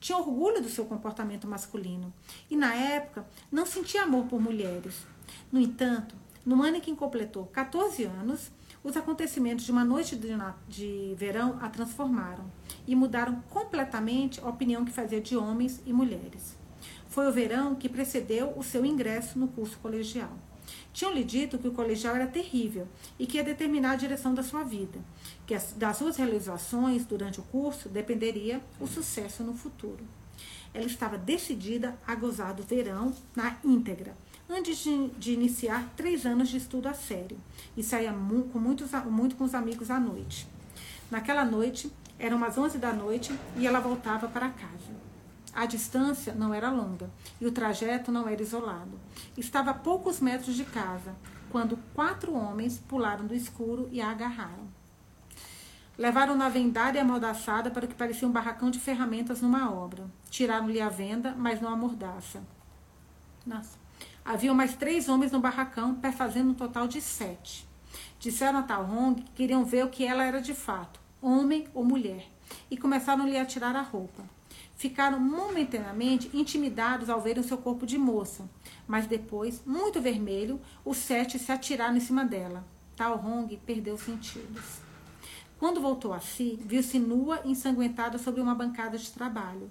Tinha 0.00 0.16
orgulho 0.16 0.62
do 0.62 0.70
seu 0.70 0.86
comportamento 0.86 1.46
masculino 1.46 2.12
e, 2.48 2.56
na 2.56 2.74
época, 2.74 3.26
não 3.52 3.66
sentia 3.66 4.04
amor 4.04 4.24
por 4.24 4.40
mulheres. 4.40 5.06
No 5.52 5.60
entanto, 5.60 6.14
no 6.44 6.62
ano 6.62 6.78
em 6.78 6.80
que 6.80 6.96
completou 6.96 7.44
14 7.46 8.04
anos, 8.04 8.50
os 8.82 8.96
acontecimentos 8.96 9.64
de 9.64 9.72
uma 9.72 9.84
noite 9.84 10.16
de, 10.16 10.28
de 10.68 11.14
verão 11.16 11.58
a 11.60 11.68
transformaram 11.68 12.44
e 12.86 12.96
mudaram 12.96 13.42
completamente 13.50 14.40
a 14.40 14.48
opinião 14.48 14.84
que 14.84 14.92
fazia 14.92 15.20
de 15.20 15.36
homens 15.36 15.82
e 15.84 15.92
mulheres. 15.92 16.56
Foi 17.08 17.26
o 17.26 17.32
verão 17.32 17.74
que 17.74 17.88
precedeu 17.88 18.54
o 18.56 18.62
seu 18.62 18.84
ingresso 18.84 19.38
no 19.38 19.48
curso 19.48 19.78
colegial. 19.78 20.32
Tinham-lhe 20.92 21.24
dito 21.24 21.58
que 21.58 21.68
o 21.68 21.72
colegial 21.72 22.14
era 22.14 22.26
terrível 22.26 22.86
e 23.18 23.26
que 23.26 23.36
ia 23.36 23.44
determinar 23.44 23.92
a 23.92 23.96
direção 23.96 24.32
da 24.32 24.42
sua 24.42 24.62
vida, 24.62 24.98
que 25.46 25.56
das 25.76 25.96
suas 25.96 26.16
realizações 26.16 27.04
durante 27.04 27.40
o 27.40 27.44
curso 27.44 27.88
dependeria 27.88 28.60
o 28.78 28.86
sucesso 28.86 29.42
no 29.42 29.54
futuro. 29.54 30.04
Ela 30.72 30.86
estava 30.86 31.18
decidida 31.18 31.98
a 32.06 32.14
gozar 32.14 32.54
do 32.54 32.62
verão 32.62 33.12
na 33.34 33.58
íntegra, 33.64 34.16
antes 34.50 34.78
de, 34.78 35.08
de 35.10 35.32
iniciar 35.32 35.88
três 35.96 36.26
anos 36.26 36.48
de 36.48 36.56
estudo 36.56 36.88
a 36.88 36.94
sério, 36.94 37.38
e 37.76 37.82
saía 37.82 38.12
mu 38.12 38.44
com 38.44 38.58
muitos, 38.58 38.90
muito 39.06 39.36
com 39.36 39.44
os 39.44 39.54
amigos 39.54 39.90
à 39.90 40.00
noite. 40.00 40.48
Naquela 41.10 41.44
noite, 41.44 41.90
eram 42.18 42.36
umas 42.36 42.58
11 42.58 42.78
da 42.78 42.92
noite 42.92 43.32
e 43.56 43.66
ela 43.66 43.80
voltava 43.80 44.28
para 44.28 44.50
casa. 44.50 45.00
A 45.52 45.66
distância 45.66 46.34
não 46.34 46.54
era 46.54 46.70
longa 46.70 47.10
e 47.40 47.46
o 47.46 47.50
trajeto 47.50 48.12
não 48.12 48.28
era 48.28 48.42
isolado. 48.42 48.98
Estava 49.36 49.70
a 49.70 49.74
poucos 49.74 50.20
metros 50.20 50.54
de 50.54 50.64
casa, 50.64 51.14
quando 51.50 51.78
quatro 51.94 52.34
homens 52.34 52.78
pularam 52.78 53.26
do 53.26 53.34
escuro 53.34 53.88
e 53.90 54.00
a 54.00 54.10
agarraram. 54.10 54.68
Levaram-na 55.98 56.48
vendada 56.48 56.96
e 56.96 57.00
amordaçada 57.00 57.70
para 57.70 57.84
o 57.84 57.88
que 57.88 57.94
parecia 57.94 58.26
um 58.26 58.32
barracão 58.32 58.70
de 58.70 58.78
ferramentas 58.78 59.42
numa 59.42 59.70
obra. 59.70 60.06
Tiraram-lhe 60.30 60.80
a 60.80 60.88
venda, 60.88 61.34
mas 61.36 61.60
não 61.60 61.70
a 61.70 61.76
mordaça. 61.76 62.42
Nossa. 63.44 63.78
Havia 64.30 64.54
mais 64.54 64.76
três 64.76 65.08
homens 65.08 65.32
no 65.32 65.40
barracão, 65.40 65.96
perfazendo 65.96 66.50
um 66.50 66.54
total 66.54 66.86
de 66.86 67.00
sete. 67.00 67.66
Disseram 68.20 68.60
a 68.60 68.62
Tal 68.62 68.84
Hong 68.84 69.20
que 69.20 69.32
queriam 69.32 69.64
ver 69.64 69.84
o 69.84 69.88
que 69.88 70.04
ela 70.04 70.22
era 70.22 70.40
de 70.40 70.54
fato, 70.54 71.00
homem 71.20 71.66
ou 71.74 71.84
mulher, 71.84 72.30
e 72.70 72.76
começaram-lhe 72.76 73.36
a 73.36 73.44
tirar 73.44 73.74
a 73.74 73.82
roupa 73.82 74.22
ficaram 74.76 75.20
momentaneamente 75.20 76.30
intimidados 76.32 77.10
ao 77.10 77.20
verem 77.20 77.42
seu 77.42 77.58
corpo 77.58 77.84
de 77.84 77.98
moça, 77.98 78.48
mas 78.88 79.06
depois, 79.06 79.62
muito 79.66 80.00
vermelho, 80.00 80.58
os 80.82 80.96
sete 80.96 81.38
se 81.38 81.52
atiraram 81.52 81.98
em 81.98 82.00
cima 82.00 82.24
dela. 82.24 82.64
Tal 82.96 83.22
Hong 83.22 83.54
perdeu 83.58 83.94
os 83.94 84.00
sentidos. 84.00 84.78
Quando 85.58 85.82
voltou 85.82 86.14
a 86.14 86.20
si, 86.20 86.58
viu-se 86.64 86.98
nua 86.98 87.42
e 87.44 87.50
ensanguentada 87.50 88.16
sobre 88.16 88.40
uma 88.40 88.54
bancada 88.54 88.96
de 88.96 89.12
trabalho. 89.12 89.70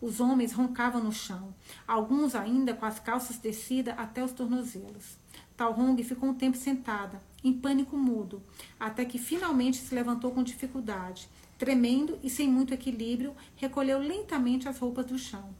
Os 0.00 0.20
homens 0.20 0.52
roncavam 0.52 1.02
no 1.02 1.12
chão, 1.12 1.54
alguns 1.86 2.34
ainda 2.34 2.74
com 2.74 2.86
as 2.86 2.98
calças 2.98 3.38
descidas 3.38 3.94
até 3.98 4.24
os 4.24 4.32
tornozelos. 4.32 5.18
Tal 5.56 5.78
Hong 5.78 6.02
ficou 6.02 6.30
um 6.30 6.34
tempo 6.34 6.56
sentada, 6.56 7.22
em 7.44 7.52
pânico 7.52 7.96
mudo, 7.96 8.42
até 8.78 9.04
que 9.04 9.18
finalmente 9.18 9.76
se 9.76 9.94
levantou 9.94 10.30
com 10.30 10.42
dificuldade 10.42 11.28
Tremendo 11.60 12.18
e 12.22 12.30
sem 12.30 12.48
muito 12.48 12.72
equilíbrio, 12.72 13.36
recolheu 13.54 13.98
lentamente 13.98 14.66
as 14.66 14.78
roupas 14.78 15.04
do 15.04 15.18
chão. 15.18 15.54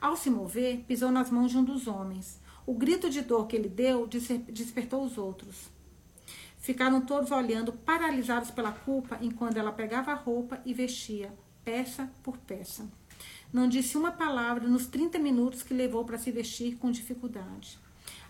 Ao 0.00 0.16
se 0.16 0.30
mover, 0.30 0.82
pisou 0.88 1.10
nas 1.10 1.30
mãos 1.30 1.50
de 1.50 1.58
um 1.58 1.62
dos 1.62 1.86
homens. 1.86 2.40
O 2.64 2.72
grito 2.72 3.10
de 3.10 3.20
dor 3.20 3.46
que 3.46 3.54
ele 3.54 3.68
deu 3.68 4.08
despertou 4.48 5.04
os 5.04 5.18
outros. 5.18 5.68
Ficaram 6.56 7.02
todos 7.02 7.30
olhando, 7.30 7.70
paralisados 7.70 8.50
pela 8.50 8.72
culpa, 8.72 9.18
enquanto 9.20 9.58
ela 9.58 9.72
pegava 9.72 10.12
a 10.12 10.14
roupa 10.14 10.58
e 10.64 10.72
vestia, 10.72 11.30
peça 11.62 12.10
por 12.22 12.38
peça. 12.38 12.88
Não 13.52 13.68
disse 13.68 13.98
uma 13.98 14.12
palavra 14.12 14.66
nos 14.66 14.86
30 14.86 15.18
minutos 15.18 15.62
que 15.62 15.74
levou 15.74 16.04
para 16.04 16.18
se 16.18 16.30
vestir 16.30 16.76
com 16.76 16.90
dificuldade. 16.90 17.78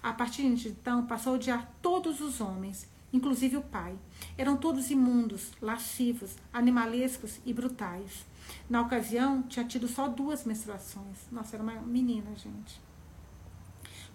A 0.03 0.13
partir 0.13 0.53
de 0.55 0.69
então, 0.69 1.07
passou 1.07 1.33
a 1.33 1.37
odiar 1.37 1.73
todos 1.81 2.21
os 2.21 2.41
homens 2.41 2.91
inclusive 3.13 3.57
o 3.57 3.63
pai. 3.63 3.95
Eram 4.39 4.57
todos 4.57 4.91
imundos, 4.91 5.51
lascivos, 5.61 6.37
animalescos 6.53 7.39
e 7.45 7.53
brutais. 7.53 8.25
Na 8.69 8.81
ocasião, 8.81 9.43
tinha 9.43 9.65
tido 9.65 9.87
só 9.87 10.09
duas 10.09 10.45
menstruações. 10.45 11.19
Nossa, 11.31 11.57
era 11.57 11.63
uma 11.63 11.75
menina, 11.83 12.35
gente. 12.37 12.81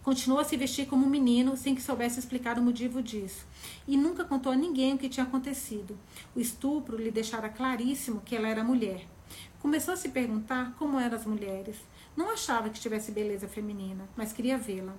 Continuou 0.01 0.39
a 0.39 0.43
se 0.45 0.55
vestir 0.55 0.87
como 0.87 1.05
um 1.05 1.09
menino 1.09 1.57
sem 1.57 1.75
que 1.75 1.81
soubesse 1.81 2.17
explicar 2.17 2.57
o 2.57 2.61
motivo 2.61 3.01
disso. 3.03 3.45
E 3.87 3.97
nunca 3.97 4.23
contou 4.23 4.51
a 4.51 4.55
ninguém 4.55 4.93
o 4.93 4.97
que 4.97 5.09
tinha 5.09 5.25
acontecido. 5.25 5.97
O 6.35 6.39
estupro 6.39 6.97
lhe 6.97 7.11
deixara 7.11 7.49
claríssimo 7.49 8.21
que 8.21 8.35
ela 8.35 8.47
era 8.47 8.63
mulher. 8.63 9.05
Começou 9.67 9.95
a 9.95 9.97
se 9.97 10.07
perguntar 10.07 10.73
como 10.79 10.97
eram 10.97 11.17
as 11.17 11.25
mulheres. 11.25 11.75
Não 12.15 12.31
achava 12.31 12.69
que 12.69 12.79
tivesse 12.79 13.11
beleza 13.11 13.49
feminina, 13.49 14.07
mas 14.15 14.31
queria 14.31 14.57
vê-la. 14.57 14.95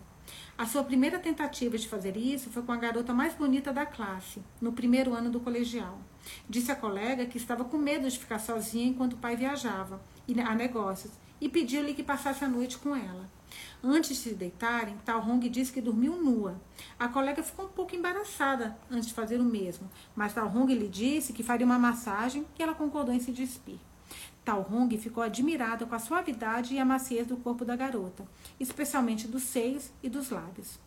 A 0.58 0.66
sua 0.66 0.84
primeira 0.84 1.18
tentativa 1.18 1.78
de 1.78 1.88
fazer 1.88 2.18
isso 2.18 2.50
foi 2.50 2.62
com 2.62 2.72
a 2.72 2.76
garota 2.76 3.14
mais 3.14 3.32
bonita 3.32 3.72
da 3.72 3.86
classe, 3.86 4.42
no 4.60 4.70
primeiro 4.70 5.14
ano 5.14 5.30
do 5.30 5.40
colegial. 5.40 5.98
Disse 6.46 6.70
à 6.70 6.76
colega 6.76 7.24
que 7.24 7.38
estava 7.38 7.64
com 7.64 7.78
medo 7.78 8.10
de 8.10 8.18
ficar 8.18 8.38
sozinha 8.38 8.84
enquanto 8.84 9.14
o 9.14 9.16
pai 9.16 9.36
viajava 9.36 10.02
a 10.46 10.54
negócios 10.54 11.14
e 11.40 11.48
pediu-lhe 11.48 11.94
que 11.94 12.02
passasse 12.02 12.44
a 12.44 12.48
noite 12.48 12.76
com 12.76 12.94
ela. 12.94 13.26
Antes 13.82 14.10
de 14.10 14.16
se 14.16 14.34
deitarem, 14.34 14.98
Tal 15.02 15.26
Hong 15.26 15.48
disse 15.48 15.72
que 15.72 15.80
dormiu 15.80 16.22
nua. 16.22 16.60
A 16.98 17.08
colega 17.08 17.42
ficou 17.42 17.64
um 17.64 17.70
pouco 17.70 17.96
embaraçada 17.96 18.78
antes 18.90 19.08
de 19.08 19.14
fazer 19.14 19.40
o 19.40 19.44
mesmo, 19.44 19.90
mas 20.14 20.34
Tal 20.34 20.54
Hong 20.54 20.74
lhe 20.74 20.88
disse 20.88 21.32
que 21.32 21.42
faria 21.42 21.64
uma 21.64 21.78
massagem 21.78 22.44
e 22.58 22.62
ela 22.62 22.74
concordou 22.74 23.14
em 23.14 23.18
se 23.18 23.32
despir. 23.32 23.87
Tal 24.48 24.66
Hong 24.72 24.96
ficou 24.96 25.22
admirada 25.22 25.84
com 25.84 25.94
a 25.94 25.98
suavidade 25.98 26.72
e 26.72 26.78
a 26.78 26.84
maciez 26.84 27.26
do 27.26 27.36
corpo 27.36 27.66
da 27.66 27.76
garota, 27.76 28.24
especialmente 28.58 29.28
dos 29.28 29.42
seios 29.42 29.90
e 30.02 30.08
dos 30.08 30.30
lábios. 30.30 30.78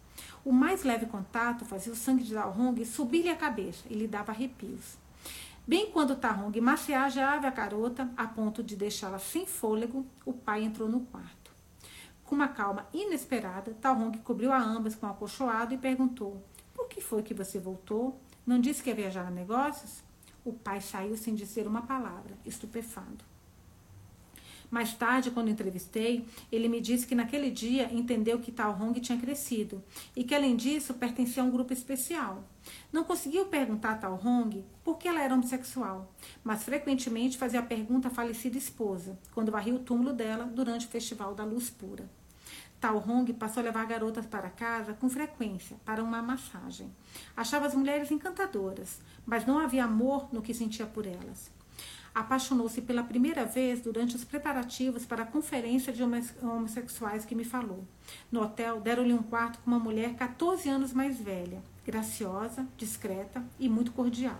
O 0.44 0.52
mais 0.52 0.84
leve 0.84 1.06
contato 1.06 1.64
fazia 1.64 1.94
o 1.94 1.96
sangue 1.96 2.24
de 2.24 2.34
Tal 2.34 2.50
Hong 2.58 2.84
subir-lhe 2.84 3.30
a 3.30 3.36
cabeça 3.36 3.84
e 3.88 3.94
lhe 3.94 4.08
dava 4.08 4.32
arrepios. 4.32 4.98
Bem 5.68 5.92
quando 5.92 6.18
Hong 6.44 6.60
maciajava 6.60 7.48
a 7.48 7.52
garota 7.52 8.10
a 8.18 8.26
ponto 8.26 8.64
de 8.64 8.76
deixá-la 8.76 9.20
sem 9.20 9.46
fôlego, 9.46 10.08
o 10.26 10.34
pai 10.34 10.64
entrou 10.64 10.90
no 10.90 11.02
quarto. 11.02 11.52
Com 12.24 12.34
uma 12.34 12.48
calma 12.48 12.88
inesperada, 12.92 13.78
Hong 13.86 14.18
cobriu 14.24 14.52
a 14.52 14.60
ambas 14.60 14.96
com 14.96 15.06
um 15.06 15.12
acolchoado 15.12 15.72
e 15.72 15.78
perguntou: 15.78 16.44
Por 16.74 16.88
que 16.88 17.00
foi 17.00 17.22
que 17.22 17.36
você 17.36 17.60
voltou? 17.60 18.20
Não 18.44 18.60
disse 18.60 18.82
que 18.82 18.90
ia 18.90 18.96
viajar 18.96 19.28
a 19.28 19.30
negócios? 19.30 20.02
O 20.44 20.52
pai 20.52 20.82
saiu 20.82 21.16
sem 21.16 21.36
dizer 21.36 21.68
uma 21.68 21.84
palavra, 21.84 22.36
estupefado. 22.44 23.31
Mais 24.72 24.94
tarde, 24.94 25.32
quando 25.32 25.50
entrevistei, 25.50 26.26
ele 26.50 26.70
me 26.70 26.80
disse 26.80 27.06
que 27.06 27.14
naquele 27.14 27.52
dia 27.52 27.94
entendeu 27.94 28.40
que 28.40 28.54
Tal 28.54 28.72
Hong 28.82 28.98
tinha 29.02 29.20
crescido 29.20 29.84
e 30.16 30.24
que, 30.24 30.34
além 30.34 30.56
disso, 30.56 30.94
pertencia 30.94 31.44
a 31.44 31.46
um 31.46 31.52
grupo 31.52 31.74
especial. 31.74 32.46
Não 32.90 33.04
conseguiu 33.04 33.48
perguntar 33.48 33.92
a 33.92 33.98
Tal 33.98 34.22
Hong 34.26 34.64
por 34.82 34.98
que 34.98 35.10
ela 35.10 35.22
era 35.22 35.34
homossexual, 35.34 36.10
mas 36.42 36.64
frequentemente 36.64 37.38
fazia 37.38 37.60
a 37.60 37.64
pergunta 37.64 38.08
à 38.08 38.12
falecida 38.12 38.58
esposa, 38.58 39.20
quando 39.34 39.52
varria 39.52 39.76
o 39.76 39.80
túmulo 39.80 40.14
dela 40.14 40.46
durante 40.46 40.88
o 40.88 40.90
Festival 40.90 41.36
da 41.36 41.44
Luz 41.44 41.70
Pura. 41.70 42.10
Tal 42.80 42.98
Hong 42.98 43.32
passou 43.34 43.62
a 43.62 43.66
levar 43.66 43.86
garotas 43.86 44.26
para 44.26 44.50
casa 44.50 44.94
com 44.94 45.10
frequência 45.10 45.76
para 45.84 46.02
uma 46.02 46.22
massagem. 46.22 46.90
Achava 47.36 47.68
as 47.68 47.76
mulheres 47.76 48.10
encantadoras, 48.10 49.02
mas 49.26 49.46
não 49.46 49.60
havia 49.60 49.84
amor 49.84 50.30
no 50.32 50.42
que 50.42 50.54
sentia 50.54 50.86
por 50.86 51.06
elas 51.06 51.52
apaixonou-se 52.14 52.82
pela 52.82 53.04
primeira 53.04 53.46
vez 53.46 53.82
durante 53.82 54.16
os 54.16 54.24
preparativos 54.24 55.06
para 55.06 55.24
a 55.24 55.26
conferência 55.26 55.94
de 55.94 56.04
homossexuais 56.42 57.26
que 57.26 57.36
me 57.36 57.44
falou. 57.44 57.86
No 58.32 58.42
hotel, 58.42 58.82
deram-lhe 58.82 59.14
um 59.14 59.24
quarto 59.24 59.60
com 59.60 59.72
uma 59.72 59.80
mulher 59.80 60.16
14 60.16 60.68
anos 60.70 60.94
mais 60.94 61.20
velha, 61.20 61.64
graciosa, 61.86 62.68
discreta 62.78 63.44
e 63.60 63.70
muito 63.70 63.92
cordial. 63.92 64.40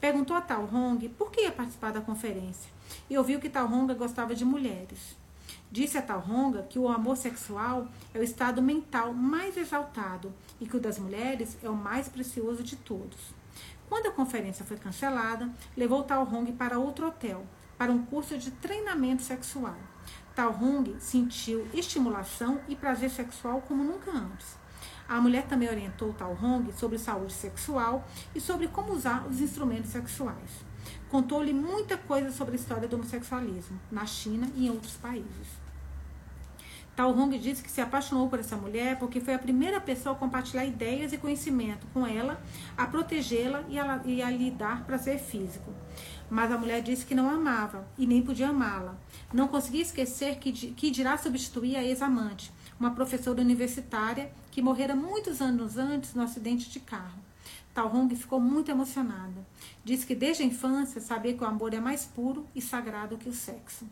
Perguntou 0.00 0.36
a 0.36 0.40
Tal 0.40 0.68
Hong 0.72 1.08
por 1.10 1.30
que 1.30 1.42
ia 1.42 1.52
participar 1.52 1.92
da 1.92 2.00
conferência 2.00 2.70
e 3.08 3.16
ouviu 3.18 3.40
que 3.40 3.50
Tal 3.50 3.66
Hong 3.66 3.92
gostava 3.94 4.34
de 4.34 4.44
mulheres. 4.44 5.16
Disse 5.70 5.98
a 5.98 6.02
Talronga 6.02 6.62
que 6.62 6.78
o 6.78 6.88
amor 6.88 7.16
sexual 7.16 7.88
é 8.14 8.18
o 8.18 8.22
estado 8.22 8.62
mental 8.62 9.12
mais 9.12 9.56
exaltado 9.56 10.32
e 10.58 10.66
que 10.66 10.76
o 10.76 10.80
das 10.80 10.98
mulheres 10.98 11.58
é 11.62 11.68
o 11.68 11.76
mais 11.76 12.08
precioso 12.08 12.62
de 12.62 12.74
todos. 12.76 13.37
Quando 13.88 14.06
a 14.06 14.12
conferência 14.12 14.64
foi 14.64 14.76
cancelada, 14.76 15.50
levou 15.76 16.02
Talhong 16.02 16.52
para 16.52 16.78
outro 16.78 17.08
hotel, 17.08 17.46
para 17.76 17.90
um 17.90 18.04
curso 18.04 18.36
de 18.36 18.50
treinamento 18.50 19.22
sexual. 19.22 19.76
Talhong 20.34 20.96
sentiu 20.98 21.66
estimulação 21.72 22.60
e 22.68 22.76
prazer 22.76 23.10
sexual 23.10 23.62
como 23.62 23.82
nunca 23.82 24.10
antes. 24.10 24.56
A 25.08 25.20
mulher 25.20 25.46
também 25.46 25.68
orientou 25.68 26.12
Talhong 26.12 26.70
sobre 26.72 26.98
saúde 26.98 27.32
sexual 27.32 28.06
e 28.34 28.40
sobre 28.40 28.68
como 28.68 28.92
usar 28.92 29.26
os 29.26 29.40
instrumentos 29.40 29.90
sexuais. 29.90 30.50
Contou-lhe 31.08 31.54
muita 31.54 31.96
coisa 31.96 32.30
sobre 32.30 32.54
a 32.54 32.58
história 32.58 32.86
do 32.86 32.96
homossexualismo 32.96 33.80
na 33.90 34.04
China 34.04 34.48
e 34.54 34.66
em 34.66 34.70
outros 34.70 34.94
países. 34.94 35.57
Tal 36.98 37.16
Hong 37.16 37.38
disse 37.38 37.62
que 37.62 37.70
se 37.70 37.80
apaixonou 37.80 38.28
por 38.28 38.40
essa 38.40 38.56
mulher 38.56 38.98
porque 38.98 39.20
foi 39.20 39.32
a 39.32 39.38
primeira 39.38 39.80
pessoa 39.80 40.16
a 40.16 40.18
compartilhar 40.18 40.64
ideias 40.64 41.12
e 41.12 41.16
conhecimento 41.16 41.86
com 41.94 42.04
ela, 42.04 42.42
a 42.76 42.88
protegê-la 42.88 43.62
e, 43.68 43.78
a, 43.78 44.00
e 44.04 44.20
a 44.20 44.28
lhe 44.28 44.50
dar 44.50 44.84
prazer 44.84 45.20
físico. 45.20 45.72
Mas 46.28 46.50
a 46.50 46.58
mulher 46.58 46.82
disse 46.82 47.06
que 47.06 47.14
não 47.14 47.30
amava 47.30 47.86
e 47.96 48.04
nem 48.04 48.20
podia 48.20 48.48
amá-la. 48.48 48.98
Não 49.32 49.46
conseguia 49.46 49.82
esquecer 49.82 50.38
que, 50.40 50.50
que 50.50 50.90
dirá 50.90 51.16
substituir 51.16 51.76
a 51.76 51.84
ex-amante, 51.84 52.52
uma 52.80 52.90
professora 52.90 53.42
universitária 53.42 54.32
que 54.50 54.60
morrera 54.60 54.96
muitos 54.96 55.40
anos 55.40 55.76
antes 55.76 56.14
no 56.14 56.22
acidente 56.22 56.68
de 56.68 56.80
carro. 56.80 57.20
Tal 57.72 57.94
Hong 57.94 58.12
ficou 58.16 58.40
muito 58.40 58.72
emocionada. 58.72 59.46
Diz 59.84 60.04
que 60.04 60.16
desde 60.16 60.42
a 60.42 60.46
infância 60.46 61.00
sabia 61.00 61.32
que 61.32 61.44
o 61.44 61.46
amor 61.46 61.72
é 61.72 61.78
mais 61.78 62.06
puro 62.06 62.44
e 62.56 62.60
sagrado 62.60 63.16
que 63.16 63.28
o 63.28 63.32
sexo. 63.32 63.86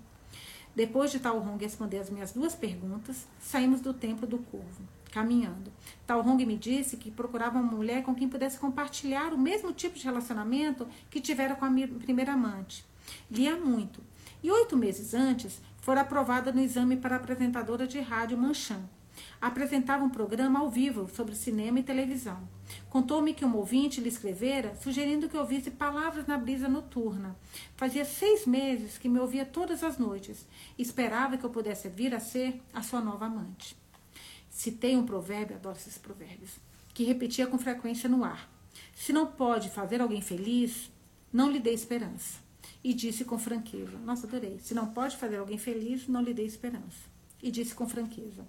Depois 0.77 1.11
de 1.11 1.19
Tal 1.19 1.39
Hong 1.39 1.57
responder 1.65 1.99
as 1.99 2.11
minhas 2.11 2.33
duas 2.33 2.55
perguntas, 2.55 3.27
saímos 3.41 3.81
do 3.81 3.95
templo 3.95 4.27
do 4.27 4.37
Corvo, 4.37 4.83
caminhando. 5.11 5.73
Tal 6.07 6.21
Hong 6.21 6.45
me 6.45 6.55
disse 6.55 6.99
que 6.99 7.11
procurava 7.11 7.59
uma 7.59 7.73
mulher 7.73 8.03
com 8.03 8.15
quem 8.15 8.29
pudesse 8.29 8.59
compartilhar 8.59 9.33
o 9.33 9.39
mesmo 9.39 9.73
tipo 9.73 9.99
de 9.99 10.05
relacionamento 10.05 10.87
que 11.11 11.19
tivera 11.19 11.55
com 11.55 11.65
a 11.65 11.71
minha 11.71 11.89
primeira 11.89 12.35
amante. 12.35 12.85
Lia 13.31 13.57
muito. 13.57 14.03
E 14.43 14.51
oito 14.51 14.77
meses 14.77 15.15
antes, 15.15 15.63
fora 15.81 16.03
aprovada 16.03 16.53
no 16.53 16.61
exame 16.61 16.99
para 16.99 17.17
apresentadora 17.17 17.87
de 17.87 17.99
rádio 18.01 18.37
Manchan 18.37 18.83
apresentava 19.41 20.05
um 20.05 20.11
programa 20.11 20.61
ao 20.61 20.71
vivo 20.71 21.09
sobre 21.15 21.35
cinema 21.35 21.81
e 21.81 21.83
televisão. 21.83 22.49
Contou-me 22.91 23.35
que 23.35 23.45
um 23.45 23.57
ouvinte 23.57 24.01
lhe 24.01 24.09
escrevera 24.09 24.75
sugerindo 24.77 25.29
que 25.29 25.37
ouvisse 25.37 25.71
palavras 25.71 26.27
na 26.27 26.37
brisa 26.37 26.69
noturna. 26.69 27.37
Fazia 27.77 28.05
seis 28.05 28.47
meses 28.47 28.99
que 28.99 29.09
me 29.09 29.19
ouvia 29.19 29.45
todas 29.45 29.83
as 29.83 29.99
noites 29.99 30.47
esperava 30.79 31.37
que 31.37 31.45
eu 31.45 31.51
pudesse 31.51 31.89
vir 31.89 32.15
a 32.15 32.21
ser 32.21 32.61
a 32.73 32.83
sua 32.83 33.01
nova 33.01 33.27
amante. 33.27 33.77
Citei 34.51 34.97
um 34.97 35.05
provérbio, 35.05 35.57
adoro 35.57 35.77
esses 35.77 35.99
provérbios, 35.99 36.59
que 36.95 37.05
repetia 37.05 37.47
com 37.47 37.59
frequência 37.59 38.09
no 38.09 38.25
ar. 38.25 38.51
Se 38.95 39.13
não 39.13 39.27
pode 39.27 39.69
fazer 39.71 40.01
alguém 40.01 40.23
feliz, 40.23 40.91
não 41.33 41.51
lhe 41.51 41.61
dê 41.61 41.73
esperança. 41.73 42.41
E 42.83 42.95
disse 42.95 43.25
com 43.25 43.39
franqueza: 43.39 43.99
Nossa, 43.99 44.27
adorei. 44.27 44.59
Se 44.61 44.75
não 44.75 44.87
pode 44.87 45.17
fazer 45.17 45.37
alguém 45.37 45.59
feliz, 45.59 46.07
não 46.09 46.23
lhe 46.23 46.33
dê 46.33 46.45
esperança. 46.45 47.09
E 47.43 47.51
disse 47.51 47.75
com 47.75 47.89
franqueza: 47.89 48.47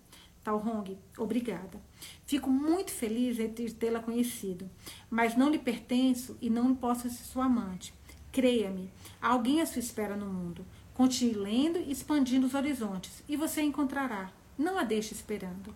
Tal 0.48 0.64
Hong, 0.66 0.98
obrigada. 1.18 1.78
Fico 2.26 2.50
muito 2.50 2.89
feliz 2.89 3.36
de 3.36 3.50
tê-la 3.74 4.00
conhecido, 4.00 4.70
mas 5.10 5.36
não 5.36 5.50
lhe 5.50 5.60
pertenço 5.60 6.38
e 6.41 6.50
não 6.50 6.74
posso 6.74 7.10
ser 7.10 7.26
sua 7.26 7.43
amante. 7.43 7.93
Creia-me, 8.32 8.89
alguém 9.22 9.60
à 9.60 9.66
sua 9.66 9.82
espera 9.82 10.16
no 10.16 10.26
mundo. 10.26 10.66
Continue 10.93 11.34
lendo 11.34 11.80
e 11.80 11.91
expandindo 11.91 12.48
os 12.48 12.54
horizontes, 12.54 13.22
e 13.28 13.36
você 13.36 13.62
encontrará. 13.62 14.32
Não 14.58 14.78
a 14.78 14.86
deixe 14.86 15.14
esperando. 15.14 15.76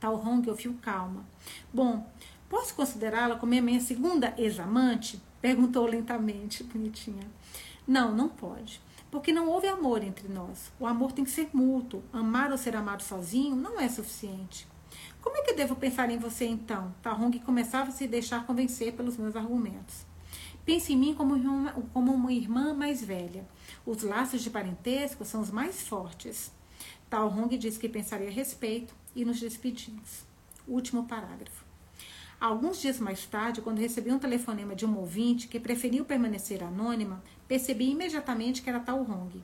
Tal 0.00 0.16
Hong 0.16 0.50
ouviu 0.50 0.76
calma. 0.82 1.24
Bom, 1.72 2.04
posso 2.50 2.74
considerá-la 2.74 3.36
como 3.36 3.56
a 3.56 3.62
minha 3.62 3.80
segunda 3.80 4.34
ex-amante? 4.36 5.22
Perguntou 5.40 5.86
lentamente, 5.86 6.64
bonitinha. 6.64 7.30
Não, 7.86 8.12
não 8.12 8.28
pode. 8.28 8.82
Porque 9.14 9.32
não 9.32 9.48
houve 9.48 9.68
amor 9.68 10.02
entre 10.02 10.26
nós. 10.26 10.72
O 10.76 10.88
amor 10.88 11.12
tem 11.12 11.24
que 11.24 11.30
ser 11.30 11.48
mútuo. 11.52 12.02
Amar 12.12 12.50
ou 12.50 12.58
ser 12.58 12.74
amado 12.74 13.00
sozinho 13.00 13.54
não 13.54 13.78
é 13.78 13.88
suficiente. 13.88 14.66
Como 15.22 15.36
é 15.36 15.42
que 15.42 15.52
devo 15.52 15.76
pensar 15.76 16.10
em 16.10 16.18
você 16.18 16.46
então? 16.46 16.92
Tahong 17.00 17.38
começava 17.38 17.90
a 17.90 17.92
se 17.92 18.08
deixar 18.08 18.44
convencer 18.44 18.92
pelos 18.94 19.16
meus 19.16 19.36
argumentos. 19.36 20.04
Pense 20.64 20.92
em 20.92 20.96
mim 20.96 21.14
como, 21.14 21.36
uma, 21.36 21.70
como 21.92 22.12
uma 22.12 22.32
irmã 22.32 22.74
mais 22.74 23.04
velha. 23.04 23.46
Os 23.86 24.02
laços 24.02 24.42
de 24.42 24.50
parentesco 24.50 25.24
são 25.24 25.42
os 25.42 25.50
mais 25.52 25.86
fortes. 25.86 26.50
Tal 27.08 27.28
Hong 27.28 27.56
disse 27.56 27.78
que 27.78 27.88
pensaria 27.88 28.26
a 28.26 28.32
respeito 28.32 28.96
e 29.14 29.24
nos 29.24 29.38
despedimos. 29.38 30.24
Último 30.66 31.04
parágrafo. 31.04 31.64
Alguns 32.40 32.80
dias 32.80 32.98
mais 32.98 33.24
tarde, 33.24 33.62
quando 33.62 33.78
recebi 33.78 34.10
um 34.10 34.18
telefonema 34.18 34.74
de 34.74 34.84
um 34.84 34.98
ouvinte 34.98 35.46
que 35.48 35.60
preferiu 35.60 36.04
permanecer 36.04 36.62
anônima, 36.62 37.22
percebi 37.46 37.90
imediatamente 37.90 38.62
que 38.62 38.68
era 38.68 38.80
Tal 38.80 39.00
Hong. 39.00 39.42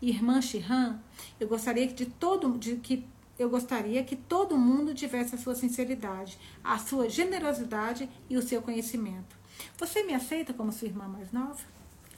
Irmã 0.00 0.40
Shihan, 0.40 1.00
eu 1.38 1.48
gostaria 1.48 1.86
de 1.86 2.06
todo 2.06 2.58
de 2.58 2.76
que 2.76 3.04
eu 3.38 3.48
gostaria 3.48 4.04
que 4.04 4.16
todo 4.16 4.58
mundo 4.58 4.94
tivesse 4.94 5.34
a 5.34 5.38
sua 5.38 5.54
sinceridade, 5.54 6.38
a 6.62 6.78
sua 6.78 7.08
generosidade 7.08 8.08
e 8.28 8.36
o 8.36 8.42
seu 8.42 8.60
conhecimento. 8.60 9.36
Você 9.78 10.02
me 10.04 10.14
aceita 10.14 10.52
como 10.52 10.72
sua 10.72 10.88
irmã 10.88 11.06
mais 11.08 11.32
nova? 11.32 11.58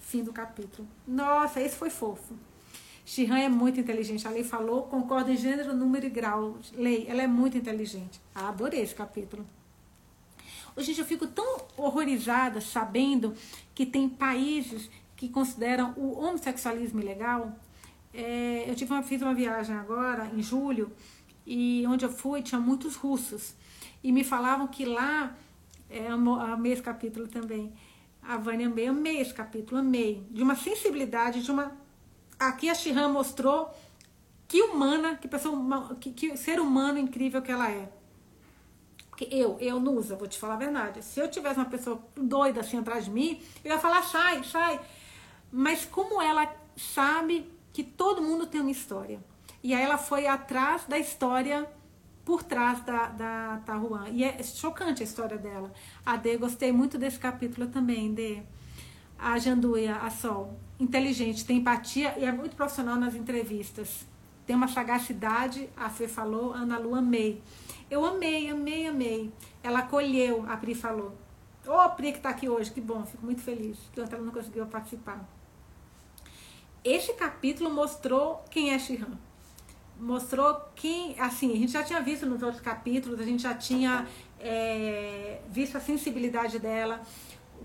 Fim 0.00 0.22
do 0.22 0.32
capítulo. 0.32 0.86
Nossa, 1.06 1.60
esse 1.60 1.76
foi 1.76 1.90
fofo. 1.90 2.34
Shihan 3.04 3.38
é 3.38 3.48
muito 3.48 3.78
inteligente. 3.78 4.26
A 4.26 4.30
lei 4.30 4.44
falou, 4.44 4.84
concorda 4.84 5.30
em 5.30 5.36
gênero, 5.36 5.74
número 5.74 6.06
e 6.06 6.10
grau. 6.10 6.58
Lei, 6.72 7.06
ela 7.08 7.22
é 7.22 7.26
muito 7.26 7.56
inteligente. 7.56 8.20
Ah, 8.34 8.48
adorei 8.48 8.80
esse 8.80 8.94
capítulo. 8.94 9.46
Gente, 10.78 10.98
eu 10.98 11.06
fico 11.06 11.26
tão 11.26 11.58
horrorizada 11.76 12.60
sabendo 12.60 13.34
que 13.74 13.86
tem 13.86 14.08
países 14.08 14.90
que 15.16 15.28
consideram 15.28 15.92
o 15.96 16.18
homossexualismo 16.18 17.00
ilegal. 17.00 17.52
É, 18.12 18.64
eu 18.68 18.74
tive 18.74 18.92
uma, 18.92 19.02
fiz 19.02 19.20
uma 19.22 19.34
viagem 19.34 19.74
agora, 19.76 20.30
em 20.34 20.42
julho, 20.42 20.92
e 21.46 21.84
onde 21.86 22.04
eu 22.04 22.10
fui 22.10 22.42
tinha 22.42 22.60
muitos 22.60 22.96
russos. 22.96 23.54
E 24.02 24.12
me 24.12 24.22
falavam 24.22 24.66
que 24.66 24.84
lá, 24.84 25.36
é, 25.90 26.08
amei 26.08 26.72
esse 26.72 26.82
capítulo 26.82 27.26
também, 27.28 27.72
a 28.22 28.36
Vânia 28.36 28.66
amei, 28.66 28.86
amei 28.86 29.20
esse 29.20 29.34
capítulo, 29.34 29.80
amei. 29.80 30.26
De 30.30 30.42
uma 30.42 30.54
sensibilidade, 30.54 31.42
de 31.42 31.50
uma. 31.50 31.72
Aqui 32.38 32.70
a 32.70 32.74
Shihan 32.74 33.08
mostrou 33.08 33.70
que 34.48 34.62
humana, 34.62 35.16
que 35.16 35.28
pessoa, 35.28 35.94
que, 36.00 36.10
que 36.10 36.36
ser 36.36 36.60
humano 36.60 36.98
incrível 36.98 37.42
que 37.42 37.52
ela 37.52 37.70
é. 37.70 37.90
Porque 39.10 39.28
eu, 39.30 39.56
eu, 39.60 39.78
Nusa, 39.78 40.16
vou 40.16 40.26
te 40.26 40.38
falar 40.38 40.54
a 40.54 40.58
verdade. 40.58 41.04
Se 41.04 41.20
eu 41.20 41.30
tivesse 41.30 41.56
uma 41.56 41.66
pessoa 41.66 42.02
doida 42.16 42.60
assim 42.60 42.78
atrás 42.78 43.04
de 43.04 43.10
mim, 43.10 43.40
eu 43.62 43.72
ia 43.72 43.78
falar, 43.78 44.02
sai, 44.02 44.42
sai. 44.42 44.80
Mas 45.56 45.84
como 45.84 46.20
ela 46.20 46.52
sabe 46.76 47.48
que 47.72 47.84
todo 47.84 48.20
mundo 48.20 48.44
tem 48.44 48.60
uma 48.60 48.72
história. 48.72 49.20
E 49.62 49.72
aí 49.72 49.84
ela 49.84 49.96
foi 49.96 50.26
atrás 50.26 50.84
da 50.84 50.98
história 50.98 51.64
por 52.24 52.42
trás 52.42 52.80
da, 52.80 53.06
da 53.06 53.62
Tahuan. 53.64 54.08
E 54.08 54.24
é 54.24 54.42
chocante 54.42 55.00
a 55.00 55.04
história 55.04 55.38
dela. 55.38 55.72
A 56.04 56.16
Dê, 56.16 56.36
gostei 56.36 56.72
muito 56.72 56.98
desse 56.98 57.20
capítulo 57.20 57.68
também, 57.68 58.12
Dê. 58.12 58.42
A 59.16 59.38
Janduia, 59.38 59.94
a 59.94 60.10
Sol, 60.10 60.58
inteligente, 60.80 61.44
tem 61.44 61.58
empatia 61.58 62.18
e 62.18 62.24
é 62.24 62.32
muito 62.32 62.56
profissional 62.56 62.96
nas 62.96 63.14
entrevistas. 63.14 64.04
Tem 64.44 64.56
uma 64.56 64.66
sagacidade, 64.66 65.70
a 65.76 65.88
Fê 65.88 66.08
falou, 66.08 66.52
a 66.52 66.58
Ana 66.58 66.78
Lu 66.78 66.96
amei. 66.96 67.40
Eu 67.88 68.04
amei, 68.04 68.50
amei, 68.50 68.88
amei. 68.88 69.32
Ela 69.62 69.78
acolheu, 69.78 70.44
a 70.48 70.56
Pri 70.56 70.74
falou. 70.74 71.16
Ô, 71.64 71.70
oh, 71.70 71.90
Pri 71.90 72.10
que 72.10 72.18
está 72.18 72.30
aqui 72.30 72.48
hoje, 72.48 72.72
que 72.72 72.80
bom, 72.80 73.06
fico 73.06 73.24
muito 73.24 73.40
feliz. 73.40 73.78
Enquanto 73.92 74.14
ela 74.14 74.24
não 74.24 74.32
conseguiu 74.32 74.66
participar. 74.66 75.24
Este 76.84 77.14
capítulo 77.14 77.70
mostrou 77.70 78.44
quem 78.50 78.72
é 78.72 78.78
Shihan. 78.78 79.18
Mostrou 79.98 80.60
quem, 80.74 81.18
assim, 81.18 81.52
a 81.52 81.56
gente 81.56 81.72
já 81.72 81.82
tinha 81.82 82.00
visto 82.00 82.26
nos 82.26 82.42
outros 82.42 82.60
capítulos, 82.60 83.20
a 83.20 83.24
gente 83.24 83.42
já 83.42 83.54
tinha 83.54 84.06
é, 84.38 85.40
visto 85.48 85.76
a 85.76 85.80
sensibilidade 85.80 86.58
dela, 86.58 87.00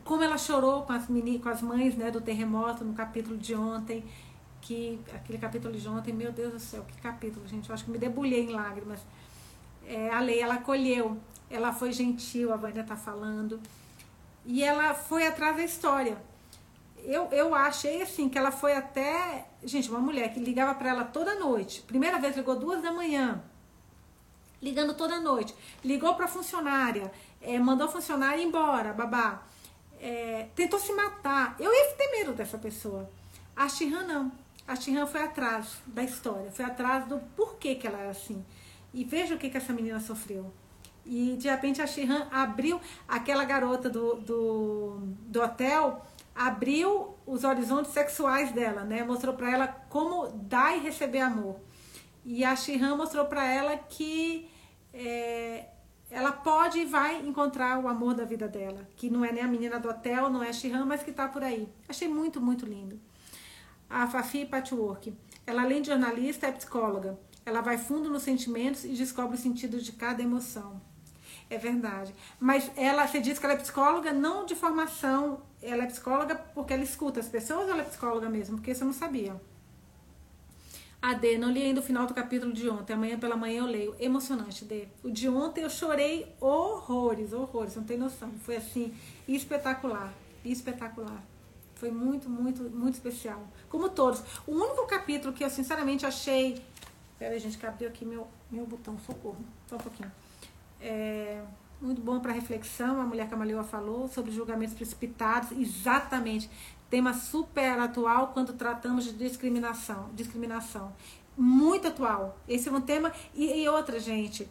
como 0.03 0.24
ela 0.24 0.38
chorou 0.38 0.84
com 0.84 0.93
as, 0.93 1.09
meni, 1.09 1.39
com 1.39 1.49
as 1.49 1.61
mães 1.61 1.95
né, 1.95 2.09
do 2.09 2.22
terremoto 2.22 2.86
no 2.86 2.93
capítulo 2.93 3.36
de 3.36 3.53
ontem, 3.55 4.05
que 4.61 4.99
aquele 5.13 5.38
capítulo 5.38 5.74
de 5.76 5.88
ontem, 5.88 6.13
meu 6.13 6.32
Deus 6.32 6.53
do 6.53 6.59
céu, 6.59 6.86
que 6.88 7.01
capítulo, 7.01 7.47
gente, 7.47 7.67
eu 7.67 7.74
acho 7.74 7.84
que 7.84 7.91
me 7.91 7.97
debulhei 7.97 8.45
em 8.45 8.49
lágrimas 8.49 8.99
é, 9.89 10.11
a 10.11 10.20
lei 10.20 10.39
ela 10.39 10.53
acolheu, 10.53 11.17
ela 11.49 11.74
foi 11.74 11.91
gentil, 11.91 12.53
a 12.53 12.55
Vânia 12.55 12.82
está 12.82 12.95
falando, 12.95 13.59
e 14.45 14.63
ela 14.63 14.93
foi 14.93 15.26
atrás 15.26 15.57
da 15.57 15.63
história. 15.63 16.15
Eu, 17.03 17.27
eu 17.31 17.55
achei 17.55 18.01
assim 18.01 18.29
que 18.29 18.37
ela 18.37 18.51
foi 18.51 18.73
até. 18.75 19.47
Gente, 19.63 19.89
uma 19.89 19.99
mulher 19.99 20.33
que 20.33 20.39
ligava 20.39 20.75
para 20.75 20.89
ela 20.89 21.03
toda 21.03 21.35
noite. 21.35 21.81
Primeira 21.81 22.19
vez 22.19 22.35
ligou 22.35 22.55
duas 22.55 22.81
da 22.81 22.91
manhã, 22.91 23.43
ligando 24.61 24.93
toda 24.93 25.19
noite. 25.19 25.53
Ligou 25.83 26.15
para 26.15 26.25
a 26.25 26.27
funcionária, 26.27 27.11
é, 27.41 27.57
mandou 27.59 27.87
a 27.87 27.91
funcionária 27.91 28.41
embora, 28.41 28.93
babá. 28.93 29.43
É, 29.99 30.47
tentou 30.55 30.79
se 30.79 30.93
matar. 30.93 31.55
Eu 31.59 31.73
ia 31.73 31.93
ter 31.95 32.11
medo 32.11 32.33
dessa 32.33 32.57
pessoa. 32.57 33.09
A 33.55 33.67
Shihan 33.67 34.03
não. 34.03 34.31
a 34.65 34.75
Shihan 34.75 35.05
foi 35.05 35.21
atrás 35.21 35.77
da 35.85 36.03
história, 36.03 36.51
foi 36.51 36.63
atrás 36.63 37.05
do 37.07 37.19
porquê 37.35 37.75
que 37.75 37.85
ela 37.85 37.99
era 37.99 38.11
assim. 38.11 38.45
E 38.93 39.03
veja 39.03 39.35
o 39.35 39.37
que, 39.37 39.49
que 39.49 39.57
essa 39.57 39.73
menina 39.73 39.99
sofreu. 39.99 40.51
E 41.05 41.35
de 41.37 41.49
repente 41.49 41.81
a 41.81 41.87
Shihan 41.87 42.27
abriu, 42.31 42.79
aquela 43.07 43.43
garota 43.43 43.89
do, 43.89 44.15
do, 44.15 44.99
do 45.27 45.41
hotel, 45.41 46.05
abriu 46.39 47.17
os 47.25 47.43
horizontes 47.43 47.91
sexuais 47.91 48.53
dela, 48.53 48.85
né? 48.85 49.03
Mostrou 49.03 49.35
para 49.35 49.51
ela 49.51 49.67
como 49.67 50.29
dar 50.29 50.77
e 50.77 50.79
receber 50.79 51.19
amor. 51.19 51.59
E 52.23 52.45
a 52.45 52.55
Shihan 52.55 52.95
mostrou 52.95 53.25
para 53.25 53.45
ela 53.45 53.75
que 53.75 54.49
é, 54.93 55.65
ela 56.09 56.31
pode 56.31 56.79
e 56.79 56.85
vai 56.85 57.19
encontrar 57.27 57.77
o 57.83 57.89
amor 57.89 58.13
da 58.13 58.23
vida 58.23 58.47
dela, 58.47 58.87
que 58.95 59.09
não 59.09 59.25
é 59.25 59.33
nem 59.33 59.43
a 59.43 59.47
menina 59.49 59.81
do 59.81 59.89
hotel, 59.89 60.29
não 60.29 60.41
é 60.41 60.47
a 60.47 60.53
Shihan, 60.53 60.85
mas 60.85 61.03
que 61.03 61.09
está 61.09 61.27
por 61.27 61.43
aí. 61.43 61.67
Achei 61.89 62.07
muito, 62.07 62.39
muito 62.39 62.65
lindo. 62.65 62.97
A 63.89 64.07
Fafi 64.07 64.45
Patchwork, 64.45 65.13
ela 65.45 65.63
além 65.63 65.81
de 65.81 65.89
jornalista 65.89 66.47
é 66.47 66.53
psicóloga. 66.53 67.19
Ela 67.45 67.59
vai 67.59 67.77
fundo 67.77 68.09
nos 68.09 68.23
sentimentos 68.23 68.85
e 68.85 68.89
descobre 68.89 69.35
o 69.35 69.39
sentido 69.39 69.77
de 69.81 69.91
cada 69.91 70.23
emoção. 70.23 70.81
É 71.49 71.57
verdade. 71.57 72.15
Mas 72.39 72.71
ela, 72.77 73.05
você 73.05 73.19
diz 73.19 73.37
que 73.37 73.45
ela 73.45 73.55
é 73.55 73.57
psicóloga 73.57 74.13
não 74.13 74.45
de 74.45 74.55
formação, 74.55 75.41
ela 75.62 75.84
é 75.84 75.88
psicóloga 75.88 76.36
porque 76.36 76.74
ela 76.74 76.84
escuta 76.84 77.20
as 77.20 77.28
pessoas 77.28 77.66
ou 77.66 77.72
ela 77.72 77.82
é 77.82 77.86
psicóloga 77.86 78.30
mesmo? 78.30 78.57
Porque 78.57 78.72
isso 78.72 78.84
eu 78.84 78.88
não 78.88 78.93
sabia. 78.93 79.39
A 81.01 81.14
D, 81.14 81.38
não 81.38 81.49
li 81.49 81.64
ainda 81.64 81.80
o 81.80 81.84
final 81.84 82.05
do 82.05 82.14
capítulo 82.14 82.51
de 82.51 82.70
ontem. 82.70 82.93
Amanhã 82.93 83.18
pela 83.18 83.38
manhã 83.38 83.60
eu 83.60 83.66
leio. 83.66 83.95
Emocionante, 83.99 84.66
D. 84.66 84.88
O 85.01 85.10
de 85.10 85.30
ontem 85.30 85.64
eu 85.64 85.70
chorei 85.70 86.36
horrores, 86.41 87.32
horrores, 87.32 87.76
não 87.76 87.84
tem 87.84 87.97
noção. 87.97 88.30
Foi 88.43 88.57
assim, 88.57 88.93
espetacular, 89.26 90.14
espetacular. 90.43 91.24
Foi 91.76 91.89
muito, 91.89 92.30
muito, 92.30 92.64
muito 92.64 92.95
especial. 92.95 93.41
Como 93.70 93.89
todos. 93.89 94.22
O 94.45 94.51
único 94.51 94.86
capítulo 94.88 95.34
que 95.34 95.43
eu 95.43 95.49
sinceramente 95.49 96.05
achei. 96.05 96.62
Pera 97.18 97.34
aí, 97.34 97.39
gente, 97.39 97.57
que 97.57 97.66
abriu 97.66 97.88
aqui 97.88 98.03
meu, 98.03 98.28
meu 98.51 98.66
botão, 98.66 98.99
socorro. 98.99 99.39
Só 99.68 99.78
um 99.78 99.80
pouquinho. 99.80 100.12
É, 100.82 101.41
muito 101.82 102.01
bom 102.01 102.19
para 102.19 102.34
reflexão, 102.34 102.99
a 102.99 103.05
mulher 103.05 103.30
Camaleoa 103.30 103.63
falou 103.63 104.07
sobre 104.07 104.32
julgamentos 104.32 104.73
precipitados, 104.75 105.51
exatamente. 105.51 106.49
Tema 106.89 107.13
super 107.13 107.80
atual 107.80 108.30
quando 108.34 108.53
tratamos 108.53 109.05
de 109.05 109.13
discriminação. 109.13 110.09
Discriminação. 110.13 110.93
Muito 111.38 111.88
atual. 111.88 112.38
Esse 112.47 112.67
é 112.67 112.71
um 112.71 112.82
tema. 112.82 113.13
E, 113.34 113.61
e 113.61 113.69
outra, 113.69 113.99
gente. 113.99 114.49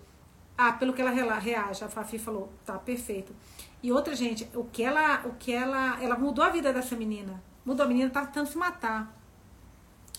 Ah, 0.57 0.72
pelo 0.72 0.93
que 0.93 1.03
ela 1.03 1.11
reage, 1.39 1.85
a 1.85 1.89
Fafi 1.89 2.18
falou, 2.18 2.53
tá 2.64 2.79
perfeito. 2.79 3.35
E 3.83 3.93
outra, 3.93 4.14
gente, 4.14 4.49
o 4.55 4.64
que 4.64 4.83
ela, 4.83 5.22
o 5.26 5.35
que 5.35 5.53
ela, 5.53 6.03
ela 6.03 6.16
mudou 6.16 6.45
a 6.45 6.49
vida 6.49 6.72
dessa 6.72 6.97
menina. 6.97 7.43
Mudou 7.64 7.85
a 7.85 7.89
menina, 7.89 8.09
tá 8.11 8.24
tentando 8.24 8.49
se 8.49 8.57
matar. 8.57 9.14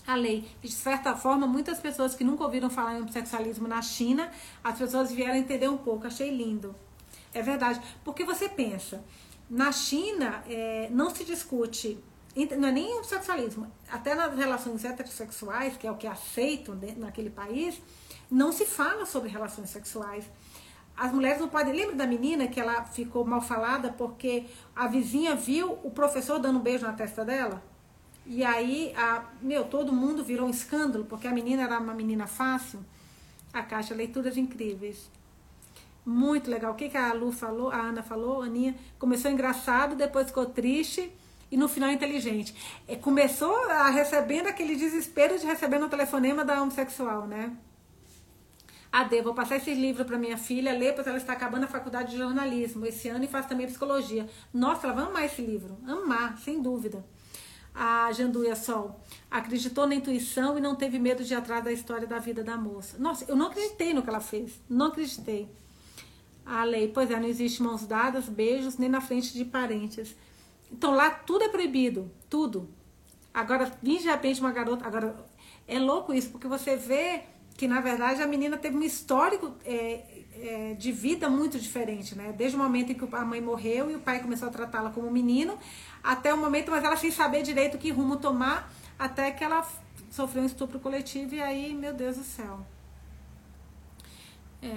A 0.06 0.14
lei. 0.14 0.48
De 0.62 0.70
certa 0.70 1.16
forma, 1.16 1.46
muitas 1.46 1.80
pessoas 1.80 2.14
que 2.14 2.24
nunca 2.24 2.44
ouviram 2.44 2.70
falar 2.70 2.94
em 2.94 3.02
homossexualismo 3.02 3.66
na 3.66 3.82
China, 3.82 4.30
as 4.62 4.78
pessoas 4.78 5.10
vieram 5.10 5.34
entender 5.34 5.68
um 5.68 5.76
pouco. 5.76 6.06
Achei 6.06 6.30
lindo. 6.34 6.74
É 7.32 7.42
verdade. 7.42 7.80
Porque 8.04 8.24
você 8.24 8.48
pensa, 8.48 9.04
na 9.48 9.72
China 9.72 10.42
é, 10.48 10.88
não 10.90 11.14
se 11.14 11.24
discute, 11.24 11.98
não 12.56 12.68
é 12.68 12.72
nem 12.72 12.94
homossexualismo, 12.94 13.70
até 13.90 14.14
nas 14.14 14.36
relações 14.36 14.84
heterossexuais, 14.84 15.76
que 15.76 15.86
é 15.86 15.90
o 15.90 15.96
que 15.96 16.06
é 16.06 16.10
aceito 16.10 16.78
naquele 16.96 17.30
país, 17.30 17.80
não 18.30 18.52
se 18.52 18.64
fala 18.64 19.04
sobre 19.04 19.28
relações 19.28 19.70
sexuais. 19.70 20.24
As 20.96 21.12
mulheres 21.12 21.40
não 21.40 21.48
podem. 21.48 21.72
Lembra 21.72 21.96
da 21.96 22.06
menina 22.06 22.46
que 22.46 22.60
ela 22.60 22.84
ficou 22.84 23.24
mal 23.24 23.40
falada 23.40 23.90
porque 23.90 24.46
a 24.76 24.86
vizinha 24.86 25.34
viu 25.34 25.78
o 25.82 25.90
professor 25.90 26.38
dando 26.38 26.58
um 26.58 26.62
beijo 26.62 26.84
na 26.84 26.92
testa 26.92 27.24
dela? 27.24 27.62
E 28.26 28.44
aí, 28.44 28.92
a, 28.96 29.24
meu, 29.40 29.64
todo 29.64 29.92
mundo 29.92 30.22
virou 30.22 30.46
um 30.46 30.50
escândalo 30.50 31.04
porque 31.06 31.26
a 31.26 31.32
menina 31.32 31.62
era 31.62 31.78
uma 31.80 31.94
menina 31.94 32.26
fácil. 32.26 32.84
A 33.52 33.62
caixa 33.62 33.94
Leituras 33.94 34.36
Incríveis. 34.36 35.10
Muito 36.04 36.50
legal. 36.50 36.72
O 36.72 36.74
que, 36.74 36.88
que 36.88 36.96
a 36.96 37.12
Lu 37.12 37.30
falou, 37.30 37.70
a 37.70 37.76
Ana 37.76 38.02
falou, 38.02 38.42
a 38.42 38.46
Aninha? 38.46 38.74
Começou 38.98 39.30
engraçado, 39.30 39.94
depois 39.94 40.28
ficou 40.28 40.46
triste 40.46 41.12
e 41.50 41.56
no 41.56 41.68
final 41.68 41.90
inteligente. 41.90 42.54
É, 42.86 42.96
começou 42.96 43.54
a 43.70 43.90
recebendo 43.90 44.46
aquele 44.46 44.76
desespero 44.76 45.38
de 45.38 45.46
receber 45.46 45.82
um 45.82 45.88
telefonema 45.88 46.44
da 46.44 46.62
homossexual, 46.62 47.26
né? 47.26 47.56
Ade, 48.92 49.22
vou 49.22 49.34
passar 49.34 49.56
esse 49.56 49.72
livro 49.72 50.04
para 50.04 50.18
minha 50.18 50.36
filha 50.36 50.72
ler, 50.72 50.94
pois 50.94 51.06
ela 51.06 51.16
está 51.16 51.32
acabando 51.32 51.64
a 51.64 51.68
faculdade 51.68 52.10
de 52.10 52.18
jornalismo 52.18 52.84
esse 52.86 53.08
ano 53.08 53.24
e 53.24 53.28
faz 53.28 53.46
também 53.46 53.66
psicologia. 53.66 54.28
Nossa, 54.52 54.86
ela 54.86 54.96
vai 54.96 55.04
amar 55.04 55.24
esse 55.24 55.40
livro. 55.42 55.78
Amar, 55.86 56.36
sem 56.38 56.60
dúvida. 56.60 57.04
A 57.72 58.10
Janduia 58.10 58.56
Sol 58.56 59.00
acreditou 59.30 59.86
na 59.86 59.94
intuição 59.94 60.58
e 60.58 60.60
não 60.60 60.74
teve 60.74 60.98
medo 60.98 61.22
de 61.22 61.32
ir 61.32 61.36
atrás 61.36 61.62
da 61.62 61.72
história 61.72 62.06
da 62.06 62.18
vida 62.18 62.42
da 62.42 62.56
moça. 62.56 62.98
Nossa, 62.98 63.24
eu 63.28 63.36
não 63.36 63.46
acreditei 63.46 63.94
no 63.94 64.02
que 64.02 64.08
ela 64.08 64.18
fez. 64.18 64.60
Não 64.68 64.86
acreditei. 64.86 65.48
A 66.44 66.64
lei, 66.64 66.88
pois 66.88 67.10
é, 67.10 67.18
não 67.18 67.28
existe 67.28 67.62
mãos 67.62 67.86
dadas, 67.86 68.28
beijos, 68.28 68.76
nem 68.76 68.88
na 68.88 69.00
frente 69.00 69.32
de 69.32 69.44
parentes. 69.44 70.16
Então 70.70 70.94
lá 70.94 71.10
tudo 71.10 71.44
é 71.44 71.48
proibido, 71.48 72.10
tudo. 72.28 72.68
Agora, 73.32 73.70
de 73.82 73.96
repente, 73.98 74.40
uma 74.40 74.50
garota. 74.50 74.86
Agora, 74.86 75.14
é 75.66 75.78
louco 75.78 76.12
isso, 76.12 76.30
porque 76.30 76.48
você 76.48 76.76
vê 76.76 77.22
que 77.56 77.68
na 77.68 77.80
verdade 77.80 78.22
a 78.22 78.26
menina 78.26 78.56
teve 78.56 78.76
um 78.76 78.82
histórico 78.82 79.54
é, 79.64 80.02
é, 80.32 80.74
de 80.78 80.90
vida 80.90 81.28
muito 81.28 81.58
diferente, 81.58 82.16
né? 82.16 82.32
Desde 82.36 82.56
o 82.56 82.58
momento 82.58 82.90
em 82.90 82.94
que 82.94 83.14
a 83.14 83.24
mãe 83.24 83.40
morreu 83.40 83.90
e 83.90 83.96
o 83.96 84.00
pai 84.00 84.20
começou 84.20 84.48
a 84.48 84.50
tratá-la 84.50 84.90
como 84.90 85.10
menino, 85.10 85.58
até 86.02 86.32
o 86.32 86.38
momento, 86.38 86.70
mas 86.70 86.82
ela 86.82 86.96
sem 86.96 87.10
saber 87.10 87.42
direito 87.42 87.76
que 87.76 87.90
rumo 87.90 88.16
tomar, 88.16 88.72
até 88.98 89.30
que 89.30 89.44
ela 89.44 89.66
sofreu 90.10 90.42
um 90.42 90.46
estupro 90.46 90.80
coletivo 90.80 91.34
e 91.34 91.42
aí, 91.42 91.74
meu 91.74 91.92
Deus 91.92 92.16
do 92.16 92.24
céu. 92.24 92.60
É, 94.62 94.68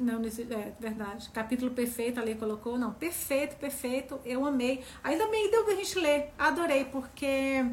não, 0.00 0.18
não, 0.20 0.28
é 0.28 0.72
verdade. 0.78 1.30
Capítulo 1.30 1.70
perfeito, 1.70 2.20
a 2.20 2.22
lei 2.22 2.34
colocou. 2.34 2.78
Não, 2.78 2.92
perfeito, 2.92 3.56
perfeito. 3.56 4.20
Eu 4.24 4.44
amei. 4.44 4.82
Ainda 5.02 5.26
bem 5.28 5.50
deu 5.50 5.64
pra 5.64 5.74
gente 5.74 5.98
ler. 5.98 6.32
Adorei, 6.38 6.84
porque 6.84 7.64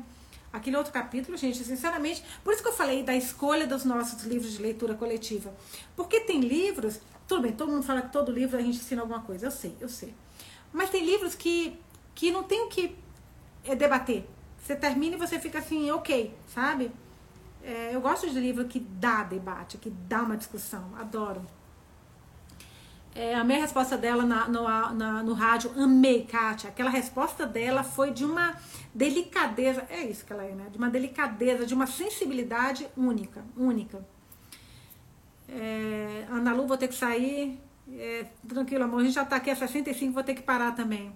Aquele 0.53 0.77
outro 0.77 0.93
capítulo, 0.93 1.35
gente, 1.35 1.63
sinceramente, 1.63 2.23
por 2.43 2.53
isso 2.53 2.61
que 2.61 2.69
eu 2.69 2.73
falei 2.73 3.01
da 3.01 3.15
escolha 3.15 3.65
dos 3.65 3.83
nossos 3.83 4.23
livros 4.23 4.53
de 4.53 4.61
leitura 4.61 4.93
coletiva. 4.93 5.51
Porque 5.95 6.19
tem 6.19 6.41
livros, 6.41 7.01
tudo 7.27 7.41
bem, 7.41 7.53
todo 7.53 7.71
mundo 7.71 7.81
fala 7.81 8.03
que 8.03 8.13
todo 8.13 8.31
livro 8.31 8.55
a 8.55 8.61
gente 8.61 8.77
ensina 8.77 9.01
alguma 9.01 9.21
coisa, 9.21 9.47
eu 9.47 9.51
sei, 9.51 9.75
eu 9.81 9.89
sei. 9.89 10.13
Mas 10.71 10.91
tem 10.91 11.03
livros 11.03 11.33
que, 11.33 11.75
que 12.13 12.29
não 12.29 12.43
tem 12.43 12.61
o 12.61 12.67
que 12.67 12.95
é, 13.65 13.73
debater. 13.73 14.29
Você 14.63 14.75
termina 14.75 15.15
e 15.15 15.19
você 15.19 15.39
fica 15.39 15.57
assim, 15.57 15.89
ok, 15.89 16.31
sabe? 16.53 16.91
É, 17.63 17.95
eu 17.95 18.01
gosto 18.01 18.29
de 18.29 18.37
livro 18.39 18.65
que 18.65 18.79
dá 18.79 19.23
debate, 19.23 19.77
que 19.77 19.89
dá 19.89 20.21
uma 20.21 20.35
discussão, 20.35 20.91
adoro. 20.99 21.41
É, 23.15 23.35
a 23.35 23.43
minha 23.43 23.61
resposta 23.61 23.95
dela 23.95 24.25
na, 24.25 24.47
no, 24.47 24.63
na, 24.93 25.23
no 25.23 25.33
rádio, 25.33 25.71
amei, 25.77 26.25
Kátia. 26.25 26.69
Aquela 26.69 26.89
resposta 26.89 27.45
dela 27.45 27.83
foi 27.83 28.11
de 28.11 28.25
uma 28.25 28.57
delicadeza, 28.93 29.85
é 29.89 30.03
isso 30.03 30.25
que 30.25 30.33
ela 30.33 30.43
é, 30.43 30.53
né? 30.53 30.67
De 30.69 30.77
uma 30.77 30.89
delicadeza, 30.89 31.65
de 31.65 31.73
uma 31.73 31.87
sensibilidade 31.87 32.87
única, 32.97 33.45
única. 33.55 34.05
É, 35.47 36.25
Ana 36.29 36.53
Lu, 36.53 36.67
vou 36.67 36.77
ter 36.77 36.87
que 36.87 36.95
sair. 36.95 37.61
É, 37.91 38.25
tranquilo, 38.47 38.83
amor, 38.83 39.01
a 39.01 39.03
gente 39.03 39.13
já 39.13 39.23
tá 39.23 39.35
aqui 39.35 39.51
a 39.51 39.55
65, 39.55 40.11
vou 40.11 40.23
ter 40.23 40.33
que 40.33 40.41
parar 40.41 40.71
também. 40.73 41.13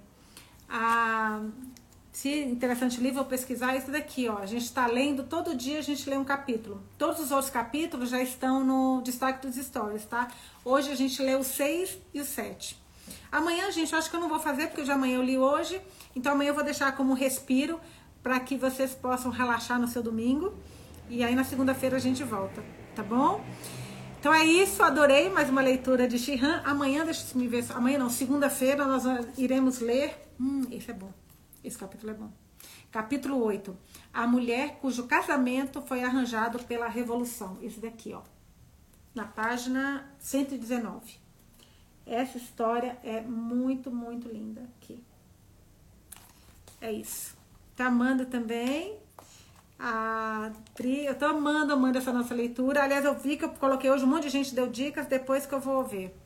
A 0.69 1.41
se 2.11 2.43
interessante 2.43 2.99
livro, 2.99 3.17
vou 3.17 3.25
pesquisar 3.25 3.75
isso 3.75 3.91
daqui, 3.91 4.27
ó. 4.27 4.37
A 4.39 4.45
gente 4.45 4.63
está 4.63 4.87
lendo, 4.87 5.23
todo 5.23 5.55
dia 5.55 5.79
a 5.79 5.81
gente 5.81 6.09
lê 6.09 6.17
um 6.17 6.23
capítulo. 6.23 6.81
Todos 6.97 7.19
os 7.19 7.31
outros 7.31 7.49
capítulos 7.49 8.09
já 8.09 8.21
estão 8.21 8.63
no 8.63 9.01
destaque 9.01 9.45
dos 9.45 9.55
stories, 9.55 10.05
tá? 10.05 10.27
Hoje 10.65 10.91
a 10.91 10.95
gente 10.95 11.21
lê 11.21 11.35
o 11.35 11.43
6 11.43 11.97
e 12.13 12.19
o 12.19 12.25
7. 12.25 12.77
Amanhã, 13.31 13.71
gente, 13.71 13.93
eu 13.93 13.99
acho 13.99 14.09
que 14.09 14.15
eu 14.15 14.19
não 14.19 14.29
vou 14.29 14.39
fazer, 14.39 14.67
porque 14.67 14.83
já 14.83 14.95
amanhã 14.95 15.17
eu 15.17 15.23
li 15.23 15.37
hoje. 15.37 15.81
Então 16.15 16.31
amanhã 16.31 16.49
eu 16.49 16.55
vou 16.55 16.63
deixar 16.63 16.91
como 16.95 17.13
respiro 17.13 17.79
para 18.23 18.39
que 18.39 18.57
vocês 18.57 18.93
possam 18.93 19.31
relaxar 19.31 19.79
no 19.79 19.87
seu 19.87 20.01
domingo. 20.01 20.53
E 21.09 21.23
aí 21.23 21.35
na 21.35 21.43
segunda-feira 21.43 21.97
a 21.97 21.99
gente 21.99 22.23
volta, 22.23 22.63
tá 22.95 23.03
bom? 23.03 23.43
Então 24.19 24.33
é 24.33 24.43
isso, 24.43 24.81
adorei 24.81 25.29
mais 25.29 25.49
uma 25.49 25.61
leitura 25.61 26.07
de 26.07 26.17
Shihan. 26.17 26.61
Amanhã, 26.65 27.05
deixa 27.05 27.23
eu 27.33 27.39
me 27.39 27.47
ver, 27.47 27.63
amanhã 27.75 27.99
não, 27.99 28.09
segunda-feira 28.09 28.85
nós 28.85 29.03
iremos 29.37 29.79
ler. 29.79 30.13
Hum, 30.39 30.65
esse 30.71 30.89
é 30.89 30.93
bom. 30.93 31.11
Esse 31.67 31.77
capítulo 31.77 32.11
é 32.11 32.15
bom. 32.15 32.31
Capítulo 32.89 33.43
8. 33.43 33.77
A 34.13 34.25
mulher 34.25 34.77
cujo 34.79 35.05
casamento 35.05 35.81
foi 35.81 36.01
arranjado 36.01 36.59
pela 36.59 36.87
revolução. 36.87 37.57
Esse 37.61 37.81
daqui, 37.81 38.13
ó. 38.13 38.21
Na 39.13 39.25
página 39.25 40.09
119. 40.17 41.19
Essa 42.05 42.37
história 42.37 42.97
é 43.03 43.19
muito, 43.19 43.91
muito 43.91 44.29
linda 44.29 44.61
aqui. 44.77 45.03
É 46.79 46.89
isso. 46.89 47.35
Tá 47.75 47.87
amando 47.87 48.25
também. 48.25 48.97
A 49.77 50.51
Pri, 50.73 51.05
eu 51.05 51.15
tô 51.15 51.25
amando, 51.25 51.73
amando 51.73 51.97
essa 51.97 52.13
nossa 52.13 52.33
leitura. 52.33 52.83
Aliás, 52.83 53.03
eu 53.03 53.13
vi 53.13 53.35
que 53.35 53.43
eu 53.43 53.49
coloquei 53.49 53.91
hoje 53.91 54.05
um 54.05 54.07
monte 54.07 54.23
de 54.23 54.29
gente 54.29 54.55
deu 54.55 54.67
dicas, 54.67 55.05
depois 55.05 55.45
que 55.45 55.53
eu 55.53 55.59
vou 55.59 55.83
ver. 55.83 56.17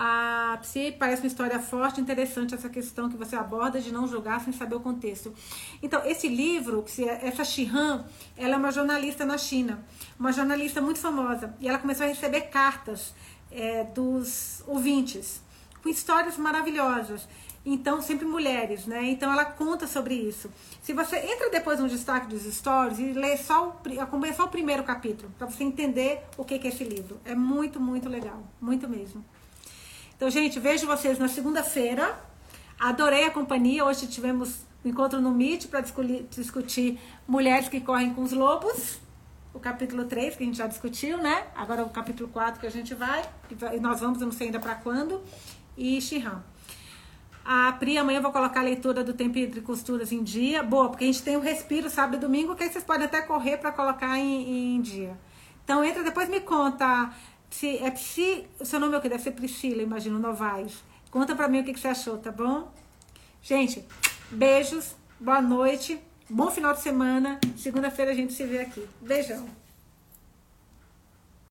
A 0.00 0.56
Psi 0.62 0.94
parece 0.96 1.22
uma 1.22 1.26
história 1.26 1.58
forte, 1.58 2.00
interessante 2.00 2.54
essa 2.54 2.68
questão 2.68 3.08
que 3.08 3.16
você 3.16 3.34
aborda 3.34 3.80
de 3.80 3.92
não 3.92 4.06
julgar 4.06 4.40
sem 4.40 4.52
saber 4.52 4.76
o 4.76 4.80
contexto. 4.80 5.34
Então, 5.82 6.00
esse 6.04 6.28
livro, 6.28 6.84
essa 7.20 7.44
Shihan, 7.44 8.04
ela 8.36 8.54
é 8.54 8.56
uma 8.56 8.70
jornalista 8.70 9.26
na 9.26 9.36
China, 9.36 9.84
uma 10.16 10.30
jornalista 10.32 10.80
muito 10.80 11.00
famosa, 11.00 11.52
e 11.58 11.68
ela 11.68 11.78
começou 11.78 12.06
a 12.06 12.08
receber 12.08 12.42
cartas 12.42 13.12
é, 13.50 13.82
dos 13.82 14.62
ouvintes 14.68 15.42
com 15.82 15.88
histórias 15.88 16.36
maravilhosas. 16.36 17.28
Então, 17.66 18.00
sempre 18.00 18.24
mulheres, 18.24 18.86
né? 18.86 19.02
Então, 19.02 19.32
ela 19.32 19.44
conta 19.44 19.88
sobre 19.88 20.14
isso. 20.14 20.48
Se 20.80 20.92
você 20.92 21.16
entra 21.16 21.50
depois 21.50 21.80
no 21.80 21.88
destaque 21.88 22.28
dos 22.28 22.44
stories 22.44 23.00
e 23.00 23.12
lê 23.12 23.36
só 23.36 23.68
o, 23.84 24.00
acompanha 24.00 24.32
só 24.32 24.44
o 24.44 24.48
primeiro 24.48 24.84
capítulo, 24.84 25.28
para 25.36 25.48
você 25.48 25.64
entender 25.64 26.22
o 26.36 26.44
que 26.44 26.54
é 26.54 26.68
esse 26.68 26.84
livro. 26.84 27.20
É 27.24 27.34
muito, 27.34 27.80
muito 27.80 28.08
legal. 28.08 28.40
Muito 28.60 28.88
mesmo. 28.88 29.24
Então, 30.18 30.28
gente, 30.28 30.58
vejo 30.58 30.84
vocês 30.84 31.16
na 31.16 31.28
segunda-feira. 31.28 32.20
Adorei 32.76 33.26
a 33.26 33.30
companhia. 33.30 33.84
Hoje 33.84 34.08
tivemos 34.08 34.66
um 34.84 34.88
encontro 34.88 35.20
no 35.20 35.30
Meet 35.30 35.68
para 35.68 35.80
discutir 35.80 36.98
mulheres 37.24 37.68
que 37.68 37.80
correm 37.80 38.12
com 38.12 38.24
os 38.24 38.32
lobos. 38.32 38.98
O 39.54 39.60
capítulo 39.60 40.06
3, 40.06 40.34
que 40.34 40.42
a 40.42 40.46
gente 40.46 40.58
já 40.58 40.66
discutiu, 40.66 41.18
né? 41.18 41.46
Agora 41.54 41.84
o 41.84 41.90
capítulo 41.90 42.28
4 42.30 42.60
que 42.60 42.66
a 42.66 42.70
gente 42.70 42.96
vai. 42.96 43.22
E 43.72 43.78
nós 43.78 44.00
vamos, 44.00 44.20
eu 44.20 44.26
não 44.26 44.32
sei 44.32 44.48
ainda 44.48 44.58
para 44.58 44.74
quando. 44.74 45.22
E 45.76 46.00
Shihan. 46.00 46.42
A 47.44 47.70
Pri, 47.74 47.96
amanhã 47.96 48.18
eu 48.18 48.22
vou 48.22 48.32
colocar 48.32 48.58
a 48.58 48.64
leitura 48.64 49.04
do 49.04 49.14
Tempo 49.14 49.34
de 49.34 49.60
Costuras 49.60 50.10
em 50.10 50.24
dia. 50.24 50.64
Boa, 50.64 50.88
porque 50.88 51.04
a 51.04 51.06
gente 51.06 51.22
tem 51.22 51.36
o 51.36 51.40
respiro 51.40 51.88
sábado 51.88 52.16
e 52.16 52.18
domingo, 52.18 52.56
que 52.56 52.64
aí 52.64 52.72
vocês 52.72 52.82
podem 52.82 53.06
até 53.06 53.22
correr 53.22 53.58
para 53.58 53.70
colocar 53.70 54.18
em, 54.18 54.74
em, 54.74 54.80
dia. 54.80 55.16
Então 55.62 55.84
entra, 55.84 56.02
depois 56.02 56.28
me 56.28 56.40
conta. 56.40 57.14
Se, 57.50 57.78
é 57.78 57.90
Psi, 57.90 58.46
o 58.60 58.64
seu 58.64 58.78
nome 58.78 58.94
é 58.94 58.98
o 58.98 59.00
que? 59.00 59.08
Deve 59.08 59.22
ser 59.22 59.32
Priscila, 59.32 59.82
imagino, 59.82 60.18
Novaes. 60.18 60.84
Conta 61.10 61.34
pra 61.34 61.48
mim 61.48 61.60
o 61.60 61.64
que, 61.64 61.72
que 61.72 61.80
você 61.80 61.88
achou, 61.88 62.18
tá 62.18 62.30
bom? 62.30 62.70
Gente, 63.42 63.84
beijos, 64.30 64.94
boa 65.18 65.40
noite, 65.40 65.98
bom 66.28 66.50
final 66.50 66.74
de 66.74 66.80
semana. 66.80 67.40
Segunda-feira 67.56 68.10
a 68.10 68.14
gente 68.14 68.32
se 68.32 68.44
vê 68.44 68.60
aqui. 68.60 68.86
Beijão. 69.00 69.46